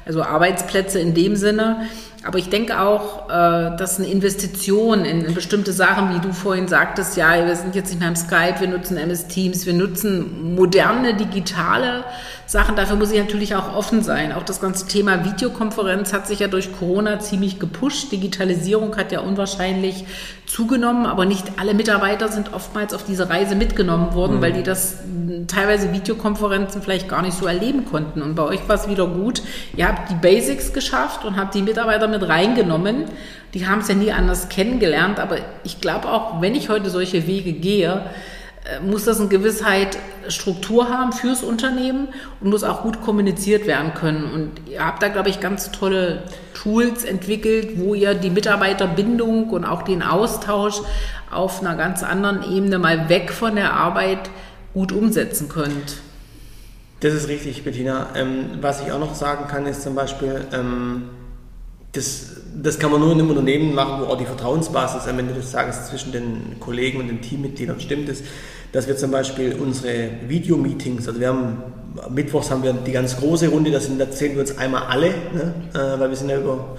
also 0.07 0.23
Arbeitsplätze 0.23 0.99
in 0.99 1.15
dem 1.15 1.37
Sinne. 1.37 1.87
Aber 2.27 2.39
ich 2.39 2.49
denke 2.49 2.81
auch, 2.81 3.29
äh, 3.29 3.77
dass 3.77 3.99
eine 3.99 4.09
Investition 4.09 5.05
in 5.05 5.35
bestimmte 5.35 5.73
Sachen, 5.73 6.15
wie 6.15 6.21
du 6.21 6.33
vorhin 6.33 6.69
sagtest, 6.69 7.19
ja, 7.19 7.47
wir 7.47 7.55
sind 7.55 7.75
jetzt 7.75 7.91
nicht 7.91 8.01
mehr 8.01 8.09
im 8.09 8.17
Skype, 8.17 8.61
wir 8.61 8.69
nutzen 8.69 8.97
MS 8.97 9.27
Teams, 9.27 9.67
wir 9.67 9.75
nutzen 9.75 10.55
moderne 10.55 11.15
digitale 11.15 12.05
Sachen. 12.47 12.77
Dafür 12.77 12.97
muss 12.97 13.13
ich 13.13 13.19
natürlich 13.19 13.55
auch 13.55 13.77
offen 13.77 14.03
sein. 14.03 14.33
Auch 14.33 14.43
das 14.43 14.63
ganze 14.63 14.87
Thema 14.87 15.25
Videokonferenz 15.25 16.15
hat 16.15 16.27
sich 16.27 16.39
ja 16.39 16.49
durch 16.49 16.73
Corona 16.79 17.21
ziemlich 17.21 17.59
gepusht. 17.59 18.11
Digitalisierung 18.11 18.97
hat 18.97 19.13
ja 19.13 19.21
unwahrscheinlich 19.21 20.07
zugenommen, 20.47 21.07
aber 21.07 21.27
nicht 21.27 21.59
alle 21.59 21.75
Mitarbeiter 21.75 22.29
sind 22.29 22.55
oftmals 22.55 22.95
auf 22.95 23.05
diese 23.05 23.29
Reise 23.29 23.55
mitgenommen 23.55 24.15
worden, 24.15 24.37
mhm. 24.37 24.43
weil 24.43 24.53
die 24.53 24.63
das 24.63 24.99
teilweise 25.47 25.93
Videokonferenzen 25.93 26.83
vielleicht 26.83 27.09
gar 27.09 27.23
nicht 27.23 27.37
so 27.37 27.47
erleben 27.47 27.85
konnten. 27.85 28.23
Und 28.23 28.35
bei 28.35 28.45
euch 28.45 28.67
war 28.69 28.77
es 28.77 28.89
wieder 28.89 29.07
gut. 29.07 29.43
Ihr 29.77 29.89
habt 29.89 29.94
die 30.11 30.15
Basics 30.15 30.73
geschafft 30.73 31.25
und 31.25 31.37
habt 31.37 31.55
die 31.55 31.63
Mitarbeiter 31.63 32.09
mit 32.09 32.27
reingenommen. 32.29 33.05
Die 33.55 33.67
haben 33.67 33.81
es 33.81 33.89
ja 33.89 33.95
nie 33.95 34.13
anders 34.13 34.49
kennengelernt, 34.49 35.21
aber 35.21 35.39
ich 35.63 35.81
glaube 35.81 36.09
auch, 36.11 36.41
wenn 36.41 36.55
ich 36.55 36.69
heute 36.69 36.91
solche 36.91 37.27
Wege 37.27 37.53
gehe, 37.53 38.03
äh, 38.65 38.81
muss 38.81 39.05
das 39.05 39.21
eine 39.21 39.29
Gewissheit 39.29 39.99
Struktur 40.29 40.89
haben 40.89 41.13
fürs 41.13 41.43
Unternehmen 41.43 42.09
und 42.41 42.51
muss 42.51 42.65
auch 42.65 42.83
gut 42.83 43.03
kommuniziert 43.03 43.67
werden 43.67 43.93
können. 43.95 44.25
Und 44.25 44.71
ihr 44.71 44.85
habt 44.85 45.03
da, 45.03 45.09
glaube 45.09 45.29
ich, 45.29 45.41
ganz 45.41 45.71
tolle 45.71 46.23
Tools 46.55 47.05
entwickelt, 47.05 47.79
wo 47.79 47.95
ihr 47.95 48.15
die 48.15 48.31
Mitarbeiterbindung 48.31 49.51
und 49.51 49.65
auch 49.65 49.83
den 49.83 50.03
Austausch 50.03 50.81
auf 51.31 51.61
einer 51.61 51.77
ganz 51.77 52.03
anderen 52.03 52.43
Ebene 52.51 52.79
mal 52.79 53.09
weg 53.09 53.33
von 53.33 53.57
der 53.57 53.75
Arbeit 53.75 54.31
gut 54.73 54.93
umsetzen 54.93 55.49
könnt. 55.49 55.99
Das 57.05 57.13
ist 57.13 57.29
richtig, 57.29 57.63
Bettina. 57.65 58.07
Ähm, 58.17 58.47
was 58.63 58.81
ich 58.81 58.91
auch 58.91 58.99
noch 58.99 59.15
sagen 59.15 59.47
kann, 59.47 59.67
ist 59.67 59.83
zum 59.83 59.95
Beispiel, 59.95 60.41
ähm, 60.55 61.11
das, 61.93 62.37
das 62.57 62.79
kann 62.79 62.91
man 62.91 62.99
nur 62.99 63.13
in 63.13 63.19
einem 63.19 63.29
Unternehmen 63.29 63.75
machen, 63.75 64.01
wo 64.01 64.07
auch 64.07 64.17
die 64.17 64.25
Vertrauensbasis 64.25 65.07
am 65.07 65.19
Ende 65.19 65.35
des 65.35 65.53
Tages 65.53 65.91
zwischen 65.91 66.13
den 66.13 66.59
Kollegen 66.61 67.01
und 67.01 67.09
den 67.09 67.21
Teammitgliedern 67.21 67.79
stimmt, 67.79 68.09
ist, 68.09 68.25
dass 68.73 68.89
wir 68.89 68.97
zum 68.97 69.11
Beispiel 69.11 69.55
unsere 69.61 70.13
Videomeetings, 70.29 71.07
also 71.07 71.21
wir 71.21 71.29
haben 71.29 71.59
Mittwochs 72.09 72.51
haben 72.51 72.63
wir 72.63 72.73
die 72.73 72.93
ganz 72.93 73.19
große 73.19 73.49
Runde, 73.49 73.71
da, 73.71 73.81
zählen 74.11 74.33
wir 74.33 74.41
uns 74.41 74.57
einmal 74.57 74.85
alle, 74.85 75.11
ne? 75.11 75.55
äh, 75.75 76.01
weil 76.01 76.09
wir 76.09 76.17
sind 76.17 76.31
ja 76.31 76.39
über 76.39 76.75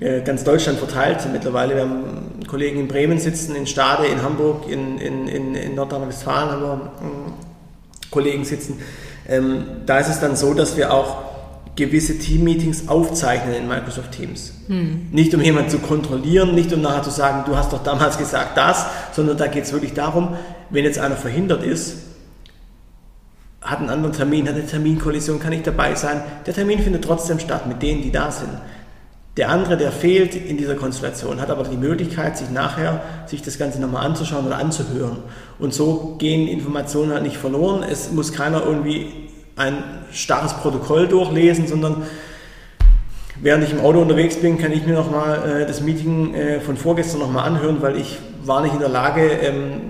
äh, 0.00 0.22
ganz 0.22 0.42
Deutschland 0.42 0.80
verteilt 0.80 1.18
mittlerweile. 1.32 1.76
Wir 1.76 1.82
haben 1.82 2.40
Kollegen 2.48 2.80
in 2.80 2.88
Bremen 2.88 3.20
sitzen, 3.20 3.54
in 3.54 3.68
Stade, 3.68 4.06
in 4.06 4.24
Hamburg, 4.24 4.68
in, 4.68 4.98
in, 4.98 5.28
in, 5.28 5.54
in 5.54 5.76
Nordrhein-Westfalen 5.76 6.50
haben 6.50 6.62
wir 6.62 6.74
äh, 6.74 8.10
Kollegen 8.10 8.44
sitzen. 8.44 8.80
Ähm, 9.28 9.64
da 9.86 9.98
ist 9.98 10.08
es 10.08 10.20
dann 10.20 10.36
so, 10.36 10.54
dass 10.54 10.76
wir 10.76 10.92
auch 10.92 11.32
gewisse 11.74 12.18
Team-Meetings 12.18 12.88
aufzeichnen 12.88 13.54
in 13.54 13.68
Microsoft 13.68 14.12
Teams. 14.12 14.52
Hm. 14.66 15.08
Nicht 15.10 15.34
um 15.34 15.40
jemanden 15.40 15.70
zu 15.70 15.78
kontrollieren, 15.78 16.54
nicht 16.54 16.72
um 16.72 16.82
nachher 16.82 17.02
zu 17.02 17.10
sagen, 17.10 17.44
du 17.46 17.56
hast 17.56 17.72
doch 17.72 17.82
damals 17.82 18.18
gesagt 18.18 18.56
das, 18.56 18.86
sondern 19.12 19.38
da 19.38 19.46
geht 19.46 19.64
es 19.64 19.72
wirklich 19.72 19.94
darum, 19.94 20.36
wenn 20.70 20.84
jetzt 20.84 20.98
einer 20.98 21.16
verhindert 21.16 21.62
ist, 21.62 21.96
hat 23.62 23.78
einen 23.78 23.90
anderen 23.90 24.14
Termin, 24.14 24.48
hat 24.48 24.56
eine 24.56 24.66
Terminkollision, 24.66 25.38
kann 25.38 25.50
nicht 25.50 25.66
dabei 25.66 25.94
sein. 25.94 26.20
Der 26.46 26.52
Termin 26.52 26.80
findet 26.80 27.04
trotzdem 27.04 27.38
statt 27.38 27.66
mit 27.66 27.80
denen, 27.80 28.02
die 28.02 28.10
da 28.10 28.30
sind. 28.30 28.50
Der 29.38 29.48
andere, 29.48 29.78
der 29.78 29.92
fehlt 29.92 30.34
in 30.34 30.58
dieser 30.58 30.74
Konstellation, 30.74 31.40
hat 31.40 31.48
aber 31.48 31.64
die 31.64 31.76
Möglichkeit, 31.76 32.36
sich 32.36 32.50
nachher 32.50 33.00
sich 33.26 33.40
das 33.40 33.58
Ganze 33.58 33.80
nochmal 33.80 34.04
anzuschauen 34.04 34.46
oder 34.46 34.58
anzuhören. 34.58 35.18
Und 35.58 35.72
so 35.72 36.16
gehen 36.18 36.48
Informationen 36.48 37.12
halt 37.12 37.22
nicht 37.22 37.38
verloren. 37.38 37.82
Es 37.82 38.12
muss 38.12 38.32
keiner 38.32 38.62
irgendwie 38.62 39.06
ein 39.56 39.82
starres 40.12 40.52
Protokoll 40.54 41.08
durchlesen, 41.08 41.66
sondern 41.66 42.02
während 43.40 43.64
ich 43.64 43.72
im 43.72 43.80
Auto 43.80 44.00
unterwegs 44.00 44.36
bin, 44.36 44.58
kann 44.58 44.72
ich 44.72 44.84
mir 44.84 44.94
nochmal 44.94 45.62
äh, 45.62 45.66
das 45.66 45.80
Meeting 45.80 46.34
äh, 46.34 46.60
von 46.60 46.76
vorgestern 46.76 47.20
nochmal 47.20 47.46
anhören, 47.46 47.80
weil 47.80 47.96
ich 47.96 48.18
war 48.44 48.60
nicht 48.60 48.74
in 48.74 48.80
der 48.80 48.88
Lage, 48.90 49.30
ähm, 49.30 49.80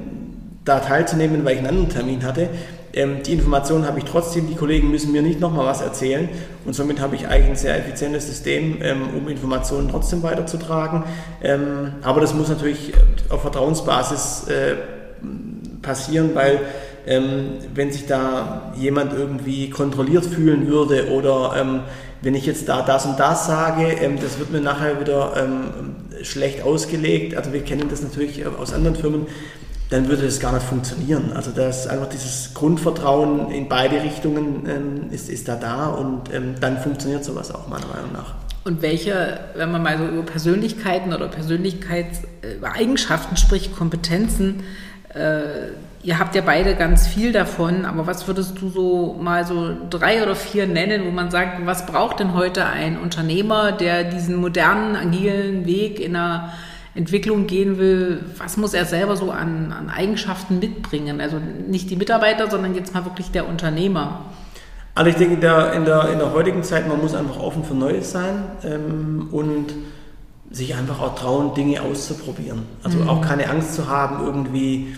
da 0.64 0.78
teilzunehmen, 0.78 1.44
weil 1.44 1.54
ich 1.54 1.58
einen 1.58 1.68
anderen 1.68 1.88
Termin 1.88 2.22
hatte. 2.22 2.48
Ähm, 2.94 3.22
die 3.22 3.32
Informationen 3.32 3.86
habe 3.86 3.98
ich 3.98 4.04
trotzdem, 4.04 4.48
die 4.48 4.54
Kollegen 4.54 4.90
müssen 4.90 5.12
mir 5.12 5.22
nicht 5.22 5.40
nochmal 5.40 5.66
was 5.66 5.80
erzählen 5.80 6.28
und 6.64 6.74
somit 6.74 7.00
habe 7.00 7.16
ich 7.16 7.26
eigentlich 7.26 7.50
ein 7.50 7.56
sehr 7.56 7.78
effizientes 7.78 8.26
System, 8.26 8.78
ähm, 8.82 9.08
um 9.16 9.28
Informationen 9.28 9.88
trotzdem 9.88 10.22
weiterzutragen. 10.22 11.04
Ähm, 11.42 11.94
aber 12.02 12.20
das 12.20 12.34
muss 12.34 12.48
natürlich 12.48 12.92
auf 13.30 13.42
Vertrauensbasis 13.42 14.48
äh, 14.48 14.74
passieren, 15.80 16.30
weil 16.34 16.60
wenn 17.04 17.90
sich 17.90 18.06
da 18.06 18.72
jemand 18.76 19.12
irgendwie 19.12 19.70
kontrolliert 19.70 20.24
fühlen 20.24 20.68
würde 20.68 21.10
oder 21.10 21.82
wenn 22.20 22.36
ich 22.36 22.46
jetzt 22.46 22.68
da 22.68 22.82
das 22.82 23.06
und 23.06 23.18
das 23.18 23.48
sage, 23.48 23.96
das 24.22 24.38
wird 24.38 24.52
mir 24.52 24.60
nachher 24.60 25.00
wieder 25.00 25.32
schlecht 26.22 26.62
ausgelegt. 26.62 27.36
Also 27.36 27.52
wir 27.52 27.62
kennen 27.62 27.88
das 27.90 28.02
natürlich 28.02 28.46
aus 28.46 28.72
anderen 28.72 28.94
Firmen 28.94 29.26
dann 29.92 30.08
würde 30.08 30.22
das 30.22 30.40
gar 30.40 30.54
nicht 30.54 30.64
funktionieren. 30.64 31.32
Also 31.34 31.50
das 31.50 31.86
einfach 31.86 32.08
dieses 32.08 32.54
Grundvertrauen 32.54 33.50
in 33.50 33.68
beide 33.68 34.02
Richtungen 34.02 34.66
ähm, 34.66 35.10
ist, 35.10 35.28
ist 35.28 35.48
da 35.48 35.56
da 35.56 35.88
und 35.88 36.32
ähm, 36.32 36.54
dann 36.60 36.78
funktioniert 36.78 37.24
sowas 37.24 37.54
auch 37.54 37.68
meiner 37.68 37.84
Meinung 37.86 38.10
nach. 38.12 38.32
Und 38.64 38.80
welche, 38.80 39.40
wenn 39.54 39.70
man 39.70 39.82
mal 39.82 39.98
so 39.98 40.06
über 40.06 40.22
Persönlichkeiten 40.22 41.12
oder 41.12 41.28
Persönlichkeitseigenschaften 41.28 43.36
spricht, 43.36 43.76
Kompetenzen, 43.76 44.62
äh, 45.14 45.72
ihr 46.02 46.18
habt 46.18 46.34
ja 46.34 46.40
beide 46.40 46.74
ganz 46.74 47.06
viel 47.06 47.32
davon, 47.32 47.84
aber 47.84 48.06
was 48.06 48.26
würdest 48.26 48.62
du 48.62 48.70
so 48.70 49.14
mal 49.20 49.44
so 49.44 49.76
drei 49.90 50.22
oder 50.22 50.34
vier 50.34 50.66
nennen, 50.66 51.04
wo 51.04 51.10
man 51.10 51.30
sagt, 51.30 51.66
was 51.66 51.84
braucht 51.84 52.20
denn 52.20 52.32
heute 52.34 52.64
ein 52.64 52.98
Unternehmer, 52.98 53.72
der 53.72 54.04
diesen 54.04 54.36
modernen, 54.36 54.96
agilen 54.96 55.66
Weg 55.66 56.00
in 56.00 56.16
einer 56.16 56.54
Entwicklung 56.94 57.46
gehen 57.46 57.78
will, 57.78 58.22
was 58.36 58.56
muss 58.56 58.74
er 58.74 58.84
selber 58.84 59.16
so 59.16 59.30
an, 59.30 59.72
an 59.72 59.88
Eigenschaften 59.88 60.58
mitbringen? 60.58 61.20
Also 61.20 61.38
nicht 61.38 61.88
die 61.88 61.96
Mitarbeiter, 61.96 62.50
sondern 62.50 62.74
jetzt 62.74 62.92
mal 62.92 63.04
wirklich 63.04 63.30
der 63.30 63.48
Unternehmer. 63.48 64.26
Also 64.94 65.08
ich 65.08 65.16
denke, 65.16 65.34
in 65.34 65.40
der, 65.40 65.72
in 65.72 65.86
der, 65.86 66.10
in 66.10 66.18
der 66.18 66.34
heutigen 66.34 66.62
Zeit, 66.62 66.86
man 66.86 67.00
muss 67.00 67.14
einfach 67.14 67.40
offen 67.40 67.64
für 67.64 67.74
Neues 67.74 68.12
sein 68.12 68.44
ähm, 68.62 69.28
und 69.30 69.72
sich 70.50 70.74
einfach 70.74 71.00
auch 71.00 71.14
trauen, 71.14 71.54
Dinge 71.54 71.80
auszuprobieren. 71.80 72.64
Also 72.82 72.98
mhm. 72.98 73.08
auch 73.08 73.22
keine 73.22 73.48
Angst 73.48 73.74
zu 73.74 73.88
haben, 73.88 74.22
irgendwie, 74.22 74.94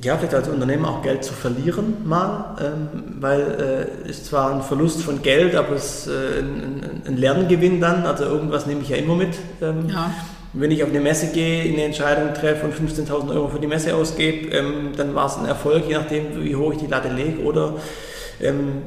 ja, 0.00 0.16
vielleicht 0.16 0.34
als 0.34 0.48
Unternehmer 0.48 0.90
auch 0.90 1.02
Geld 1.02 1.24
zu 1.24 1.32
verlieren 1.32 2.06
mal, 2.06 2.56
ähm, 2.60 3.16
weil 3.18 3.40
es 3.40 4.06
äh, 4.06 4.10
ist 4.10 4.26
zwar 4.26 4.54
ein 4.54 4.62
Verlust 4.62 5.02
von 5.02 5.22
Geld, 5.22 5.56
aber 5.56 5.74
es 5.74 6.06
ist 6.06 6.06
äh, 6.06 6.38
ein, 6.38 7.02
ein, 7.04 7.16
Lerngewinn 7.16 7.80
dann, 7.80 8.06
also 8.06 8.22
irgendwas 8.26 8.66
nehme 8.66 8.82
ich 8.82 8.90
ja 8.90 8.96
immer 8.96 9.16
mit. 9.16 9.36
Ähm, 9.60 9.88
ja 9.88 10.12
wenn 10.60 10.70
ich 10.70 10.82
auf 10.82 10.90
eine 10.90 11.00
Messe 11.00 11.28
gehe, 11.28 11.72
eine 11.72 11.84
Entscheidung 11.84 12.34
treffe 12.34 12.66
und 12.66 12.74
15.000 12.74 13.30
Euro 13.30 13.48
für 13.48 13.60
die 13.60 13.66
Messe 13.66 13.94
ausgebe, 13.94 14.48
ähm, 14.48 14.90
dann 14.96 15.14
war 15.14 15.26
es 15.26 15.36
ein 15.36 15.46
Erfolg, 15.46 15.84
je 15.86 15.94
nachdem, 15.94 16.42
wie 16.42 16.56
hoch 16.56 16.72
ich 16.72 16.78
die 16.78 16.86
Latte 16.86 17.08
lege. 17.08 17.42
Oder 17.42 17.74
ähm, 18.40 18.82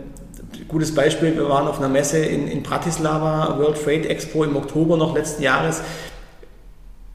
gutes 0.68 0.94
Beispiel, 0.94 1.36
wir 1.36 1.48
waren 1.48 1.68
auf 1.68 1.80
einer 1.80 1.90
Messe 1.90 2.18
in, 2.18 2.48
in 2.48 2.62
Bratislava, 2.62 3.58
World 3.58 3.78
Freight 3.78 4.06
Expo 4.06 4.44
im 4.44 4.56
Oktober 4.56 4.98
noch 4.98 5.16
letzten 5.16 5.44
Jahres. 5.44 5.82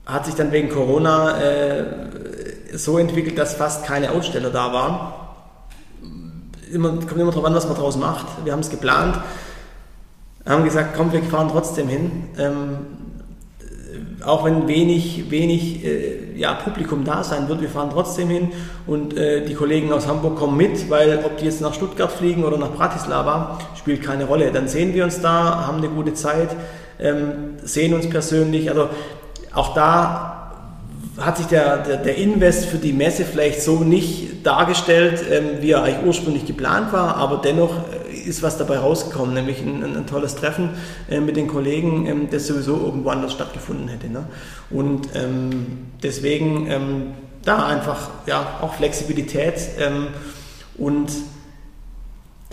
Hat 0.06 0.24
sich 0.24 0.34
dann 0.34 0.52
wegen 0.52 0.68
Corona 0.68 1.40
äh, 1.40 1.84
so 2.72 2.98
entwickelt, 2.98 3.38
dass 3.38 3.54
fast 3.54 3.84
keine 3.84 4.12
Aussteller 4.12 4.50
da 4.50 4.72
waren. 4.72 5.12
Immer, 6.72 6.90
kommt 6.90 7.12
immer 7.12 7.30
darauf 7.30 7.44
an, 7.44 7.54
was 7.54 7.66
man 7.66 7.76
draus 7.76 7.96
macht. 7.96 8.26
Wir 8.44 8.52
haben 8.52 8.60
es 8.60 8.70
geplant, 8.70 9.18
haben 10.46 10.64
gesagt, 10.64 10.94
komm, 10.96 11.12
wir 11.12 11.22
fahren 11.22 11.48
trotzdem 11.50 11.88
hin. 11.88 12.24
Ähm, 12.38 12.78
auch 14.24 14.44
wenn 14.44 14.66
wenig, 14.66 15.30
wenig 15.30 15.84
äh, 15.84 16.36
ja, 16.36 16.54
Publikum 16.54 17.04
da 17.04 17.22
sein 17.22 17.48
wird, 17.48 17.60
wir 17.60 17.68
fahren 17.68 17.90
trotzdem 17.92 18.28
hin 18.28 18.48
und 18.86 19.16
äh, 19.16 19.44
die 19.44 19.54
Kollegen 19.54 19.92
aus 19.92 20.06
Hamburg 20.06 20.36
kommen 20.36 20.56
mit, 20.56 20.88
weil 20.90 21.22
ob 21.24 21.36
die 21.36 21.44
jetzt 21.44 21.60
nach 21.60 21.74
Stuttgart 21.74 22.10
fliegen 22.10 22.44
oder 22.44 22.56
nach 22.58 22.72
Bratislava, 22.72 23.58
spielt 23.76 24.02
keine 24.02 24.24
Rolle. 24.24 24.50
Dann 24.52 24.68
sehen 24.68 24.94
wir 24.94 25.04
uns 25.04 25.20
da, 25.20 25.66
haben 25.66 25.78
eine 25.78 25.88
gute 25.88 26.14
Zeit, 26.14 26.48
ähm, 26.98 27.56
sehen 27.62 27.94
uns 27.94 28.08
persönlich. 28.08 28.70
Also 28.70 28.88
auch 29.52 29.74
da 29.74 30.36
hat 31.18 31.38
sich 31.38 31.46
der, 31.46 31.78
der, 31.78 31.96
der, 31.98 32.16
Invest 32.16 32.66
für 32.66 32.76
die 32.76 32.92
Messe 32.92 33.24
vielleicht 33.24 33.62
so 33.62 33.80
nicht 33.80 34.46
dargestellt, 34.46 35.24
ähm, 35.30 35.44
wie 35.60 35.70
er 35.70 35.82
eigentlich 35.82 36.06
ursprünglich 36.06 36.44
geplant 36.44 36.92
war, 36.92 37.16
aber 37.16 37.40
dennoch 37.42 37.70
äh, 37.70 38.05
ist 38.26 38.42
was 38.42 38.58
dabei 38.58 38.78
rausgekommen, 38.78 39.34
nämlich 39.34 39.60
ein, 39.60 39.82
ein 39.82 40.06
tolles 40.06 40.34
Treffen 40.34 40.70
äh, 41.08 41.20
mit 41.20 41.36
den 41.36 41.46
Kollegen, 41.46 42.06
ähm, 42.06 42.28
das 42.30 42.46
sowieso 42.46 42.76
irgendwo 42.76 43.10
anders 43.10 43.32
stattgefunden 43.32 43.88
hätte. 43.88 44.08
Ne? 44.08 44.26
Und 44.70 45.08
ähm, 45.14 45.86
deswegen 46.02 46.66
ähm, 46.70 47.02
da 47.44 47.66
einfach 47.66 48.10
ja, 48.26 48.58
auch 48.60 48.74
Flexibilität 48.74 49.54
ähm, 49.78 50.08
und 50.76 51.10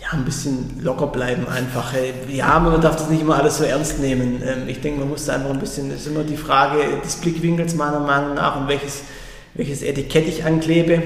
ja, 0.02 0.10
ein 0.12 0.26
bisschen 0.26 0.82
locker 0.82 1.08
bleiben 1.08 1.48
einfach. 1.48 1.94
Ja, 2.28 2.60
man 2.60 2.82
darf 2.82 2.98
das 2.98 3.10
nicht 3.10 3.22
immer 3.22 3.38
alles 3.38 3.58
so 3.58 3.64
ernst 3.64 4.00
nehmen. 4.00 4.42
Ähm, 4.46 4.68
ich 4.68 4.82
denke, 4.82 5.00
man 5.00 5.10
muss 5.10 5.26
da 5.26 5.36
einfach 5.36 5.50
ein 5.50 5.60
bisschen, 5.60 5.90
das 5.90 6.02
ist 6.02 6.08
immer 6.08 6.24
die 6.24 6.38
Frage 6.38 6.80
des 7.04 7.16
Blickwinkels 7.16 7.76
meiner 7.76 8.00
Meinung 8.00 8.36
nach 8.36 8.60
und 8.60 8.68
welches, 8.68 9.04
welches 9.54 9.82
Etikett 9.82 10.28
ich 10.28 10.44
anklebe. 10.44 11.02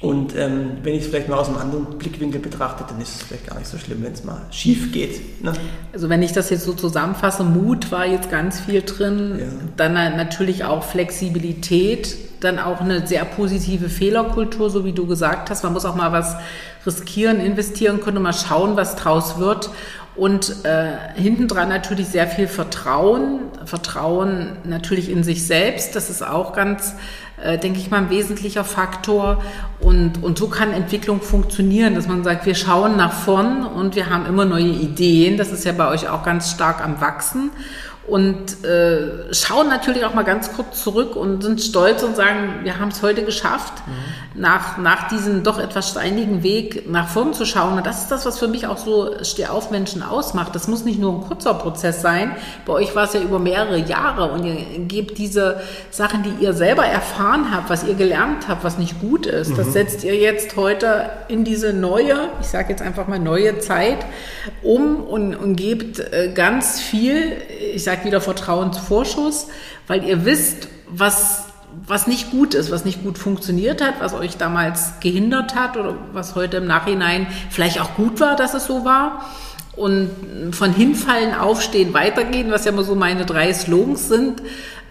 Und 0.00 0.34
ähm, 0.34 0.78
wenn 0.82 0.94
ich 0.94 1.02
es 1.02 1.08
vielleicht 1.08 1.28
mal 1.28 1.36
aus 1.36 1.48
einem 1.48 1.58
anderen 1.58 1.98
Blickwinkel 1.98 2.40
betrachte, 2.40 2.84
dann 2.88 2.98
ist 3.02 3.16
es 3.16 3.22
vielleicht 3.22 3.46
gar 3.46 3.58
nicht 3.58 3.68
so 3.68 3.76
schlimm, 3.76 4.02
wenn 4.02 4.14
es 4.14 4.24
mal 4.24 4.40
schief 4.50 4.92
geht. 4.92 5.44
Ne? 5.44 5.52
Also 5.92 6.08
wenn 6.08 6.22
ich 6.22 6.32
das 6.32 6.48
jetzt 6.48 6.64
so 6.64 6.72
zusammenfasse, 6.72 7.44
Mut 7.44 7.92
war 7.92 8.06
jetzt 8.06 8.30
ganz 8.30 8.60
viel 8.60 8.80
drin, 8.80 9.36
ja. 9.38 9.46
dann 9.76 9.92
natürlich 9.92 10.64
auch 10.64 10.84
Flexibilität, 10.84 12.16
dann 12.40 12.58
auch 12.58 12.80
eine 12.80 13.06
sehr 13.06 13.26
positive 13.26 13.90
Fehlerkultur, 13.90 14.70
so 14.70 14.86
wie 14.86 14.92
du 14.92 15.06
gesagt 15.06 15.50
hast. 15.50 15.64
Man 15.64 15.74
muss 15.74 15.84
auch 15.84 15.96
mal 15.96 16.12
was 16.12 16.34
riskieren, 16.86 17.38
investieren 17.38 18.00
können, 18.00 18.22
mal 18.22 18.32
schauen, 18.32 18.76
was 18.76 18.96
draus 18.96 19.38
wird. 19.38 19.68
Und 20.16 20.64
äh, 20.64 21.20
hintendran 21.20 21.68
natürlich 21.68 22.08
sehr 22.08 22.26
viel 22.26 22.48
Vertrauen. 22.48 23.40
Vertrauen 23.64 24.56
natürlich 24.64 25.10
in 25.10 25.22
sich 25.22 25.46
selbst. 25.46 25.94
Das 25.94 26.08
ist 26.08 26.26
auch 26.26 26.54
ganz 26.54 26.94
äh, 27.42 27.58
denke 27.58 27.78
ich 27.78 27.90
mal, 27.90 27.98
ein 27.98 28.10
wesentlicher 28.10 28.64
Faktor. 28.64 29.42
Und, 29.80 30.22
und 30.22 30.38
so 30.38 30.48
kann 30.48 30.72
Entwicklung 30.72 31.20
funktionieren, 31.20 31.94
dass 31.94 32.06
man 32.06 32.24
sagt, 32.24 32.46
wir 32.46 32.54
schauen 32.54 32.96
nach 32.96 33.12
vorn 33.12 33.64
und 33.66 33.94
wir 33.96 34.10
haben 34.10 34.26
immer 34.26 34.44
neue 34.44 34.68
Ideen. 34.68 35.36
Das 35.36 35.52
ist 35.52 35.64
ja 35.64 35.72
bei 35.72 35.88
euch 35.88 36.08
auch 36.08 36.22
ganz 36.22 36.50
stark 36.50 36.82
am 36.82 37.00
Wachsen. 37.00 37.50
Und 38.10 38.64
äh, 38.64 39.32
schauen 39.32 39.68
natürlich 39.68 40.04
auch 40.04 40.14
mal 40.14 40.24
ganz 40.24 40.52
kurz 40.52 40.82
zurück 40.82 41.14
und 41.14 41.42
sind 41.42 41.62
stolz 41.62 42.02
und 42.02 42.16
sagen, 42.16 42.60
wir 42.64 42.80
haben 42.80 42.88
es 42.88 43.02
heute 43.02 43.24
geschafft, 43.24 43.74
mhm. 43.86 44.40
nach, 44.40 44.78
nach 44.78 45.08
diesem 45.08 45.44
doch 45.44 45.60
etwas 45.60 45.90
steinigen 45.90 46.42
Weg 46.42 46.90
nach 46.90 47.08
vorn 47.08 47.34
zu 47.34 47.46
schauen. 47.46 47.78
Und 47.78 47.86
das 47.86 48.02
ist 48.02 48.10
das, 48.10 48.26
was 48.26 48.40
für 48.40 48.48
mich 48.48 48.66
auch 48.66 48.78
so 48.78 49.22
Stehauf 49.22 49.70
Menschen 49.70 50.02
ausmacht. 50.02 50.56
Das 50.56 50.66
muss 50.66 50.84
nicht 50.84 50.98
nur 50.98 51.14
ein 51.14 51.20
kurzer 51.20 51.54
Prozess 51.54 52.02
sein. 52.02 52.34
Bei 52.66 52.72
euch 52.72 52.96
war 52.96 53.04
es 53.04 53.12
ja 53.12 53.20
über 53.20 53.38
mehrere 53.38 53.78
Jahre 53.78 54.32
und 54.32 54.44
ihr 54.44 54.56
gebt 54.88 55.16
diese 55.18 55.60
Sachen, 55.90 56.24
die 56.24 56.44
ihr 56.44 56.52
selber 56.52 56.84
erfahren 56.84 57.54
habt, 57.54 57.70
was 57.70 57.84
ihr 57.84 57.94
gelernt 57.94 58.48
habt, 58.48 58.64
was 58.64 58.76
nicht 58.76 59.00
gut 59.00 59.26
ist, 59.26 59.50
mhm. 59.50 59.56
das 59.56 59.72
setzt 59.72 60.02
ihr 60.02 60.16
jetzt 60.16 60.56
heute 60.56 61.10
in 61.28 61.44
diese 61.44 61.72
neue, 61.72 62.30
ich 62.40 62.48
sage 62.48 62.70
jetzt 62.70 62.82
einfach 62.82 63.06
mal 63.06 63.20
neue 63.20 63.60
Zeit 63.60 64.04
um 64.62 64.96
und, 64.96 65.36
und 65.36 65.54
gebt 65.54 66.00
äh, 66.00 66.32
ganz 66.34 66.80
viel, 66.80 67.36
ich 67.74 67.84
sage 67.84 67.99
wieder 68.04 68.20
Vertrauensvorschuss, 68.20 69.48
weil 69.86 70.04
ihr 70.04 70.24
wisst, 70.24 70.68
was, 70.88 71.44
was 71.86 72.06
nicht 72.06 72.30
gut 72.30 72.54
ist, 72.54 72.70
was 72.70 72.84
nicht 72.84 73.02
gut 73.02 73.18
funktioniert 73.18 73.82
hat, 73.82 73.94
was 74.00 74.14
euch 74.14 74.36
damals 74.36 75.00
gehindert 75.00 75.54
hat 75.54 75.76
oder 75.76 75.96
was 76.12 76.34
heute 76.34 76.58
im 76.58 76.66
Nachhinein 76.66 77.26
vielleicht 77.50 77.80
auch 77.80 77.94
gut 77.94 78.20
war, 78.20 78.36
dass 78.36 78.54
es 78.54 78.66
so 78.66 78.84
war. 78.84 79.24
Und 79.76 80.10
von 80.52 80.74
hinfallen, 80.74 81.32
aufstehen, 81.34 81.94
weitergehen, 81.94 82.50
was 82.50 82.64
ja 82.64 82.72
immer 82.72 82.82
so 82.82 82.94
meine 82.94 83.24
drei 83.24 83.54
Slogans 83.54 84.08
sind, 84.08 84.42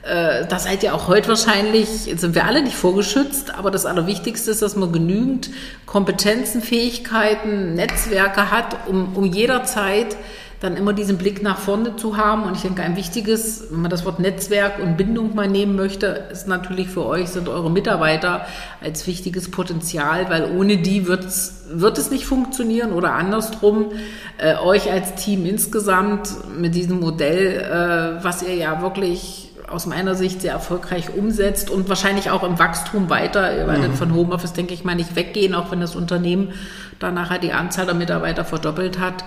äh, 0.04 0.46
da 0.48 0.60
seid 0.60 0.82
ihr 0.84 0.96
auch 0.96 1.08
heute 1.08 1.28
wahrscheinlich, 1.28 1.88
sind 2.16 2.34
wir 2.34 2.46
alle 2.46 2.64
nicht 2.64 2.76
vorgeschützt, 2.76 3.54
aber 3.56 3.70
das 3.70 3.86
Allerwichtigste 3.86 4.52
ist, 4.52 4.62
dass 4.62 4.76
man 4.76 4.94
genügend 4.94 5.50
Kompetenzen, 5.86 6.62
Fähigkeiten, 6.62 7.76
Netzwerke 7.76 8.50
hat, 8.50 8.88
um, 8.88 9.16
um 9.16 9.26
jederzeit 9.26 10.16
dann 10.60 10.76
immer 10.76 10.92
diesen 10.92 11.18
Blick 11.18 11.42
nach 11.42 11.58
vorne 11.58 11.96
zu 11.96 12.18
haben. 12.18 12.44
Und 12.44 12.56
ich 12.56 12.62
denke, 12.64 12.82
ein 12.82 12.98
wichtiges, 12.98 13.68
wenn 13.72 13.82
man 13.82 13.92
das 13.92 14.06
Wort 14.06 14.20
Netzwerk 14.20 14.80
und 14.80 14.98
Bindung 14.98 15.34
mal 15.34 15.48
nehmen 15.48 15.76
möchte, 15.76 16.08
ist 16.32 16.48
natürlich 16.48 16.90
für 16.90 17.06
euch, 17.06 17.30
sind 17.30 17.48
eure 17.48 17.72
Mitarbeiter 17.72 18.46
als 18.82 19.08
wichtiges 19.08 19.50
Potenzial, 19.52 20.30
weil 20.30 20.52
ohne 20.52 20.78
die 20.78 21.08
wird's, 21.08 21.66
wird 21.72 21.98
es 21.98 22.12
nicht 22.12 22.26
funktionieren 22.26 22.92
oder 22.92 23.14
andersrum, 23.14 23.92
äh, 24.38 24.56
euch 24.58 24.92
als 24.92 25.16
Team 25.16 25.46
insgesamt 25.46 26.30
mit 26.58 26.76
diesem 26.76 27.00
Modell, 27.00 27.62
äh, 27.62 28.24
was 28.24 28.44
ihr 28.44 28.56
ja 28.56 28.82
wirklich 28.82 29.46
aus 29.70 29.86
meiner 29.86 30.16
Sicht 30.16 30.42
sehr 30.42 30.54
erfolgreich 30.54 31.14
umsetzt 31.16 31.70
und 31.70 31.88
wahrscheinlich 31.90 32.32
auch 32.32 32.44
im 32.44 32.58
Wachstum 32.58 33.10
weiter. 33.10 33.56
Ihr 33.56 33.68
werdet 33.68 33.92
mhm. 33.92 33.96
von 33.96 34.16
Homeoffice, 34.16 34.54
denke 34.54 34.74
ich 34.74 34.84
mal, 34.84 34.96
nicht 34.96 35.16
weggehen, 35.16 35.54
auch 35.54 35.72
wenn 35.72 35.80
das 35.80 35.96
Unternehmen 35.96 36.54
dann 36.98 37.14
nachher 37.14 37.38
die 37.38 37.54
Anzahl 37.54 37.86
der 37.86 37.96
Mitarbeiter 37.96 38.44
verdoppelt 38.44 39.00
hat 39.00 39.24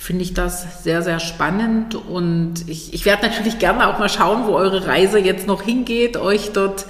finde 0.00 0.22
ich 0.22 0.32
das 0.32 0.82
sehr, 0.82 1.02
sehr 1.02 1.20
spannend. 1.20 1.94
Und 1.94 2.66
ich, 2.68 2.94
ich 2.94 3.04
werde 3.04 3.28
natürlich 3.28 3.58
gerne 3.58 3.86
auch 3.86 3.98
mal 3.98 4.08
schauen, 4.08 4.46
wo 4.46 4.54
eure 4.54 4.86
Reise 4.86 5.18
jetzt 5.18 5.46
noch 5.46 5.60
hingeht, 5.60 6.16
euch 6.16 6.52
dort 6.52 6.86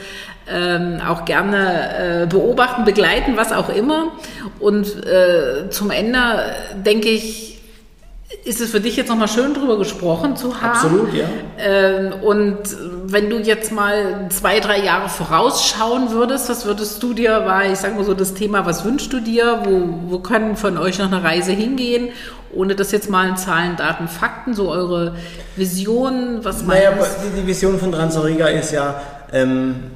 ähm, 0.48 1.00
auch 1.06 1.24
gerne 1.24 2.22
äh, 2.22 2.26
beobachten, 2.28 2.84
begleiten, 2.84 3.36
was 3.36 3.52
auch 3.52 3.68
immer. 3.68 4.12
Und 4.60 5.04
äh, 5.04 5.68
zum 5.70 5.90
Ende 5.90 6.54
denke 6.86 7.08
ich, 7.08 7.59
ist 8.44 8.60
es 8.60 8.70
für 8.70 8.80
dich 8.80 8.96
jetzt 8.96 9.08
nochmal 9.08 9.28
schön 9.28 9.54
drüber 9.54 9.76
gesprochen 9.76 10.36
zu 10.36 10.60
haben. 10.60 10.70
Absolut, 10.70 11.12
ja. 11.12 11.24
Ähm, 11.58 12.12
und 12.22 12.58
wenn 13.04 13.28
du 13.28 13.38
jetzt 13.38 13.72
mal 13.72 14.28
zwei, 14.30 14.60
drei 14.60 14.78
Jahre 14.78 15.08
vorausschauen 15.08 16.12
würdest, 16.12 16.48
was 16.48 16.64
würdest 16.64 17.02
du 17.02 17.12
dir, 17.12 17.44
war 17.44 17.66
ich 17.66 17.78
sage 17.78 17.94
mal 17.94 18.04
so 18.04 18.14
das 18.14 18.34
Thema, 18.34 18.64
was 18.66 18.84
wünschst 18.84 19.12
du 19.12 19.20
dir, 19.20 19.62
wo, 19.64 20.12
wo 20.12 20.18
können 20.20 20.56
von 20.56 20.78
euch 20.78 20.98
noch 20.98 21.10
eine 21.10 21.22
Reise 21.22 21.52
hingehen, 21.52 22.10
ohne 22.54 22.74
das 22.74 22.92
jetzt 22.92 23.10
mal 23.10 23.28
in 23.28 23.36
Zahlen, 23.36 23.76
Daten, 23.76 24.08
Fakten, 24.08 24.54
so 24.54 24.70
eure 24.70 25.16
Vision, 25.56 26.38
was 26.42 26.64
naja, 26.64 26.92
meinst 26.92 27.18
die, 27.24 27.40
die 27.40 27.46
Vision 27.46 27.78
von 27.78 27.92
Transoriga 27.92 28.46
ist 28.46 28.72
ja, 28.72 29.00
ähm, 29.32 29.90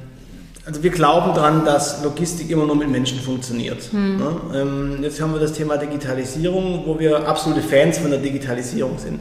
also 0.65 0.81
wir 0.81 0.89
glauben 0.89 1.33
daran, 1.35 1.63
dass 1.63 2.03
Logistik 2.03 2.49
immer 2.49 2.65
nur 2.65 2.75
mit 2.75 2.89
Menschen 2.89 3.19
funktioniert. 3.19 3.91
Hm. 3.91 4.19
Ja, 4.19 4.61
ähm, 4.61 4.99
jetzt 5.03 5.21
haben 5.21 5.33
wir 5.33 5.39
das 5.39 5.53
Thema 5.53 5.77
Digitalisierung, 5.77 6.83
wo 6.85 6.99
wir 6.99 7.27
absolute 7.27 7.61
Fans 7.61 7.99
von 7.99 8.09
der 8.09 8.19
Digitalisierung 8.19 8.97
sind. 8.97 9.19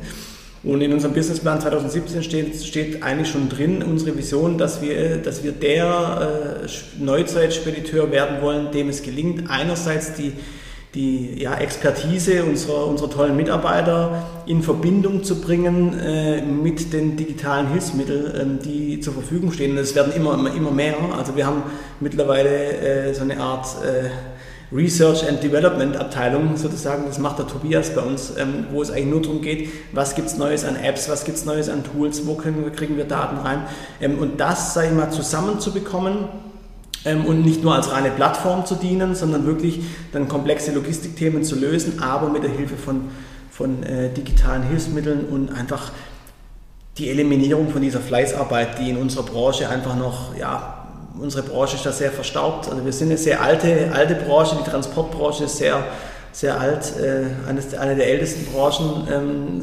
Und 0.63 0.81
in 0.81 0.95
unserem 0.95 1.13
Businessplan 1.13 1.61
2017 1.61 2.23
steht, 2.23 2.65
steht 2.65 3.03
eigentlich 3.03 3.29
schon 3.29 3.51
drin 3.51 3.83
unsere 3.83 4.17
Vision, 4.17 4.57
dass 4.57 4.81
wir, 4.81 5.19
dass 5.19 5.45
wir 5.45 5.53
der 5.53 6.63
äh, 6.65 7.03
Neuzeitspediteur 7.03 8.11
werden 8.11 8.41
wollen, 8.41 8.71
dem 8.73 8.89
es 8.89 9.03
gelingt, 9.03 9.51
einerseits 9.51 10.15
die 10.15 10.33
die 10.95 11.43
ja, 11.43 11.55
Expertise 11.57 12.45
unserer, 12.45 12.87
unserer 12.87 13.11
tollen 13.11 13.37
Mitarbeiter 13.37 14.27
in 14.47 14.63
Verbindung 14.63 15.25
zu 15.25 15.41
bringen 15.41 15.99
äh, 15.99 16.43
mit 16.43 16.93
den 16.93 17.17
digitalen 17.17 17.69
Hilfsmitteln, 17.69 18.61
äh, 18.61 18.63
die 18.65 19.01
zur 19.01 19.15
Verfügung 19.15 19.51
stehen. 19.53 19.77
Es 19.77 19.95
werden 19.95 20.13
immer, 20.15 20.35
immer, 20.35 20.55
immer 20.55 20.71
mehr. 20.71 20.95
Also 21.19 21.35
wir 21.37 21.47
haben 21.47 21.65
mittlerweile 22.01 22.77
äh, 22.77 23.15
so 23.15 23.23
eine 23.23 23.39
Art 23.41 23.67
äh, 23.85 24.11
Research 24.75 25.29
and 25.29 25.43
Development 25.43 25.97
Abteilung 25.97 26.57
sozusagen, 26.57 27.05
das 27.07 27.19
macht 27.19 27.39
der 27.39 27.47
Tobias 27.47 27.95
bei 27.95 28.01
uns, 28.01 28.33
ähm, 28.39 28.67
wo 28.73 28.83
es 28.83 28.91
eigentlich 28.91 29.07
nur 29.07 29.23
darum 29.23 29.41
geht, 29.41 29.69
was 29.93 30.15
gibt 30.15 30.29
es 30.29 30.37
Neues 30.37 30.65
an 30.65 30.77
Apps, 30.77 31.09
was 31.09 31.25
gibt 31.25 31.39
es 31.39 31.45
Neues 31.45 31.69
an 31.69 31.85
Tools, 31.85 32.27
wo 32.27 32.35
können, 32.35 32.73
kriegen 32.73 32.97
wir 32.97 33.05
Daten 33.05 33.37
rein. 33.39 33.63
Ähm, 34.01 34.19
und 34.19 34.41
das, 34.41 34.75
sage 34.75 34.89
ich 34.89 34.95
mal, 34.95 35.11
zusammenzubekommen, 35.11 36.29
ähm, 37.05 37.25
und 37.25 37.45
nicht 37.45 37.63
nur 37.63 37.75
als 37.75 37.91
reine 37.93 38.11
Plattform 38.11 38.67
zu 38.67 38.75
dienen, 38.75 39.15
sondern 39.15 39.47
wirklich 39.47 39.81
dann 40.13 40.29
komplexe 40.29 40.73
Logistikthemen 40.73 41.45
zu 41.45 41.57
lösen, 41.57 42.03
aber 42.03 42.29
mit 42.29 42.43
der 42.43 42.51
Hilfe 42.51 42.77
von, 42.77 43.11
von 43.51 43.83
äh, 43.83 44.11
digitalen 44.11 44.63
Hilfsmitteln 44.63 45.27
und 45.27 45.51
einfach 45.51 45.93
die 46.99 47.11
Eliminierung 47.11 47.71
von 47.71 47.83
dieser 47.83 48.01
Fleißarbeit, 48.01 48.79
die 48.79 48.91
in 48.91 48.97
unserer 48.97 49.25
Branche 49.25 49.69
einfach 49.69 49.97
noch, 49.97 50.37
ja, 50.37 50.87
unsere 51.19 51.43
Branche 51.43 51.77
ist 51.77 51.87
da 51.87 51.93
sehr 51.93 52.11
verstaubt. 52.11 52.69
Also 52.69 52.85
wir 52.85 52.93
sind 52.93 53.09
eine 53.09 53.19
sehr 53.19 53.41
alte, 53.41 53.91
alte 53.93 54.15
Branche, 54.15 54.57
die 54.65 54.69
Transportbranche 54.69 55.45
ist 55.45 55.57
sehr, 55.57 55.85
sehr 56.33 56.61
alt, 56.61 56.93
äh, 57.01 57.49
eines, 57.49 57.75
eine 57.75 57.97
der 57.97 58.09
ältesten 58.09 58.47
Branchen 58.53 59.09
ähm, 59.11 59.61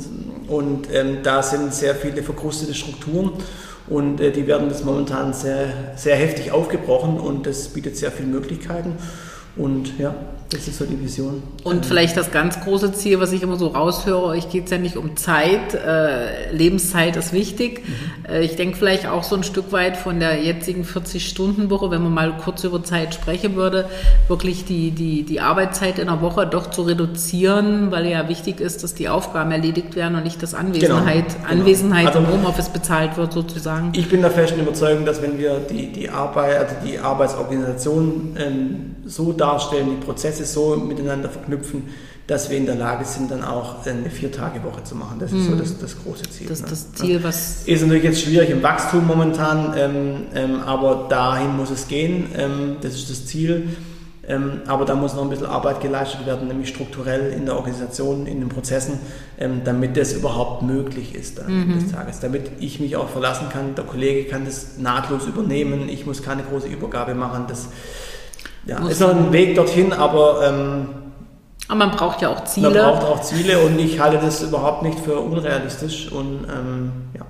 und 0.47 0.93
ähm, 0.93 1.19
da 1.23 1.41
sind 1.41 1.73
sehr 1.73 1.95
viele 1.95 2.23
verkrustete 2.23 2.73
Strukturen 2.73 3.31
und 3.91 4.21
äh, 4.21 4.31
die 4.31 4.47
werden 4.47 4.69
jetzt 4.69 4.85
momentan 4.85 5.33
sehr, 5.33 5.93
sehr 5.97 6.15
heftig 6.15 6.51
aufgebrochen 6.51 7.19
und 7.19 7.45
das 7.45 7.67
bietet 7.69 7.97
sehr 7.97 8.11
viele 8.11 8.29
Möglichkeiten. 8.29 8.95
Und 9.57 9.99
ja, 9.99 10.15
das 10.51 10.67
ist 10.67 10.77
so 10.77 10.85
die 10.85 11.01
Vision. 11.01 11.41
Und 11.63 11.85
vielleicht 11.85 12.17
das 12.17 12.31
ganz 12.31 12.59
große 12.59 12.91
Ziel, 12.91 13.19
was 13.21 13.31
ich 13.31 13.41
immer 13.41 13.55
so 13.55 13.67
raushöre, 13.67 14.23
euch 14.23 14.49
geht 14.49 14.65
es 14.65 14.71
ja 14.71 14.77
nicht 14.77 14.97
um 14.97 15.15
Zeit, 15.15 15.73
äh, 15.73 16.51
Lebenszeit 16.51 17.15
ist 17.15 17.31
wichtig. 17.31 17.81
Mhm. 17.87 18.25
Äh, 18.29 18.41
ich 18.41 18.57
denke 18.57 18.77
vielleicht 18.77 19.07
auch 19.07 19.23
so 19.23 19.35
ein 19.35 19.43
Stück 19.43 19.71
weit 19.71 19.95
von 19.95 20.19
der 20.19 20.43
jetzigen 20.43 20.83
40-Stunden-Woche, 20.83 21.89
wenn 21.89 22.03
man 22.03 22.13
mal 22.13 22.37
kurz 22.37 22.65
über 22.65 22.83
Zeit 22.83 23.13
sprechen 23.13 23.55
würde, 23.55 23.85
wirklich 24.27 24.65
die, 24.65 24.91
die, 24.91 25.23
die 25.23 25.39
Arbeitszeit 25.39 25.99
in 25.99 26.07
der 26.07 26.21
Woche 26.21 26.45
doch 26.45 26.69
zu 26.69 26.81
reduzieren, 26.81 27.91
weil 27.91 28.05
ja 28.07 28.27
wichtig 28.27 28.59
ist, 28.59 28.83
dass 28.83 28.93
die 28.93 29.07
Aufgaben 29.07 29.51
erledigt 29.51 29.95
werden 29.95 30.17
und 30.17 30.23
nicht, 30.23 30.43
dass 30.43 30.53
Anwesenheit, 30.53 31.27
genau, 31.29 31.47
genau. 31.47 31.61
Anwesenheit 31.61 32.07
also, 32.07 32.19
im 32.19 32.27
Homeoffice 32.27 32.69
bezahlt 32.69 33.15
wird 33.15 33.31
sozusagen. 33.31 33.93
Ich 33.95 34.09
bin 34.09 34.21
der 34.21 34.31
festen 34.31 34.59
Überzeugung, 34.59 35.05
dass 35.05 35.21
wenn 35.21 35.37
wir 35.37 35.59
die, 35.59 35.87
die 35.87 36.09
Arbeit, 36.09 36.57
also 36.57 36.75
die 36.85 36.99
Arbeitsorganisation 36.99 38.35
ähm, 38.37 38.95
so 39.05 39.31
darstellen, 39.31 39.87
die 39.91 40.05
Prozesse 40.05 40.40
so 40.45 40.75
miteinander 40.75 41.29
verknüpfen, 41.29 41.83
dass 42.27 42.49
wir 42.49 42.57
in 42.57 42.65
der 42.65 42.75
Lage 42.75 43.03
sind, 43.03 43.29
dann 43.29 43.43
auch 43.43 43.85
eine 43.85 44.09
Vier-Tage-Woche 44.09 44.83
zu 44.83 44.95
machen. 44.95 45.19
Das 45.19 45.31
ist 45.31 45.39
mhm. 45.39 45.49
so 45.49 45.55
das, 45.55 45.77
das, 45.79 46.01
große 46.01 46.29
Ziel. 46.29 46.47
Das, 46.47 46.61
ne? 46.61 46.67
das 46.69 46.93
Ziel, 46.93 47.23
was. 47.23 47.63
Ist 47.65 47.81
natürlich 47.81 48.03
jetzt 48.03 48.21
schwierig 48.21 48.49
im 48.49 48.63
Wachstum 48.63 49.05
momentan, 49.05 49.73
ähm, 49.77 50.15
ähm, 50.33 50.59
aber 50.65 51.07
dahin 51.09 51.57
muss 51.57 51.71
es 51.71 51.87
gehen. 51.87 52.27
Ähm, 52.37 52.77
das 52.81 52.93
ist 52.93 53.09
das 53.09 53.25
Ziel. 53.25 53.69
Ähm, 54.27 54.61
aber 54.67 54.85
da 54.85 54.95
muss 54.95 55.15
noch 55.15 55.23
ein 55.23 55.29
bisschen 55.29 55.47
Arbeit 55.47 55.81
geleistet 55.81 56.25
werden, 56.25 56.47
nämlich 56.47 56.69
strukturell 56.69 57.33
in 57.33 57.45
der 57.45 57.55
Organisation, 57.55 58.27
in 58.27 58.39
den 58.39 58.49
Prozessen, 58.49 58.99
ähm, 59.39 59.61
damit 59.65 59.97
das 59.97 60.13
überhaupt 60.13 60.61
möglich 60.61 61.15
ist 61.15 61.39
dann 61.39 61.67
mhm. 61.67 61.73
des 61.73 61.91
Tages. 61.91 62.19
Damit 62.19 62.51
ich 62.59 62.79
mich 62.79 62.95
auch 62.95 63.09
verlassen 63.09 63.49
kann, 63.49 63.73
der 63.73 63.83
Kollege 63.83 64.29
kann 64.29 64.45
das 64.45 64.77
nahtlos 64.77 65.25
übernehmen, 65.25 65.89
ich 65.89 66.05
muss 66.05 66.21
keine 66.21 66.43
große 66.43 66.67
Übergabe 66.67 67.15
machen. 67.15 67.45
Das, 67.47 67.67
ja, 68.65 68.87
ist 68.87 69.01
noch 69.01 69.09
ein 69.09 69.31
Weg 69.31 69.55
dorthin, 69.55 69.93
aber. 69.93 70.47
Ähm, 70.47 70.89
aber 71.67 71.77
man 71.77 71.91
braucht 71.91 72.21
ja 72.21 72.29
auch 72.29 72.43
Ziele. 72.43 72.69
Man 72.69 72.77
braucht 72.77 73.03
auch 73.03 73.21
Ziele 73.21 73.59
und 73.59 73.79
ich 73.79 73.99
halte 73.99 74.17
das 74.17 74.41
überhaupt 74.41 74.83
nicht 74.83 74.99
für 74.99 75.19
unrealistisch 75.19 76.11
und 76.11 76.45
ähm, 76.49 76.91
ja. 77.17 77.25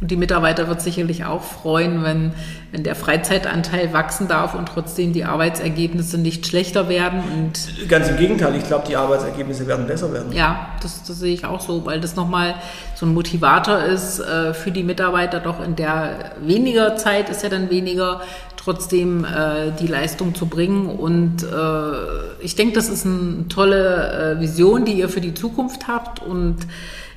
Und 0.00 0.10
die 0.10 0.16
Mitarbeiter 0.16 0.68
wird 0.68 0.82
sicherlich 0.82 1.24
auch 1.24 1.42
freuen, 1.42 2.02
wenn, 2.02 2.32
wenn 2.72 2.82
der 2.82 2.96
Freizeitanteil 2.96 3.92
wachsen 3.92 4.26
darf 4.26 4.54
und 4.54 4.68
trotzdem 4.68 5.12
die 5.12 5.24
Arbeitsergebnisse 5.24 6.18
nicht 6.18 6.46
schlechter 6.46 6.88
werden. 6.88 7.22
Und 7.32 7.88
Ganz 7.88 8.08
im 8.08 8.16
Gegenteil, 8.16 8.56
ich 8.56 8.66
glaube, 8.66 8.86
die 8.88 8.96
Arbeitsergebnisse 8.96 9.66
werden 9.68 9.86
besser 9.86 10.12
werden. 10.12 10.32
Ja, 10.32 10.70
das, 10.82 11.04
das 11.04 11.20
sehe 11.20 11.32
ich 11.32 11.44
auch 11.44 11.60
so, 11.60 11.86
weil 11.86 12.00
das 12.00 12.16
nochmal 12.16 12.56
so 12.96 13.06
ein 13.06 13.14
Motivator 13.14 13.78
ist 13.78 14.18
äh, 14.18 14.52
für 14.52 14.72
die 14.72 14.82
Mitarbeiter, 14.82 15.38
doch 15.40 15.64
in 15.64 15.76
der 15.76 16.32
weniger 16.40 16.96
Zeit 16.96 17.30
ist 17.30 17.42
ja 17.42 17.48
dann 17.48 17.70
weniger 17.70 18.20
trotzdem 18.64 19.24
äh, 19.24 19.72
die 19.78 19.86
Leistung 19.86 20.34
zu 20.34 20.46
bringen. 20.46 20.86
Und 20.86 21.42
äh, 21.42 22.44
ich 22.44 22.56
denke, 22.56 22.74
das 22.74 22.88
ist 22.88 23.04
eine 23.04 23.46
tolle 23.48 24.36
äh, 24.36 24.40
Vision, 24.40 24.84
die 24.84 24.92
ihr 24.92 25.08
für 25.08 25.20
die 25.20 25.34
Zukunft 25.34 25.86
habt. 25.86 26.22
Und 26.22 26.66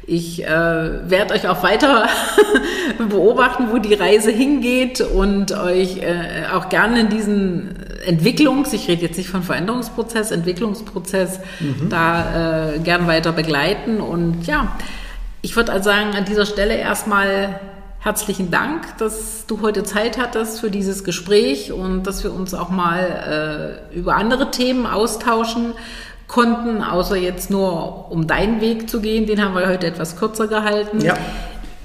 Ich 0.10 0.41
äh, 0.41 0.48
werde 0.48 1.34
euch 1.34 1.50
auch 1.50 1.64
weiter 1.64 2.08
beobachten, 3.10 3.68
wo 3.72 3.78
die 3.78 3.93
Reise 3.93 4.32
hingeht 4.32 5.02
und 5.02 5.52
euch 5.52 5.98
äh, 5.98 6.45
auch 6.54 6.70
gerne 6.70 7.02
in 7.02 7.10
diesen 7.10 7.76
Entwicklungs, 8.06 8.72
ich 8.72 8.88
rede 8.88 9.02
jetzt 9.02 9.18
nicht 9.18 9.30
von 9.30 9.43
Veränderungsprozess, 9.43 10.32
Entwicklungsprozess, 10.32 11.41
mhm. 11.60 11.89
da 11.89 12.76
äh, 12.76 12.80
gern 12.80 13.06
weiter 13.08 13.34
begleiten. 13.34 14.00
Und 14.00 14.48
ja, 14.48 14.78
ich 15.41 15.58
würde 15.58 15.74
also 15.74 15.89
sagen, 15.89 16.16
an 16.16 16.24
dieser 16.24 16.45
Stelle 16.45 16.78
erstmal 16.78 17.60
herzlichen 18.00 18.52
Dank, 18.52 18.98
dass 18.98 19.45
du 19.48 19.62
heute 19.62 19.84
Zeit 19.84 20.18
hattest 20.18 20.60
für 20.60 20.72
dieses 20.72 21.04
Gespräch 21.04 21.72
und 21.72 22.04
dass 22.04 22.24
wir 22.24 22.34
uns 22.34 22.54
auch 22.54 22.70
mal 22.70 23.82
äh, 23.91 23.98
über 23.98 24.16
andere 24.16 24.52
Themen 24.52 24.86
austauschen 24.86 25.74
konnten, 26.28 26.84
außer 26.84 27.16
jetzt 27.16 27.50
nur 27.50 28.12
um 28.12 28.28
deinen 28.28 28.62
Weg 28.62 28.89
zu 28.89 29.02
gehen. 29.02 29.26
Den 29.26 29.43
haben 29.43 29.56
wir 29.56 29.68
heute 29.68 29.88
etwas 29.88 30.18
kürzer 30.18 30.48
gehalten. 30.48 31.02
Ja. 31.02 31.18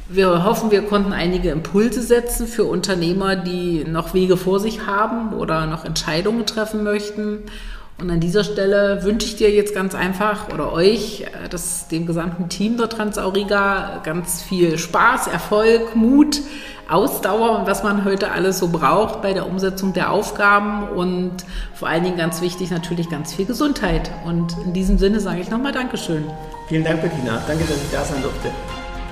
Wir 0.09 0.45
hoffen, 0.45 0.71
wir 0.71 0.83
konnten 0.83 1.13
einige 1.13 1.51
Impulse 1.51 2.03
setzen 2.03 2.47
für 2.47 2.65
Unternehmer, 2.65 3.35
die 3.35 3.85
noch 3.85 4.13
Wege 4.13 4.37
vor 4.37 4.61
sich 4.61 4.87
haben 4.87 5.33
oder 5.33 5.67
noch 5.67 5.85
Entscheidungen 5.85 6.45
treffen 6.45 6.83
möchten. 6.83 7.45
Und 7.99 8.11
an 8.11 8.21
dieser 8.21 8.43
Stelle 8.43 9.05
wünsche 9.05 9.27
ich 9.27 9.37
dir 9.37 9.51
jetzt 9.51 9.75
ganz 9.75 9.95
einfach 9.95 10.53
oder 10.53 10.73
euch, 10.73 11.23
äh, 11.23 11.49
das, 11.49 11.89
dem 11.89 12.07
gesamten 12.07 12.49
Team 12.49 12.77
der 12.77 12.89
Transauriga, 12.89 14.01
ganz 14.03 14.43
viel 14.43 14.77
Spaß, 14.77 15.29
Erfolg, 15.29 15.95
Mut, 15.95 16.41
Ausdauer 16.89 17.59
und 17.59 17.67
was 17.67 17.83
man 17.83 18.05
heute 18.05 18.33
alles 18.33 18.59
so 18.59 18.69
braucht 18.69 19.23
bei 19.23 19.33
der 19.33 19.47
Umsetzung 19.47 19.93
der 19.93 20.11
Aufgaben 20.11 20.89
und 20.89 21.33
vor 21.75 21.89
allen 21.89 22.05
Dingen 22.05 22.19
ganz 22.19 22.43
wichtig 22.43 22.71
natürlich 22.71 23.09
ganz 23.09 23.35
viel 23.35 23.47
Gesundheit. 23.47 24.11
Und 24.27 24.55
in 24.65 24.73
diesem 24.73 24.99
Sinne 24.99 25.21
sage 25.21 25.41
ich 25.41 25.51
nochmal 25.51 25.73
Dankeschön. 25.73 26.25
Vielen 26.69 26.85
Dank, 26.85 27.01
Bettina. 27.01 27.41
Danke, 27.47 27.65
dass 27.65 27.77
ich 27.77 27.91
da 27.91 28.05
sein 28.05 28.21
durfte. 28.23 28.51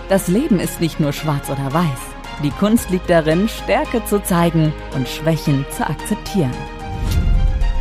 Das 0.09 0.29
Leben 0.29 0.59
ist 0.59 0.81
nicht 0.81 0.99
nur 1.01 1.13
schwarz 1.13 1.49
oder 1.49 1.73
weiß. 1.73 1.99
Die 2.43 2.51
Kunst 2.51 2.91
liegt 2.91 3.09
darin, 3.09 3.49
Stärke 3.49 4.05
zu 4.05 4.23
zeigen 4.23 4.73
und 4.95 5.09
Schwächen 5.09 5.65
zu 5.71 5.89
akzeptieren. 5.89 6.53